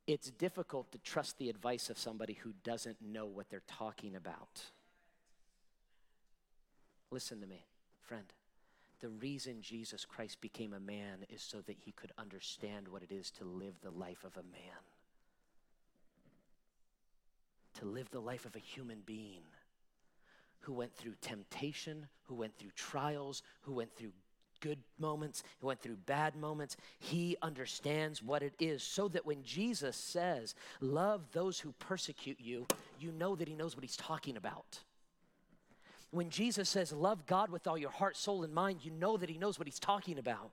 it's 0.06 0.30
difficult 0.30 0.90
to 0.92 0.98
trust 0.98 1.38
the 1.38 1.48
advice 1.48 1.88
of 1.88 1.98
somebody 1.98 2.34
who 2.34 2.52
doesn't 2.64 3.00
know 3.00 3.26
what 3.26 3.48
they're 3.48 3.62
talking 3.66 4.16
about. 4.16 4.62
Listen 7.10 7.40
to 7.40 7.46
me, 7.46 7.64
friend. 8.00 8.26
The 9.00 9.08
reason 9.08 9.62
Jesus 9.62 10.04
Christ 10.04 10.40
became 10.40 10.72
a 10.72 10.80
man 10.80 11.24
is 11.28 11.42
so 11.42 11.60
that 11.62 11.76
he 11.78 11.92
could 11.92 12.12
understand 12.18 12.88
what 12.88 13.02
it 13.02 13.12
is 13.12 13.30
to 13.32 13.44
live 13.44 13.74
the 13.82 13.90
life 13.90 14.24
of 14.24 14.36
a 14.36 14.42
man, 14.42 14.82
to 17.80 17.84
live 17.84 18.10
the 18.10 18.20
life 18.20 18.44
of 18.44 18.54
a 18.54 18.60
human 18.60 19.02
being 19.04 19.42
who 20.62 20.72
went 20.72 20.94
through 20.94 21.14
temptation, 21.20 22.06
who 22.24 22.34
went 22.34 22.56
through 22.56 22.70
trials, 22.74 23.42
who 23.62 23.72
went 23.72 23.94
through 23.96 24.12
good 24.60 24.78
moments, 24.98 25.42
who 25.60 25.66
went 25.66 25.82
through 25.82 25.96
bad 26.06 26.34
moments. 26.36 26.76
He 26.98 27.36
understands 27.42 28.22
what 28.22 28.42
it 28.42 28.54
is 28.58 28.82
so 28.82 29.08
that 29.08 29.26
when 29.26 29.42
Jesus 29.42 29.96
says, 29.96 30.54
Love 30.80 31.22
those 31.32 31.60
who 31.60 31.72
persecute 31.72 32.38
you, 32.40 32.66
you 32.98 33.12
know 33.12 33.36
that 33.36 33.48
he 33.48 33.54
knows 33.54 33.76
what 33.76 33.84
he's 33.84 33.96
talking 33.96 34.36
about. 34.36 34.78
When 36.10 36.30
Jesus 36.30 36.68
says, 36.68 36.92
Love 36.92 37.26
God 37.26 37.50
with 37.50 37.66
all 37.66 37.76
your 37.76 37.90
heart, 37.90 38.16
soul, 38.16 38.44
and 38.44 38.54
mind, 38.54 38.80
you 38.84 38.90
know 38.90 39.16
that 39.16 39.28
he 39.28 39.36
knows 39.36 39.58
what 39.58 39.66
he's 39.66 39.80
talking 39.80 40.18
about. 40.18 40.52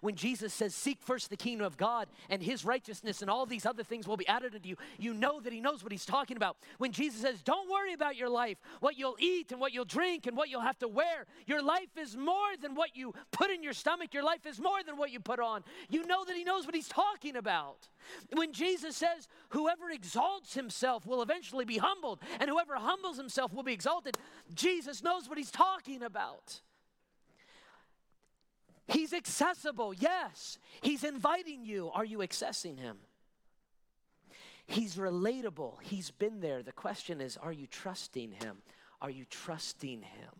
When 0.00 0.14
Jesus 0.14 0.52
says, 0.52 0.74
Seek 0.74 1.00
first 1.00 1.30
the 1.30 1.36
kingdom 1.36 1.66
of 1.66 1.76
God 1.76 2.08
and 2.28 2.42
his 2.42 2.64
righteousness, 2.64 3.22
and 3.22 3.30
all 3.30 3.46
these 3.46 3.66
other 3.66 3.82
things 3.82 4.06
will 4.06 4.16
be 4.16 4.28
added 4.28 4.54
unto 4.54 4.68
you, 4.68 4.76
you 4.98 5.14
know 5.14 5.40
that 5.40 5.52
he 5.52 5.60
knows 5.60 5.82
what 5.82 5.92
he's 5.92 6.06
talking 6.06 6.36
about. 6.36 6.56
When 6.78 6.92
Jesus 6.92 7.20
says, 7.20 7.42
Don't 7.42 7.70
worry 7.70 7.92
about 7.92 8.16
your 8.16 8.28
life, 8.28 8.58
what 8.80 8.98
you'll 8.98 9.16
eat 9.18 9.52
and 9.52 9.60
what 9.60 9.72
you'll 9.72 9.84
drink 9.84 10.26
and 10.26 10.36
what 10.36 10.48
you'll 10.48 10.60
have 10.60 10.78
to 10.80 10.88
wear. 10.88 11.26
Your 11.46 11.62
life 11.62 11.96
is 11.96 12.16
more 12.16 12.56
than 12.60 12.74
what 12.74 12.96
you 12.96 13.14
put 13.32 13.50
in 13.50 13.62
your 13.62 13.72
stomach, 13.72 14.12
your 14.12 14.24
life 14.24 14.46
is 14.46 14.60
more 14.60 14.82
than 14.84 14.96
what 14.96 15.10
you 15.10 15.20
put 15.20 15.40
on. 15.40 15.64
You 15.88 16.06
know 16.06 16.24
that 16.24 16.36
he 16.36 16.44
knows 16.44 16.66
what 16.66 16.74
he's 16.74 16.88
talking 16.88 17.36
about. 17.36 17.88
When 18.32 18.52
Jesus 18.52 18.96
says, 18.96 19.28
Whoever 19.50 19.90
exalts 19.90 20.54
himself 20.54 21.06
will 21.06 21.22
eventually 21.22 21.64
be 21.64 21.78
humbled, 21.78 22.20
and 22.40 22.50
whoever 22.50 22.76
humbles 22.76 23.16
himself 23.16 23.52
will 23.52 23.62
be 23.62 23.72
exalted, 23.72 24.16
Jesus 24.54 25.02
knows 25.02 25.28
what 25.28 25.38
he's 25.38 25.50
talking 25.50 26.02
about. 26.02 26.60
He's 28.86 29.12
accessible, 29.12 29.94
yes. 29.94 30.58
He's 30.82 31.04
inviting 31.04 31.64
you. 31.64 31.90
Are 31.94 32.04
you 32.04 32.18
accessing 32.18 32.78
him? 32.78 32.98
He's 34.66 34.96
relatable. 34.96 35.80
He's 35.82 36.10
been 36.10 36.40
there. 36.40 36.62
The 36.62 36.72
question 36.72 37.20
is 37.20 37.36
are 37.36 37.52
you 37.52 37.66
trusting 37.66 38.32
him? 38.32 38.58
Are 39.00 39.10
you 39.10 39.24
trusting 39.28 40.02
him? 40.02 40.30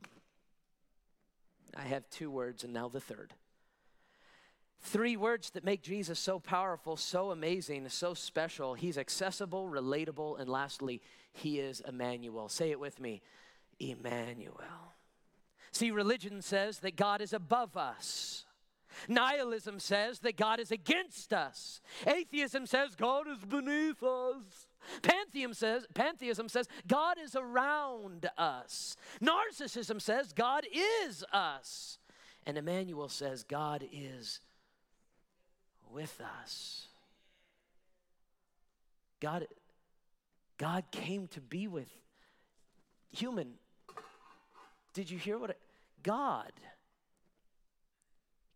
I 1.76 1.82
have 1.82 2.08
two 2.10 2.30
words 2.30 2.64
and 2.64 2.72
now 2.72 2.88
the 2.88 3.00
third. 3.00 3.34
Three 4.80 5.16
words 5.16 5.50
that 5.50 5.64
make 5.64 5.82
Jesus 5.82 6.18
so 6.18 6.38
powerful, 6.38 6.96
so 6.96 7.30
amazing, 7.30 7.88
so 7.88 8.12
special. 8.12 8.74
He's 8.74 8.98
accessible, 8.98 9.66
relatable, 9.66 10.38
and 10.38 10.48
lastly, 10.48 11.00
he 11.32 11.58
is 11.58 11.80
Emmanuel. 11.80 12.50
Say 12.50 12.70
it 12.70 12.78
with 12.78 13.00
me 13.00 13.22
Emmanuel. 13.80 14.93
See, 15.74 15.90
religion 15.90 16.40
says 16.40 16.78
that 16.78 16.94
God 16.94 17.20
is 17.20 17.32
above 17.32 17.76
us. 17.76 18.44
Nihilism 19.08 19.80
says 19.80 20.20
that 20.20 20.36
God 20.36 20.60
is 20.60 20.70
against 20.70 21.32
us. 21.32 21.80
Atheism 22.06 22.64
says 22.66 22.94
God 22.94 23.26
is 23.26 23.38
beneath 23.38 24.00
us. 24.00 24.68
Pantheism 25.02 25.52
says, 25.52 25.84
pantheism 25.92 26.48
says 26.48 26.68
God 26.86 27.16
is 27.20 27.34
around 27.34 28.30
us. 28.38 28.96
Narcissism 29.20 30.00
says 30.00 30.32
God 30.32 30.64
is 30.72 31.24
us. 31.32 31.98
And 32.46 32.56
Emmanuel 32.56 33.08
says 33.08 33.42
God 33.42 33.84
is 33.92 34.38
with 35.90 36.20
us. 36.40 36.86
God, 39.18 39.48
God 40.56 40.84
came 40.92 41.26
to 41.28 41.40
be 41.40 41.66
with 41.66 41.88
human 43.10 43.54
did 44.94 45.10
you 45.10 45.18
hear 45.18 45.36
what 45.36 45.50
it, 45.50 45.58
God 46.04 46.52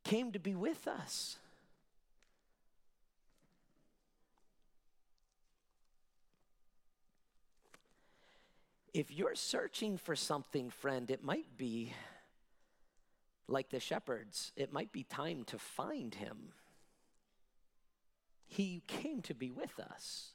came 0.04 0.30
to 0.32 0.38
be 0.38 0.54
with 0.54 0.86
us? 0.86 1.38
If 8.94 9.10
you're 9.10 9.34
searching 9.34 9.98
for 9.98 10.14
something, 10.14 10.70
friend, 10.70 11.10
it 11.10 11.24
might 11.24 11.56
be 11.56 11.94
like 13.48 13.70
the 13.70 13.80
shepherds, 13.80 14.52
it 14.56 14.72
might 14.72 14.92
be 14.92 15.02
time 15.02 15.44
to 15.44 15.58
find 15.58 16.14
him. 16.14 16.52
He 18.46 18.82
came 18.86 19.22
to 19.22 19.34
be 19.34 19.50
with 19.50 19.78
us. 19.78 20.30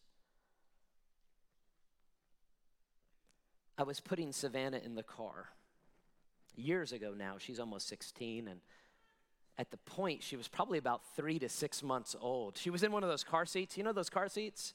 I 3.77 3.83
was 3.83 3.99
putting 3.99 4.31
Savannah 4.31 4.81
in 4.83 4.95
the 4.95 5.03
car 5.03 5.49
years 6.55 6.91
ago 6.91 7.13
now. 7.17 7.35
She's 7.37 7.59
almost 7.59 7.87
16. 7.87 8.47
And 8.47 8.59
at 9.57 9.71
the 9.71 9.77
point, 9.77 10.23
she 10.23 10.35
was 10.35 10.47
probably 10.47 10.77
about 10.77 11.01
three 11.15 11.39
to 11.39 11.49
six 11.49 11.83
months 11.83 12.15
old. 12.19 12.57
She 12.57 12.69
was 12.69 12.83
in 12.83 12.91
one 12.91 13.03
of 13.03 13.09
those 13.09 13.23
car 13.23 13.45
seats. 13.45 13.77
You 13.77 13.83
know 13.83 13.93
those 13.93 14.09
car 14.09 14.27
seats? 14.27 14.73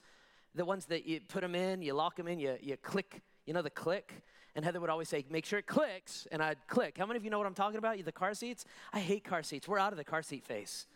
The 0.55 0.65
ones 0.65 0.87
that 0.87 1.07
you 1.07 1.21
put 1.21 1.43
them 1.43 1.55
in, 1.55 1.83
you 1.83 1.95
lock 1.95 2.17
them 2.17 2.29
in, 2.29 2.39
you, 2.39 2.57
you 2.61 2.77
click, 2.77 3.21
you 3.47 3.53
know, 3.53 3.63
the 3.63 3.71
click? 3.71 4.23
And 4.55 4.65
Heather 4.65 4.81
would 4.81 4.91
always 4.91 5.09
say, 5.09 5.25
make 5.31 5.45
sure 5.45 5.59
it 5.59 5.67
clicks. 5.67 6.27
And 6.33 6.43
I'd 6.43 6.59
click. 6.67 6.99
How 6.99 7.07
many 7.07 7.17
of 7.17 7.25
you 7.25 7.31
know 7.31 7.39
what 7.39 7.47
I'm 7.47 7.55
talking 7.55 7.79
about? 7.79 8.03
The 8.05 8.13
car 8.13 8.35
seats? 8.35 8.65
I 8.93 9.01
hate 9.01 9.25
car 9.25 9.43
seats. 9.43 9.69
We're 9.69 9.79
out 9.79 9.93
of 9.93 9.99
the 9.99 10.05
car 10.05 10.23
seat 10.23 10.45
phase. 10.45 10.87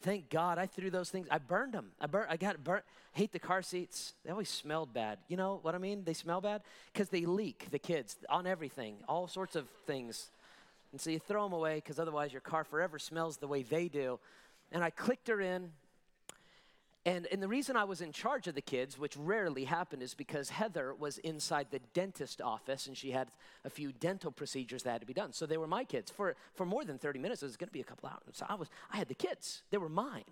Thank 0.00 0.30
God 0.30 0.58
I 0.58 0.66
threw 0.66 0.90
those 0.90 1.10
things. 1.10 1.26
I 1.30 1.38
burned 1.38 1.72
them. 1.72 1.90
I 2.00 2.06
burnt. 2.06 2.30
I 2.30 2.36
got 2.36 2.62
burnt. 2.62 2.84
Hate 3.12 3.32
the 3.32 3.40
car 3.40 3.62
seats. 3.62 4.14
They 4.24 4.30
always 4.30 4.48
smelled 4.48 4.94
bad. 4.94 5.18
You 5.26 5.36
know 5.36 5.58
what 5.62 5.74
I 5.74 5.78
mean? 5.78 6.04
They 6.04 6.12
smell 6.12 6.40
bad 6.40 6.62
because 6.92 7.08
they 7.08 7.26
leak. 7.26 7.66
The 7.70 7.80
kids 7.80 8.16
on 8.28 8.46
everything, 8.46 8.96
all 9.08 9.26
sorts 9.26 9.56
of 9.56 9.68
things, 9.86 10.30
and 10.92 11.00
so 11.00 11.10
you 11.10 11.18
throw 11.18 11.44
them 11.44 11.52
away 11.52 11.76
because 11.76 11.98
otherwise 11.98 12.32
your 12.32 12.40
car 12.40 12.64
forever 12.64 12.98
smells 12.98 13.36
the 13.36 13.48
way 13.48 13.62
they 13.62 13.88
do. 13.88 14.18
And 14.72 14.82
I 14.82 14.90
clicked 14.90 15.28
her 15.28 15.40
in, 15.40 15.70
And, 17.08 17.26
and 17.32 17.42
the 17.42 17.48
reason 17.48 17.74
I 17.74 17.84
was 17.84 18.02
in 18.02 18.12
charge 18.12 18.48
of 18.48 18.54
the 18.54 18.60
kids, 18.60 18.98
which 18.98 19.16
rarely 19.16 19.64
happened, 19.64 20.02
is 20.02 20.12
because 20.12 20.50
Heather 20.50 20.94
was 20.94 21.16
inside 21.16 21.68
the 21.70 21.80
dentist 21.94 22.42
office 22.42 22.86
and 22.86 22.94
she 22.94 23.12
had 23.12 23.28
a 23.64 23.70
few 23.70 23.92
dental 23.92 24.30
procedures 24.30 24.82
that 24.82 24.92
had 24.92 25.00
to 25.00 25.06
be 25.06 25.14
done. 25.14 25.32
So 25.32 25.46
they 25.46 25.56
were 25.56 25.66
my 25.66 25.84
kids. 25.84 26.10
For, 26.10 26.36
for 26.52 26.66
more 26.66 26.84
than 26.84 26.98
30 26.98 27.18
minutes, 27.18 27.42
it 27.42 27.46
was 27.46 27.56
going 27.56 27.68
to 27.68 27.72
be 27.72 27.80
a 27.80 27.84
couple 27.84 28.10
hours. 28.10 28.20
So 28.34 28.44
I, 28.46 28.56
was, 28.56 28.68
I 28.92 28.98
had 28.98 29.08
the 29.08 29.14
kids, 29.14 29.62
they 29.70 29.78
were 29.78 29.88
mine. 29.88 30.24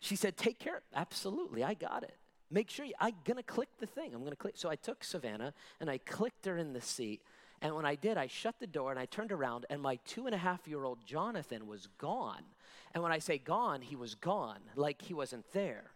She 0.00 0.16
said, 0.16 0.38
Take 0.38 0.58
care. 0.58 0.80
Absolutely, 0.94 1.62
I 1.62 1.74
got 1.74 2.02
it. 2.02 2.16
Make 2.50 2.70
sure 2.70 2.86
you, 2.86 2.94
I'm 2.98 3.12
going 3.26 3.36
to 3.36 3.42
click 3.42 3.68
the 3.78 3.86
thing. 3.86 4.14
I'm 4.14 4.20
going 4.20 4.30
to 4.30 4.36
click. 4.36 4.54
So 4.56 4.70
I 4.70 4.76
took 4.76 5.04
Savannah 5.04 5.52
and 5.80 5.90
I 5.90 5.98
clicked 5.98 6.46
her 6.46 6.56
in 6.56 6.72
the 6.72 6.80
seat. 6.80 7.20
And 7.60 7.74
when 7.74 7.84
I 7.84 7.94
did, 7.94 8.16
I 8.16 8.26
shut 8.26 8.54
the 8.58 8.66
door 8.66 8.90
and 8.90 8.98
I 8.98 9.04
turned 9.04 9.32
around, 9.32 9.66
and 9.68 9.82
my 9.82 9.96
two 10.06 10.24
and 10.24 10.34
a 10.34 10.38
half 10.38 10.66
year 10.66 10.84
old 10.84 11.04
Jonathan 11.04 11.66
was 11.66 11.88
gone. 11.98 12.44
And 12.94 13.02
when 13.02 13.12
I 13.12 13.18
say 13.18 13.38
gone, 13.38 13.82
he 13.82 13.96
was 13.96 14.14
gone, 14.14 14.60
like 14.76 15.02
he 15.02 15.14
wasn't 15.14 15.50
there. 15.52 15.90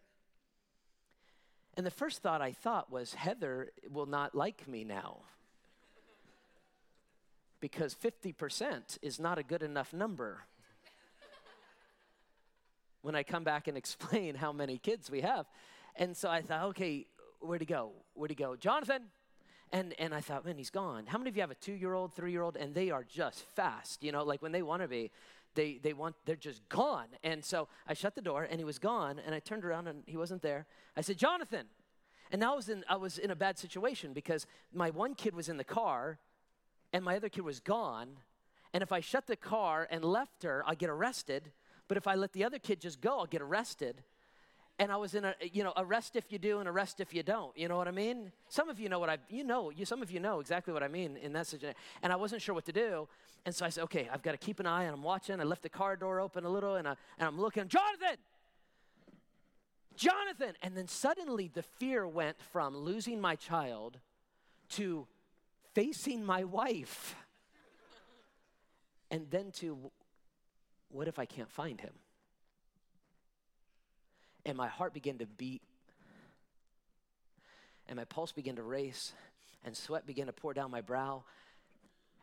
And 1.77 1.87
the 1.87 1.91
first 1.91 2.23
thought 2.23 2.43
I 2.43 2.53
thought 2.53 2.91
was, 2.93 3.15
Heather 3.15 3.71
will 3.91 4.07
not 4.07 4.35
like 4.35 4.69
me 4.69 4.85
now. 4.85 5.21
because 7.61 7.95
50% 7.95 8.99
is 9.03 9.21
not 9.21 9.39
a 9.39 9.45
good 9.45 9.63
enough 9.63 9.93
number. 9.93 10.41
when 13.03 13.15
I 13.15 13.23
come 13.23 13.45
back 13.45 13.69
and 13.69 13.77
explain 13.79 14.35
how 14.35 14.53
many 14.53 14.79
kids 14.79 15.11
we 15.11 15.21
have. 15.21 15.47
And 15.97 16.17
so 16.17 16.29
I 16.29 16.43
thought, 16.43 16.65
okay, 16.71 17.07
where'd 17.41 17.61
he 17.61 17.67
go? 17.67 17.93
Where'd 18.15 18.31
he 18.31 18.35
go? 18.35 18.57
Jonathan, 18.57 19.05
and, 19.73 19.95
and 19.99 20.15
I 20.15 20.21
thought, 20.21 20.45
man, 20.45 20.59
he's 20.59 20.71
gone. 20.71 21.07
How 21.07 21.19
many 21.19 21.31
of 21.31 21.37
you 21.37 21.43
have 21.43 21.51
a 21.51 21.57
two 21.57 21.73
year 21.73 21.95
old, 21.95 22.13
three 22.13 22.33
year 22.33 22.43
old, 22.43 22.57
and 22.57 22.75
they 22.75 22.91
are 22.91 23.05
just 23.05 23.43
fast? 23.55 24.03
You 24.03 24.13
know, 24.13 24.23
like 24.25 24.43
when 24.43 24.53
they 24.53 24.63
want 24.63 24.83
to 24.83 24.89
be, 24.89 25.11
they, 25.55 25.79
they 25.83 25.93
want, 25.93 26.17
they're 26.25 26.37
just 26.37 26.67
gone. 26.69 27.07
And 27.23 27.45
so 27.45 27.69
I 27.87 27.95
shut 27.95 28.15
the 28.15 28.23
door 28.23 28.47
and 28.49 28.59
he 28.59 28.65
was 28.65 28.79
gone, 28.79 29.21
and 29.25 29.35
I 29.35 29.41
turned 29.41 29.65
around 29.65 29.89
and 29.89 30.03
he 30.07 30.17
wasn't 30.17 30.43
there. 30.43 30.67
I 30.97 31.01
said, 31.01 31.19
Jonathan. 31.19 31.67
And 32.31 32.41
now 32.41 32.53
I 32.53 32.57
was 32.57 32.69
in, 32.69 32.85
I 32.89 32.97
was 32.97 33.19
in 33.19 33.31
a 33.31 33.37
bad 33.37 33.59
situation 33.59 34.15
because 34.15 34.47
my 34.73 34.91
one 34.91 35.15
kid 35.15 35.35
was 35.35 35.49
in 35.51 35.59
the 35.59 35.65
car 35.65 36.19
and 36.93 37.05
my 37.05 37.17
other 37.17 37.29
kid 37.29 37.43
was 37.43 37.61
gone. 37.61 38.17
And 38.73 38.83
if 38.83 38.91
I 38.91 39.01
shut 39.01 39.27
the 39.27 39.37
car 39.37 39.87
and 39.91 40.03
left 40.03 40.43
her, 40.43 40.65
I'd 40.67 40.79
get 40.79 40.89
arrested. 40.89 41.53
But 41.89 41.99
if 41.99 42.07
I 42.07 42.15
let 42.15 42.33
the 42.33 42.45
other 42.45 42.59
kid 42.59 42.81
just 42.81 43.03
go, 43.03 43.19
I'll 43.19 43.27
get 43.27 43.43
arrested 43.43 44.03
and 44.83 44.91
I 44.91 44.97
was 44.97 45.15
in 45.15 45.25
a, 45.25 45.33
you 45.53 45.63
know, 45.63 45.73
arrest 45.77 46.17
if 46.17 46.33
you 46.33 46.41
do 46.41 46.59
and 46.59 46.69
arrest 46.69 46.99
if 46.99 47.15
you 47.15 47.23
don't. 47.23 47.57
You 47.57 47.69
know 47.69 47.77
what 47.77 47.87
I 47.87 47.93
mean? 47.93 48.33
Some 48.49 48.69
of 48.69 48.81
you 48.81 48.89
know 48.89 48.99
what 48.99 49.09
I, 49.09 49.19
you 49.29 49.45
know, 49.45 49.71
you, 49.71 49.85
some 49.85 50.03
of 50.03 50.11
you 50.11 50.19
know 50.19 50.41
exactly 50.41 50.75
what 50.75 50.83
I 50.83 50.89
mean 50.89 51.17
in 51.17 51.33
that 51.35 51.47
situation. 51.47 51.77
And 52.03 52.13
I 52.13 52.17
wasn't 52.17 52.43
sure 52.43 52.53
what 52.53 52.65
to 52.65 52.73
do. 52.73 53.07
And 53.47 53.55
so 53.55 53.65
I 53.65 53.69
said, 53.69 53.85
okay, 53.85 54.09
I've 54.13 54.25
got 54.25 54.33
to 54.33 54.39
keep 54.39 54.59
an 54.59 54.67
eye 54.67 54.83
and 54.83 54.93
I'm 54.93 55.05
watching. 55.05 55.41
I 55.41 55.45
left 55.45 55.63
the 55.63 55.69
car 55.69 55.95
door 55.95 56.19
open 56.19 56.45
a 56.45 56.49
little 56.49 56.75
and, 56.75 56.89
I, 56.89 56.97
and 57.17 57.29
I'm 57.29 57.41
looking, 57.41 57.69
Jonathan! 57.69 58.17
Jonathan! 59.95 60.55
And 60.65 60.77
then 60.77 60.89
suddenly 60.89 61.49
the 61.55 61.63
fear 61.63 62.05
went 62.05 62.43
from 62.53 62.77
losing 62.77 63.21
my 63.21 63.37
child 63.37 64.01
to 64.71 65.07
facing 65.75 66.25
my 66.25 66.43
wife. 66.43 67.15
and 69.13 69.31
then 69.31 69.53
to, 69.53 69.79
what 70.89 71.07
if 71.07 71.21
I 71.21 71.25
can't 71.25 71.51
find 71.51 71.81
him? 71.81 71.93
And 74.45 74.57
my 74.57 74.69
heart 74.69 74.93
began 74.93 75.19
to 75.19 75.27
beat, 75.27 75.63
and 77.89 77.97
my 77.97 78.05
pulse 78.05 78.33
began 78.33 78.57
to 78.57 78.63
race, 78.63 79.13
and 79.65 79.77
sweat 79.77 80.07
began 80.07 80.27
to 80.27 80.33
pour 80.33 80.55
down 80.55 80.71
my 80.71 80.81
brow, 80.81 81.25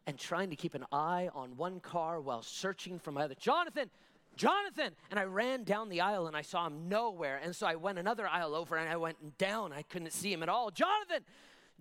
and 0.07 0.17
trying 0.17 0.49
to 0.49 0.55
keep 0.55 0.73
an 0.73 0.85
eye 0.91 1.29
on 1.33 1.55
one 1.55 1.79
car 1.79 2.19
while 2.19 2.41
searching 2.41 2.99
for 2.99 3.11
my 3.11 3.23
other. 3.23 3.35
Jonathan, 3.35 3.89
Jonathan! 4.35 4.95
And 5.11 5.19
I 5.19 5.23
ran 5.23 5.63
down 5.63 5.89
the 5.89 6.01
aisle 6.01 6.27
and 6.27 6.35
I 6.35 6.41
saw 6.41 6.65
him 6.65 6.87
nowhere. 6.87 7.39
And 7.43 7.55
so 7.55 7.67
I 7.67 7.75
went 7.75 7.99
another 7.99 8.25
aisle 8.25 8.55
over 8.55 8.77
and 8.77 8.89
I 8.89 8.95
went 8.95 9.37
down. 9.37 9.73
I 9.73 9.81
couldn't 9.81 10.13
see 10.13 10.31
him 10.31 10.41
at 10.41 10.49
all. 10.49 10.71
Jonathan! 10.71 11.23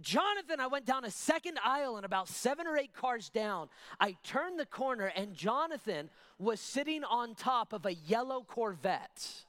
Jonathan, 0.01 0.61
I 0.61 0.67
went 0.67 0.85
down 0.85 1.05
a 1.05 1.11
second 1.11 1.59
aisle 1.65 1.97
and 1.97 2.05
about 2.05 2.29
seven 2.29 2.67
or 2.67 2.77
eight 2.77 2.93
cars 2.93 3.31
down. 3.31 3.69
I 4.01 4.17
turned 4.23 4.59
the 4.59 4.67
corner 4.67 5.13
and 5.15 5.35
Jonathan 5.35 6.11
was 6.39 6.61
sitting 6.61 7.03
on 7.05 7.35
top 7.35 7.73
of 7.73 7.87
a 7.87 7.95
yellow 7.95 8.43
Corvette 8.43 9.45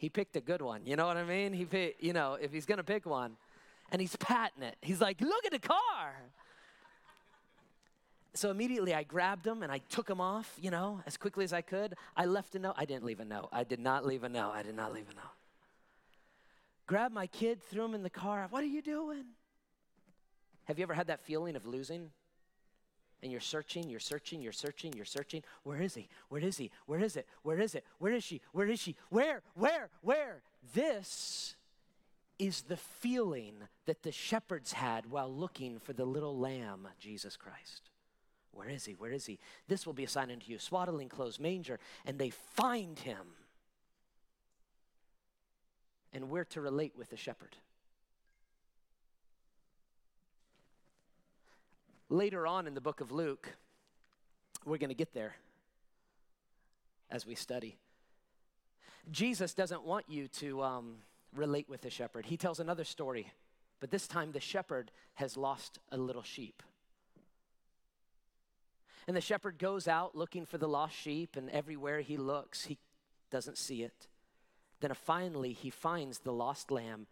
he 0.00 0.08
picked 0.08 0.34
a 0.34 0.40
good 0.40 0.62
one. 0.62 0.86
You 0.86 0.96
know 0.96 1.06
what 1.06 1.18
I 1.18 1.24
mean? 1.24 1.52
He 1.52 1.66
picked, 1.66 2.02
you 2.02 2.14
know, 2.14 2.38
if 2.40 2.50
he's 2.52 2.64
going 2.64 2.78
to 2.78 2.84
pick 2.84 3.04
one, 3.04 3.36
and 3.92 4.00
he's 4.00 4.16
patting 4.16 4.62
it. 4.62 4.76
He's 4.80 4.98
like, 4.98 5.20
look 5.20 5.44
at 5.44 5.52
the 5.52 5.58
car. 5.58 6.14
So 8.32 8.50
immediately 8.50 8.94
I 8.94 9.02
grabbed 9.02 9.46
him 9.46 9.62
and 9.62 9.70
I 9.70 9.78
took 9.90 10.08
him 10.08 10.20
off, 10.20 10.56
you 10.58 10.70
know, 10.70 11.02
as 11.06 11.18
quickly 11.18 11.44
as 11.44 11.52
I 11.52 11.60
could. 11.60 11.96
I 12.16 12.24
left 12.24 12.54
a 12.54 12.58
note. 12.58 12.76
I 12.78 12.86
didn't 12.86 13.04
leave 13.04 13.20
a 13.20 13.26
note. 13.26 13.50
I 13.52 13.64
did 13.64 13.80
not 13.80 14.06
leave 14.06 14.24
a 14.24 14.28
note. 14.30 14.52
I 14.52 14.62
did 14.62 14.74
not 14.74 14.94
leave 14.94 15.08
a 15.10 15.14
note. 15.14 15.34
Grabbed 16.86 17.12
my 17.12 17.26
kid, 17.26 17.60
threw 17.62 17.84
him 17.84 17.94
in 17.94 18.02
the 18.02 18.10
car. 18.10 18.46
What 18.48 18.62
are 18.62 18.68
you 18.68 18.80
doing? 18.80 19.24
Have 20.64 20.78
you 20.78 20.84
ever 20.84 20.94
had 20.94 21.08
that 21.08 21.20
feeling 21.26 21.56
of 21.56 21.66
losing? 21.66 22.10
And 23.22 23.30
you're 23.30 23.40
searching, 23.40 23.88
you're 23.88 24.00
searching, 24.00 24.40
you're 24.40 24.52
searching, 24.52 24.92
you're 24.94 25.04
searching. 25.04 25.42
Where 25.62 25.80
is 25.80 25.94
he? 25.94 26.08
Where 26.28 26.40
is 26.40 26.56
he? 26.56 26.70
Where 26.86 27.00
is 27.00 27.16
it? 27.16 27.26
Where 27.42 27.60
is 27.60 27.74
it? 27.74 27.84
Where 27.98 28.12
is 28.12 28.24
she? 28.24 28.40
Where 28.52 28.68
is 28.68 28.80
she? 28.80 28.96
Where? 29.10 29.42
Where? 29.54 29.90
Where? 30.02 30.42
This 30.74 31.56
is 32.38 32.62
the 32.62 32.76
feeling 32.76 33.54
that 33.86 34.02
the 34.02 34.12
shepherds 34.12 34.72
had 34.72 35.10
while 35.10 35.32
looking 35.32 35.78
for 35.78 35.92
the 35.92 36.06
little 36.06 36.38
lamb, 36.38 36.88
Jesus 36.98 37.36
Christ. 37.36 37.90
Where 38.52 38.68
is 38.68 38.84
he? 38.84 38.94
Where 38.94 39.12
is 39.12 39.26
he? 39.26 39.38
This 39.68 39.86
will 39.86 39.92
be 39.92 40.04
a 40.04 40.08
sign 40.08 40.30
unto 40.30 40.50
you 40.50 40.58
swaddling 40.58 41.08
clothes, 41.08 41.38
manger, 41.38 41.78
and 42.06 42.18
they 42.18 42.30
find 42.30 42.98
him. 42.98 43.34
And 46.12 46.30
we're 46.30 46.44
to 46.44 46.60
relate 46.60 46.94
with 46.96 47.10
the 47.10 47.16
shepherd. 47.16 47.56
Later 52.12 52.44
on 52.44 52.66
in 52.66 52.74
the 52.74 52.80
book 52.80 53.00
of 53.00 53.12
Luke, 53.12 53.48
we're 54.64 54.78
going 54.78 54.88
to 54.88 54.96
get 54.96 55.14
there 55.14 55.36
as 57.08 57.24
we 57.24 57.36
study. 57.36 57.76
Jesus 59.12 59.54
doesn't 59.54 59.84
want 59.84 60.06
you 60.08 60.26
to 60.26 60.60
um, 60.60 60.96
relate 61.36 61.68
with 61.68 61.82
the 61.82 61.90
shepherd. 61.90 62.26
He 62.26 62.36
tells 62.36 62.58
another 62.58 62.82
story, 62.82 63.32
but 63.78 63.92
this 63.92 64.08
time 64.08 64.32
the 64.32 64.40
shepherd 64.40 64.90
has 65.14 65.36
lost 65.36 65.78
a 65.92 65.96
little 65.96 66.24
sheep. 66.24 66.64
And 69.06 69.16
the 69.16 69.20
shepherd 69.20 69.60
goes 69.60 69.86
out 69.86 70.16
looking 70.16 70.46
for 70.46 70.58
the 70.58 70.68
lost 70.68 70.96
sheep, 70.96 71.36
and 71.36 71.48
everywhere 71.50 72.00
he 72.00 72.16
looks, 72.16 72.64
he 72.64 72.78
doesn't 73.30 73.56
see 73.56 73.84
it. 73.84 74.08
Then 74.80 74.92
finally, 74.94 75.52
he 75.52 75.70
finds 75.70 76.18
the 76.18 76.32
lost 76.32 76.72
lamb 76.72 77.06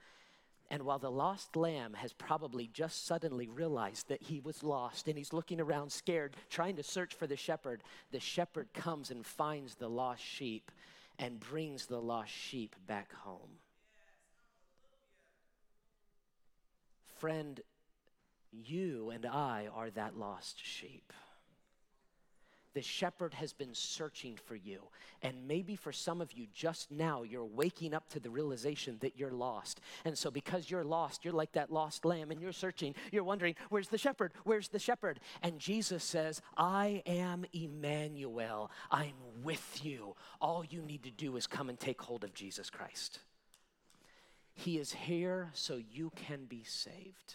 and 0.71 0.83
while 0.83 0.99
the 0.99 1.11
lost 1.11 1.57
lamb 1.57 1.95
has 1.95 2.13
probably 2.13 2.69
just 2.73 3.07
suddenly 3.07 3.49
realized 3.49 4.09
that 4.09 4.23
he 4.23 4.41
was 4.41 4.63
lost 4.63 5.09
and 5.09 5.17
he's 5.17 5.33
looking 5.33 5.61
around 5.61 5.91
scared, 5.91 6.37
trying 6.51 6.77
to 6.77 6.83
search 6.83 7.15
for 7.15 7.27
the 7.27 7.37
shepherd, 7.37 7.83
the 8.11 8.21
shepherd 8.21 8.69
comes 8.75 9.11
and 9.11 9.25
finds 9.25 9.77
the 9.77 9.89
lost 9.89 10.23
sheep 10.23 10.71
and 11.19 11.41
brings 11.41 11.87
the 11.87 12.01
lost 12.01 12.31
sheep 12.31 12.77
back 12.87 13.13
home. 13.15 13.59
Friend, 17.19 17.61
you 18.53 19.11
and 19.11 19.25
I 19.25 19.69
are 19.75 19.91
that 19.91 20.19
lost 20.19 20.61
sheep 20.63 21.13
the 22.75 22.83
shepherd 22.83 23.35
has 23.35 23.53
been 23.53 23.75
searching 23.75 24.39
for 24.45 24.55
you. 24.55 24.83
And 25.23 25.49
maybe 25.49 25.75
for 25.75 25.93
some 25.93 26.21
of 26.21 26.33
you, 26.33 26.47
just 26.53 26.91
now, 26.91 27.23
you're 27.23 27.45
waking 27.45 27.95
up 27.95 28.09
to 28.11 28.21
the 28.21 28.31
realization 28.31 28.99
that 29.01 29.19
you're 29.19 29.33
lost. 29.33 29.81
And 30.05 30.17
so, 30.17 30.31
because 30.31 30.71
you're 30.71 30.85
lost, 30.85 31.25
you're 31.25 31.35
like 31.35 31.53
that 31.53 31.73
lost 31.73 32.05
lamb 32.05 32.31
and 32.31 32.41
you're 32.41 32.53
searching. 32.53 32.95
You're 33.11 33.25
wondering, 33.25 33.55
where's 33.71 33.89
the 33.89 33.99
shepherd? 33.99 34.33
Where's 34.45 34.69
the 34.69 34.79
shepherd? 34.79 35.21
And 35.43 35.59
Jesus 35.59 36.05
says, 36.05 36.41
I 36.57 37.03
am 37.07 37.45
Emmanuel. 37.53 38.71
I'm 38.91 39.15
with 39.43 39.85
you. 39.85 40.15
All 40.41 40.65
you 40.69 40.83
need 40.83 41.03
to 41.05 41.11
do 41.11 41.37
is 41.37 41.47
come 41.47 41.69
and 41.69 41.79
take 41.79 42.01
hold 42.01 42.25
of 42.25 42.35
Jesus 42.35 42.71
Christ. 42.71 43.21
He 44.55 44.79
is 44.79 44.93
here 44.93 45.51
so 45.53 45.81
you 45.91 46.11
can 46.17 46.45
be 46.45 46.65
saved. 46.65 47.35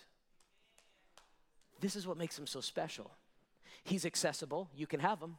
This 1.80 1.96
is 1.96 2.06
what 2.06 2.18
makes 2.18 2.38
him 2.38 2.48
so 2.48 2.62
special. 2.62 3.12
He's 3.84 4.06
accessible, 4.06 4.70
you 4.76 4.88
can 4.88 5.00
have 5.00 5.20
him. 5.20 5.38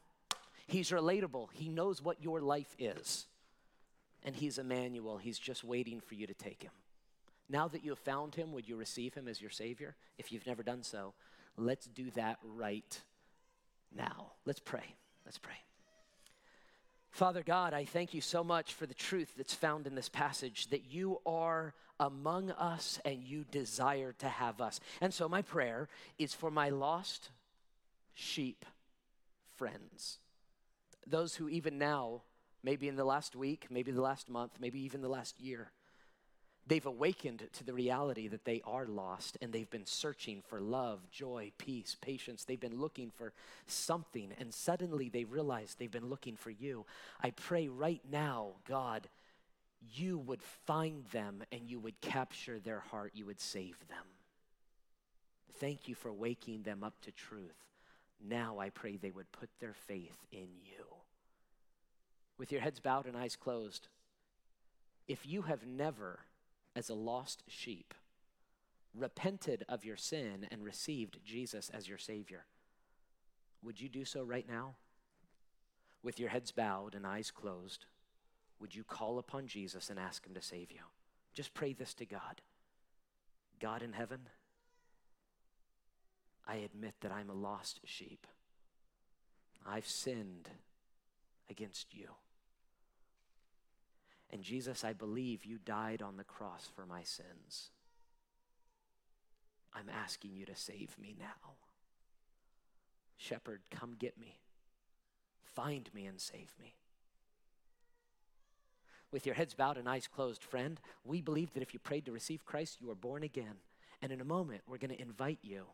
He's 0.67 0.91
relatable, 0.91 1.49
he 1.53 1.69
knows 1.69 2.03
what 2.03 2.23
your 2.23 2.41
life 2.41 2.75
is. 2.79 3.27
And 4.23 4.35
he's 4.35 4.59
Emmanuel, 4.59 5.19
he's 5.19 5.39
just 5.39 5.65
waiting 5.65 6.01
for 6.01 6.15
you 6.15 6.27
to 6.27 6.35
take 6.35 6.63
him. 6.63 6.73
Now 7.49 7.69
that 7.69 7.85
you 7.85 7.91
have 7.91 7.99
found 7.99 8.35
him, 8.35 8.53
would 8.53 8.67
you 8.67 8.77
receive 8.77 9.15
him 9.15 9.29
as 9.29 9.41
your 9.41 9.51
Savior? 9.51 9.97
If 10.17 10.33
you've 10.33 10.47
never 10.47 10.63
done 10.63 10.83
so, 10.83 11.13
let's 11.59 11.87
do 11.87 12.11
that 12.13 12.39
right 12.43 13.01
now. 13.95 14.33
Let's 14.47 14.61
pray. 14.61 14.95
Let's 15.27 15.39
pray. 15.39 15.55
Father 17.11 17.43
God, 17.45 17.75
I 17.75 17.85
thank 17.85 18.13
you 18.13 18.21
so 18.21 18.43
much 18.43 18.75
for 18.75 18.87
the 18.87 18.95
truth 18.95 19.35
that's 19.37 19.55
found 19.55 19.87
in 19.87 19.95
this 19.95 20.09
passage 20.09 20.69
that 20.69 20.91
you 20.91 21.21
are 21.25 21.75
among 22.01 22.51
us 22.51 22.99
and 23.05 23.23
you 23.23 23.45
desire 23.45 24.13
to 24.19 24.29
have 24.29 24.61
us. 24.61 24.81
And 25.01 25.15
so, 25.15 25.29
my 25.29 25.43
prayer 25.43 25.89
is 26.19 26.35
for 26.35 26.51
my 26.51 26.71
lost 26.71 27.31
sheep 28.15 28.65
friends, 29.57 30.19
those 31.07 31.37
who 31.37 31.49
even 31.49 31.79
now 31.79 32.23
maybe 32.65 32.89
in 32.89 32.97
the 32.97 33.05
last 33.05 33.37
week, 33.37 33.67
maybe 33.71 33.93
the 33.93 34.01
last 34.01 34.29
month, 34.29 34.53
maybe 34.59 34.81
even 34.81 35.03
the 35.03 35.09
last 35.09 35.39
year. 35.39 35.71
They've 36.67 36.87
awakened 36.87 37.47
to 37.53 37.65
the 37.65 37.75
reality 37.75 38.27
that 38.29 38.47
they 38.47 38.63
are 38.65 38.87
lost 38.87 39.37
and 39.43 39.53
they've 39.53 39.69
been 39.69 39.85
searching 39.85 40.43
for 40.49 40.63
love, 40.63 41.11
joy, 41.11 41.53
peace, 41.59 41.95
patience. 42.01 42.45
They've 42.45 42.59
been 42.59 42.81
looking 42.81 43.11
for 43.11 43.35
something 43.67 44.33
and 44.41 44.53
suddenly 44.53 45.11
they 45.11 45.25
realize 45.25 45.75
they've 45.75 45.91
been 45.91 46.09
looking 46.09 46.37
for 46.37 46.49
you. 46.51 46.87
I 47.21 47.31
pray 47.33 47.69
right 47.69 48.01
now, 48.11 48.53
God, 48.67 49.09
you 49.95 50.17
would 50.17 50.41
find 50.67 51.05
them 51.13 51.43
and 51.53 51.69
you 51.69 51.79
would 51.81 52.01
capture 52.01 52.59
their 52.59 52.81
heart, 52.81 53.13
you 53.15 53.27
would 53.27 53.41
save 53.41 53.77
them. 53.89 54.07
Thank 55.61 55.87
you 55.87 55.95
for 55.95 56.11
waking 56.11 56.63
them 56.63 56.83
up 56.83 56.95
to 57.03 57.13
truth. 57.13 57.74
Now 58.27 58.59
I 58.59 58.71
pray 58.71 58.97
they 58.97 59.11
would 59.11 59.31
put 59.33 59.51
their 59.61 59.75
faith 59.75 60.27
in 60.33 60.49
you. 60.63 60.85
With 62.39 62.51
your 62.51 62.63
heads 62.63 62.81
bowed 62.81 63.07
and 63.07 63.17
eyes 63.17 63.37
closed, 63.37 63.89
if 65.07 65.27
you 65.27 65.43
have 65.43 65.67
never 65.67 66.21
as 66.75 66.89
a 66.89 66.95
lost 66.95 67.43
sheep, 67.47 67.93
repented 68.95 69.65
of 69.69 69.85
your 69.85 69.97
sin, 69.97 70.47
and 70.51 70.65
received 70.65 71.19
Jesus 71.25 71.71
as 71.73 71.89
your 71.89 71.99
Savior, 71.99 72.47
would 73.63 73.81
you 73.81 73.89
do 73.89 74.05
so 74.05 74.23
right 74.23 74.49
now? 74.49 74.75
With 76.03 76.19
your 76.19 76.31
heads 76.31 76.53
bowed 76.53 76.95
and 76.95 77.07
eyes 77.07 77.31
closed, 77.31 77.87
would 78.61 78.75
you 78.75 78.85
call 78.85 79.19
upon 79.19 79.47
Jesus 79.47 79.91
and 79.91 79.99
ask 79.99 80.27
Him 80.27 80.35
to 80.35 80.43
save 80.43 80.71
you? 80.71 80.81
Just 81.35 81.55
pray 81.55 81.73
this 81.73 81.95
to 81.95 82.07
God 82.07 82.41
God 83.61 83.83
in 83.83 83.93
heaven, 83.93 84.21
I 86.47 86.57
admit 86.57 86.95
that 87.01 87.13
I'm 87.13 87.31
a 87.31 87.35
lost 87.35 87.81
sheep. 87.85 88.27
I've 89.67 89.87
sinned 89.87 90.49
against 91.51 91.95
you. 91.95 92.09
And 94.31 94.43
Jesus, 94.43 94.85
I 94.85 94.93
believe 94.93 95.45
you 95.45 95.59
died 95.65 96.03
on 96.03 96.17
the 96.17 96.25
cross 96.25 96.69
for 96.75 96.85
my 96.87 97.03
sins. 97.03 97.71
I'm 99.73 99.89
asking 99.89 100.33
you 100.35 100.45
to 100.47 100.57
save 100.57 100.97
me 101.01 101.15
now. 101.19 101.53
Shepherd, 103.17 103.61
come 103.71 103.97
get 103.99 104.19
me. 104.19 104.39
Find 105.55 105.89
me 105.95 106.05
and 106.07 106.21
save 106.21 106.53
me. 106.61 106.75
With 109.11 109.25
your 109.25 109.37
heads 109.37 109.55
bowed 109.55 109.77
and 109.77 109.89
eyes 109.89 110.09
closed, 110.09 110.43
friend, 110.43 110.81
we 111.05 111.21
believe 111.21 111.55
that 111.55 111.63
if 111.63 111.73
you 111.73 111.79
prayed 111.79 112.05
to 112.07 112.13
receive 112.13 112.45
Christ, 112.45 112.79
you 112.81 112.91
are 112.91 112.97
born 112.97 113.23
again. 113.23 113.55
And 114.03 114.11
in 114.11 114.21
a 114.21 114.25
moment, 114.25 114.63
we're 114.69 114.79
going 114.79 114.91
to 114.91 115.01
invite 115.01 115.39
you 115.43 115.67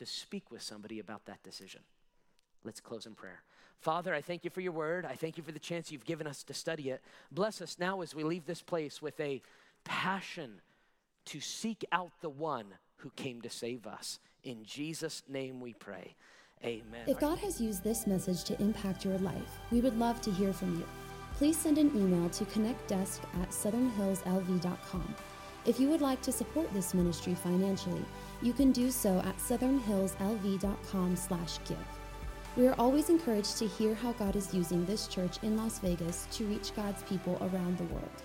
to 0.00 0.06
speak 0.06 0.50
with 0.50 0.62
somebody 0.62 0.98
about 0.98 1.26
that 1.26 1.42
decision. 1.42 1.82
Let's 2.64 2.80
close 2.80 3.06
in 3.06 3.14
prayer. 3.14 3.42
Father, 3.78 4.14
I 4.14 4.20
thank 4.20 4.44
you 4.44 4.50
for 4.50 4.60
your 4.60 4.72
word. 4.72 5.06
I 5.06 5.14
thank 5.14 5.36
you 5.36 5.42
for 5.42 5.52
the 5.52 5.58
chance 5.58 5.92
you've 5.92 6.04
given 6.04 6.26
us 6.26 6.42
to 6.44 6.54
study 6.54 6.90
it. 6.90 7.02
Bless 7.30 7.62
us 7.62 7.76
now 7.78 8.00
as 8.00 8.14
we 8.14 8.24
leave 8.24 8.46
this 8.46 8.62
place 8.62 9.00
with 9.00 9.18
a 9.20 9.40
passion 9.84 10.60
to 11.26 11.40
seek 11.40 11.84
out 11.92 12.10
the 12.20 12.28
one 12.28 12.66
who 12.96 13.10
came 13.10 13.40
to 13.42 13.50
save 13.50 13.86
us. 13.86 14.18
In 14.42 14.64
Jesus' 14.64 15.22
name 15.28 15.60
we 15.60 15.74
pray. 15.74 16.14
Amen. 16.64 17.04
If 17.06 17.20
God 17.20 17.38
has 17.38 17.60
used 17.60 17.84
this 17.84 18.06
message 18.06 18.44
to 18.44 18.60
impact 18.60 19.04
your 19.04 19.18
life, 19.18 19.58
we 19.70 19.80
would 19.80 19.98
love 19.98 20.20
to 20.22 20.30
hear 20.30 20.52
from 20.52 20.78
you. 20.78 20.86
Please 21.36 21.56
send 21.56 21.78
an 21.78 21.90
email 21.96 22.28
to 22.30 22.44
connectdesk 22.46 23.20
at 23.40 23.50
southernhillslv.com. 23.50 25.14
If 25.64 25.80
you 25.80 25.88
would 25.88 26.00
like 26.00 26.20
to 26.22 26.32
support 26.32 26.72
this 26.74 26.92
ministry 26.94 27.34
financially, 27.34 28.04
you 28.42 28.52
can 28.52 28.72
do 28.72 28.90
so 28.90 29.18
at 29.20 29.36
southernhillslv.com 29.38 31.16
slash 31.16 31.58
give. 31.66 31.78
We 32.56 32.66
are 32.66 32.74
always 32.78 33.10
encouraged 33.10 33.58
to 33.58 33.66
hear 33.66 33.94
how 33.94 34.12
God 34.12 34.34
is 34.34 34.52
using 34.52 34.84
this 34.84 35.06
church 35.06 35.38
in 35.42 35.56
Las 35.56 35.78
Vegas 35.78 36.26
to 36.32 36.44
reach 36.46 36.74
God's 36.74 37.02
people 37.04 37.38
around 37.40 37.78
the 37.78 37.84
world. 37.84 38.22